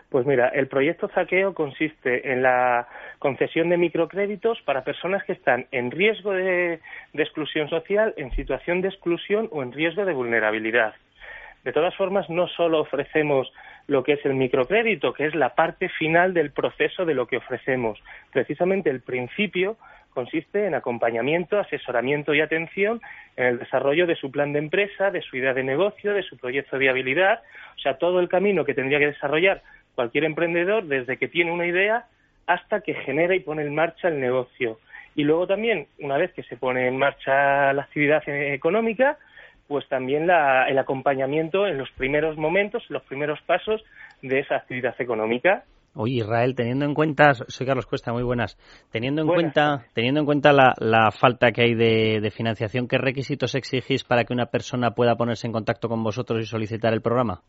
Pues 0.09 0.25
mira, 0.25 0.49
el 0.49 0.67
proyecto 0.67 1.07
Zaqueo 1.07 1.53
consiste 1.53 2.29
en 2.31 2.43
la 2.43 2.87
concesión 3.19 3.69
de 3.69 3.77
microcréditos 3.77 4.61
para 4.65 4.83
personas 4.83 5.23
que 5.23 5.33
están 5.33 5.67
en 5.71 5.91
riesgo 5.91 6.33
de, 6.33 6.81
de 7.13 7.23
exclusión 7.23 7.69
social, 7.69 8.13
en 8.17 8.31
situación 8.31 8.81
de 8.81 8.89
exclusión 8.89 9.47
o 9.51 9.63
en 9.63 9.71
riesgo 9.71 10.03
de 10.03 10.13
vulnerabilidad. 10.13 10.93
De 11.67 11.73
todas 11.73 11.93
formas, 11.95 12.29
no 12.29 12.47
solo 12.47 12.79
ofrecemos 12.79 13.51
lo 13.87 14.01
que 14.01 14.13
es 14.13 14.25
el 14.25 14.35
microcrédito, 14.35 15.11
que 15.11 15.25
es 15.25 15.35
la 15.35 15.53
parte 15.53 15.89
final 15.89 16.33
del 16.33 16.51
proceso 16.51 17.03
de 17.03 17.13
lo 17.13 17.27
que 17.27 17.35
ofrecemos. 17.35 17.99
Precisamente 18.31 18.89
el 18.89 19.01
principio 19.01 19.75
consiste 20.11 20.65
en 20.65 20.75
acompañamiento, 20.75 21.59
asesoramiento 21.59 22.33
y 22.33 22.39
atención 22.39 23.01
en 23.35 23.47
el 23.47 23.59
desarrollo 23.59 24.07
de 24.07 24.15
su 24.15 24.31
plan 24.31 24.53
de 24.53 24.59
empresa, 24.59 25.11
de 25.11 25.21
su 25.21 25.35
idea 25.35 25.53
de 25.53 25.65
negocio, 25.65 26.13
de 26.13 26.23
su 26.23 26.37
proyecto 26.37 26.77
de 26.77 26.85
viabilidad, 26.85 27.41
o 27.75 27.79
sea, 27.79 27.97
todo 27.97 28.21
el 28.21 28.29
camino 28.29 28.63
que 28.63 28.73
tendría 28.73 28.99
que 28.99 29.07
desarrollar 29.07 29.61
cualquier 29.93 30.23
emprendedor 30.23 30.85
desde 30.85 31.17
que 31.17 31.27
tiene 31.27 31.51
una 31.51 31.67
idea 31.67 32.05
hasta 32.45 32.79
que 32.79 32.93
genera 32.93 33.35
y 33.35 33.41
pone 33.41 33.63
en 33.63 33.75
marcha 33.75 34.07
el 34.07 34.21
negocio. 34.21 34.79
Y 35.15 35.25
luego 35.25 35.47
también, 35.47 35.87
una 35.99 36.15
vez 36.15 36.31
que 36.31 36.43
se 36.43 36.55
pone 36.55 36.87
en 36.87 36.97
marcha 36.97 37.73
la 37.73 37.81
actividad 37.81 38.23
económica, 38.25 39.17
pues 39.67 39.87
también 39.89 40.27
la- 40.27 40.67
el 40.69 40.77
acompañamiento 40.77 41.67
en 41.67 41.77
los 41.77 41.89
primeros 41.91 42.37
momentos, 42.37 42.83
en 42.89 42.93
los 42.95 43.03
primeros 43.03 43.39
pasos 43.45 43.83
de 44.21 44.39
esa 44.39 44.55
actividad 44.55 44.95
económica. 44.99 45.63
Oye, 45.99 46.17
Israel, 46.17 46.53
teniendo 46.55 46.85
en 46.85 46.93
cuenta, 46.93 47.33
soy 47.33 47.65
Carlos 47.65 47.87
Cuesta, 47.87 48.13
muy 48.13 48.21
buenas. 48.21 48.55
Teniendo 48.91 49.21
en 49.21 49.27
Buenas 49.27 49.53
cuenta, 49.53 49.85
teniendo 49.95 50.19
en 50.19 50.25
cuenta 50.27 50.53
la, 50.53 50.73
la 50.79 51.09
falta 51.11 51.51
que 51.51 51.63
hay 51.63 51.73
de, 51.73 52.19
de 52.21 52.29
financiación, 52.29 52.87
¿qué 52.87 52.99
requisitos 52.99 53.55
exigís 53.55 54.03
para 54.03 54.23
que 54.23 54.31
una 54.33 54.45
persona 54.45 54.91
pueda 54.91 55.15
ponerse 55.15 55.47
en 55.47 55.53
contacto 55.53 55.89
con 55.89 56.03
vosotros 56.03 56.39
y 56.39 56.45
solicitar 56.45 56.93
el 56.93 57.01
programa? 57.01 57.41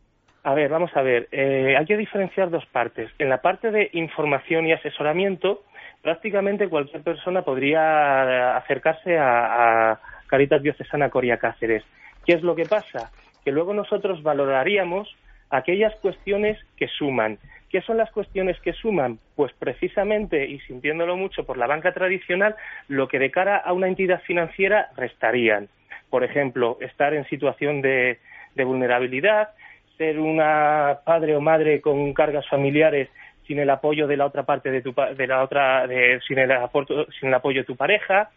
A 0.45 0.55
ver, 0.55 0.71
vamos 0.71 0.91
a 0.95 1.03
ver. 1.03 1.29
eh, 1.31 1.77
hay 1.79 1.85
que 1.85 1.99
diferenciar 1.99 2.49
dos 2.49 2.65
partes. 2.73 3.11
En 3.19 3.29
la 3.29 3.43
parte 3.43 3.71
de 3.71 3.91
información 3.93 4.67
y 4.67 4.73
asesoramiento, 4.73 5.63
prácticamente 6.03 6.69
cualquier 6.71 7.03
persona 7.03 7.43
podría 7.43 8.57
acercarse 8.57 9.19
a, 9.19 9.91
a 9.93 10.01
Caritas 10.27 10.63
Diocesana 10.63 11.11
Coria 11.11 11.37
Cáceres. 11.37 11.85
¿Qué 12.29 12.35
es 12.35 12.43
lo 12.43 12.55
que 12.55 12.67
pasa? 12.67 13.11
Que 13.43 13.51
luego 13.51 13.73
nosotros 13.73 14.23
valoraríamos 14.23 15.09
aquellas 15.49 15.95
cuestiones 16.03 16.59
que 16.77 16.87
suman. 16.87 17.39
¿Qué 17.71 17.81
son 17.81 17.97
las 17.97 18.11
cuestiones 18.11 18.61
que 18.61 18.75
suman? 18.75 19.19
Pues 19.35 19.51
precisamente, 19.59 20.47
y 20.47 20.61
sintiéndolo 20.61 21.17
mucho 21.17 21.45
por 21.47 21.57
la 21.57 21.67
banca 21.67 21.93
tradicional, 21.95 22.55
lo 22.87 23.09
que 23.09 23.19
de 23.19 23.31
cara 23.31 23.57
a 23.57 23.73
una 23.73 23.89
entidad 23.89 24.21
financiera 24.21 24.91
restarían. 24.95 25.69
Por 26.11 26.23
ejemplo, 26.23 26.77
estar 26.83 27.15
en 27.15 27.25
situación 27.31 27.81
de, 27.81 28.19
vulnerabilidad, 28.55 29.49
ser 29.97 30.19
una 30.19 30.99
padre 31.07 31.35
o 31.35 31.41
madre 31.41 31.81
con 31.81 32.13
cargas 32.13 32.47
familiares 32.47 33.09
sin 33.47 33.59
el 33.59 33.71
apoyo 33.71 34.07
de 34.07 34.19
la 34.19 34.27
otra 34.27 34.43
parte 34.43 34.71
de 34.71 34.83
tu 34.83 34.93
de 35.17 35.27
la 35.27 35.43
otra 35.43 35.87
de- 35.87 36.21
sin 36.29 36.39
el 36.39 36.51
sin 37.19 37.29
el 37.29 37.35
apoyo 37.35 37.63
de 37.63 37.65
tu 37.65 37.75
pareja 37.75 38.29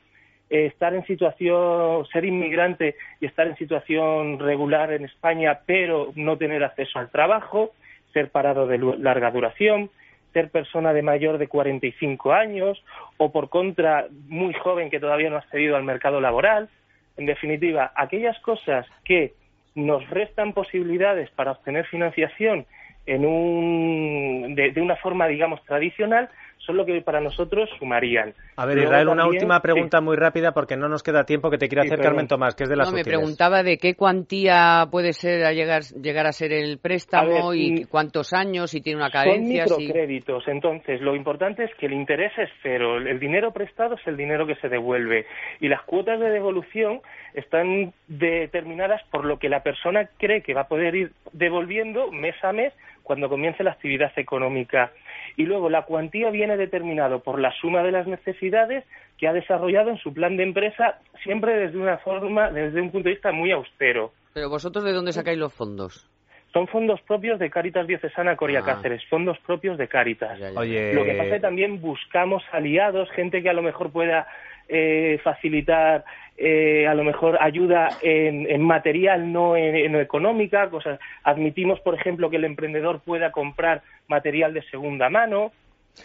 estar 0.51 0.93
en 0.93 1.05
situación 1.05 2.05
ser 2.07 2.25
inmigrante 2.25 2.95
y 3.19 3.25
estar 3.25 3.47
en 3.47 3.55
situación 3.55 4.37
regular 4.39 4.91
en 4.91 5.05
España 5.05 5.61
pero 5.65 6.11
no 6.15 6.37
tener 6.37 6.63
acceso 6.63 6.99
al 6.99 7.09
trabajo 7.09 7.71
ser 8.13 8.29
parado 8.29 8.67
de 8.67 8.77
larga 8.99 9.31
duración 9.31 9.89
ser 10.33 10.49
persona 10.49 10.93
de 10.93 11.01
mayor 11.01 11.37
de 11.37 11.47
45 11.47 12.33
años 12.33 12.83
o 13.17 13.31
por 13.31 13.49
contra 13.49 14.07
muy 14.27 14.53
joven 14.53 14.89
que 14.89 14.99
todavía 14.99 15.29
no 15.29 15.35
ha 15.35 15.39
accedido 15.39 15.75
al 15.75 15.83
mercado 15.83 16.21
laboral. 16.21 16.69
En 17.17 17.25
definitiva 17.25 17.91
aquellas 17.95 18.39
cosas 18.39 18.85
que 19.03 19.33
nos 19.75 20.09
restan 20.09 20.53
posibilidades 20.53 21.29
para 21.31 21.51
obtener 21.51 21.85
financiación 21.85 22.65
en 23.05 23.25
un, 23.25 24.53
de, 24.55 24.71
de 24.71 24.81
una 24.81 24.95
forma, 24.97 25.27
digamos, 25.27 25.63
tradicional, 25.65 26.29
son 26.65 26.77
lo 26.77 26.85
que 26.85 27.01
para 27.01 27.19
nosotros 27.21 27.69
sumarían. 27.79 28.33
A 28.55 28.65
ver, 28.65 28.77
Israel, 28.77 29.07
una 29.07 29.23
también- 29.23 29.41
última 29.43 29.55
sí. 29.57 29.61
pregunta 29.63 29.99
muy 30.01 30.15
rápida 30.15 30.51
porque 30.51 30.77
no 30.77 30.87
nos 30.87 31.01
queda 31.03 31.23
tiempo 31.23 31.49
que 31.49 31.57
te 31.57 31.67
quiere 31.67 31.83
Sí, 31.83 31.87
hacer. 31.93 32.03
Carmen 32.03 32.27
Tomás, 32.27 32.55
que 32.55 32.63
es 32.63 32.69
de 32.69 32.75
las 32.75 32.89
No, 32.91 32.95
me 32.95 33.03
preguntaba 33.03 33.63
de 33.63 33.77
qué 33.77 33.95
cuantía 33.95 34.85
puede 34.91 35.13
ser 35.13 35.43
a 35.45 35.53
llegar, 35.53 35.81
llegar 36.01 36.27
a 36.27 36.31
ser 36.31 36.53
el 36.53 36.77
préstamo 36.77 37.49
ver, 37.49 37.57
y 37.59 37.71
mm, 37.83 37.87
cuántos 37.89 38.33
años, 38.33 38.69
si 38.71 38.81
tiene 38.81 38.97
una 38.97 39.09
Son 39.09 39.21
carencia. 39.23 39.65
si- 39.65 39.77
microcréditos, 39.87 40.47
entonces 40.47 41.01
lo 41.01 41.15
importante 41.15 41.63
es 41.63 41.71
que 41.79 41.87
el 41.87 41.93
interés 41.93 42.31
es 42.37 42.49
cero. 42.61 42.97
El 42.97 43.19
dinero 43.19 43.51
prestado 43.51 43.95
es 43.95 44.05
el 44.07 44.15
dinero 44.17 44.45
que 44.45 44.55
se 44.55 44.69
devuelve 44.69 45.25
y 45.59 45.67
las 45.67 45.81
cuotas 45.83 46.19
de 46.19 46.29
devolución 46.29 47.01
están 47.33 47.93
determinadas 48.07 49.01
por 49.11 49.25
lo 49.25 49.39
que 49.39 49.49
la 49.49 49.63
persona 49.63 50.09
cree 50.17 50.41
que 50.41 50.53
va 50.53 50.61
a 50.61 50.67
poder 50.67 50.95
ir 50.95 51.11
devolviendo 51.33 52.11
mes 52.11 52.35
a 52.43 52.51
mes 52.53 52.73
cuando 53.03 53.29
comience 53.29 53.63
la 53.63 53.71
actividad 53.71 54.11
económica. 54.15 54.91
Y 55.37 55.45
luego 55.45 55.69
la 55.69 55.83
cuantía 55.83 56.29
viene 56.29 56.57
determinado 56.57 57.19
por 57.21 57.39
la 57.39 57.51
suma 57.59 57.83
de 57.83 57.91
las 57.91 58.07
necesidades 58.07 58.83
que 59.17 59.27
ha 59.27 59.33
desarrollado 59.33 59.89
en 59.89 59.97
su 59.97 60.13
plan 60.13 60.35
de 60.37 60.43
empresa, 60.43 60.99
siempre 61.23 61.55
desde 61.57 61.77
una 61.77 61.97
forma, 61.99 62.49
desde 62.51 62.81
un 62.81 62.91
punto 62.91 63.09
de 63.09 63.15
vista 63.15 63.31
muy 63.31 63.51
austero. 63.51 64.11
Pero 64.33 64.49
vosotros, 64.49 64.83
¿de 64.83 64.93
dónde 64.93 65.13
sacáis 65.13 65.37
los 65.37 65.53
fondos? 65.53 66.07
Son 66.53 66.67
fondos 66.67 66.99
propios 67.03 67.39
de 67.39 67.49
Cáritas 67.49 67.87
Diocesana 67.87 68.35
Coria 68.35 68.59
Ah. 68.59 68.65
Cáceres, 68.65 69.01
fondos 69.09 69.37
propios 69.45 69.77
de 69.77 69.87
Cáritas. 69.87 70.37
Oye, 70.57 70.93
Lo 70.93 71.03
que 71.05 71.11
pasa 71.13 71.23
es 71.27 71.33
que 71.35 71.39
también 71.39 71.79
buscamos 71.79 72.43
aliados, 72.51 73.09
gente 73.11 73.41
que 73.41 73.49
a 73.49 73.53
lo 73.53 73.61
mejor 73.61 73.91
pueda 73.91 74.27
eh, 74.73 75.19
facilitar, 75.23 76.05
eh, 76.37 76.87
a 76.87 76.93
lo 76.95 77.03
mejor 77.03 77.37
ayuda 77.41 77.89
en, 78.01 78.49
en 78.49 78.61
material, 78.61 79.31
no 79.31 79.57
en, 79.57 79.75
en 79.75 79.95
económica. 79.97 80.69
Cosas. 80.69 80.97
Admitimos, 81.23 81.79
por 81.81 81.93
ejemplo, 81.95 82.29
que 82.29 82.37
el 82.37 82.45
emprendedor 82.45 83.01
pueda 83.01 83.31
comprar 83.31 83.81
material 84.07 84.53
de 84.53 84.61
segunda 84.63 85.09
mano, 85.09 85.51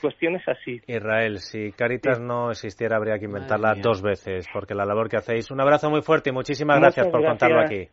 cuestiones 0.01 0.43
así. 0.49 0.81
Israel, 0.89 1.39
si 1.39 1.71
Caritas 1.73 2.21
no 2.21 2.51
existiera 2.51 2.97
habría 2.97 3.19
que 3.19 3.27
inventarla 3.27 3.75
dos 3.81 4.03
veces, 4.03 4.47
porque 4.53 4.75
la 4.75 4.85
labor 4.85 5.09
que 5.09 5.17
hacéis. 5.17 5.51
Un 5.53 5.61
abrazo 5.61 5.89
muy 5.91 6.03
fuerte 6.03 6.31
y 6.31 6.33
muchísimas 6.33 6.79
Muchas 6.79 6.97
gracias 6.97 7.13
por 7.13 7.23
gracias. 7.23 7.49
contarlo 7.49 7.65
aquí. 7.65 7.89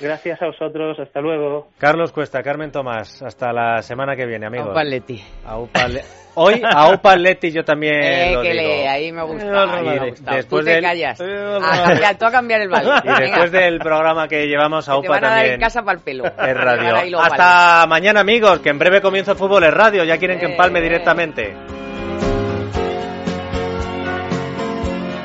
Gracias 0.00 0.40
a 0.42 0.46
vosotros, 0.46 0.96
hasta 1.00 1.20
luego. 1.20 1.68
Carlos 1.78 2.12
Cuesta, 2.12 2.42
Carmen 2.42 2.70
Tomás, 2.70 3.20
hasta 3.22 3.52
la 3.52 3.82
semana 3.82 4.14
que 4.14 4.26
viene, 4.26 4.46
amigos. 4.46 4.68
Aupa 4.68 4.84
Leti. 4.84 5.22
Aupa 5.44 5.88
Le- 5.88 6.04
Hoy 6.40 6.62
a 6.64 6.82
Aupa 6.84 7.16
Leti 7.16 7.50
yo 7.50 7.64
también 7.64 7.94
Eh, 8.00 8.30
lo 8.32 8.42
que 8.42 8.52
digo. 8.52 8.62
le, 8.62 8.88
ahí 8.88 9.10
me 9.10 9.22
gusta. 9.24 9.44
No, 9.44 9.66
no, 9.66 9.82
no. 9.82 10.04
Después 10.04 10.46
tú 10.46 10.60
te 10.62 10.70
del- 10.70 10.82
callas. 10.84 11.20
Eh, 11.20 11.24
no, 11.26 11.56
A 11.66 11.82
cambiar, 11.84 12.16
tú 12.18 12.24
a 12.26 12.30
cambiar 12.30 12.60
el 12.60 12.68
balde. 12.68 12.90
Y 13.02 13.20
después 13.22 13.50
del 13.50 13.78
programa 13.80 14.28
que 14.28 14.46
llevamos 14.46 14.88
a 14.88 14.92
Que 14.94 15.00
te 15.00 15.06
UPA 15.08 15.14
van 15.14 15.24
a 15.24 15.28
dar 15.28 15.36
también 15.38 15.54
en 15.54 15.60
casa 15.60 15.82
para 15.82 15.98
el 15.98 16.04
pelo. 16.04 16.24
es 16.26 16.56
radio. 16.56 17.18
Hasta 17.20 17.86
mañana, 17.88 18.20
amigos, 18.20 18.60
que 18.60 18.68
en 18.68 18.78
breve 18.78 19.00
comienza 19.00 19.32
el 19.32 19.38
fútbol 19.38 19.64
es 19.64 19.74
radio. 19.74 20.04
Ya 20.04 20.16
quieren 20.18 20.38
que 20.38 20.46
Eh. 20.46 20.50
empalme 20.50 20.80
directamente. 20.80 21.56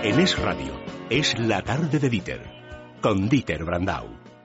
En 0.03 0.20
Es 0.20 0.38
Radio, 0.41 0.74
es 1.09 1.38
la 1.39 1.61
tarde 1.61 1.97
de 1.99 2.09
Dieter, 2.09 2.41
con 3.01 3.30
Dieter 3.30 3.64
Brandau. 3.64 4.07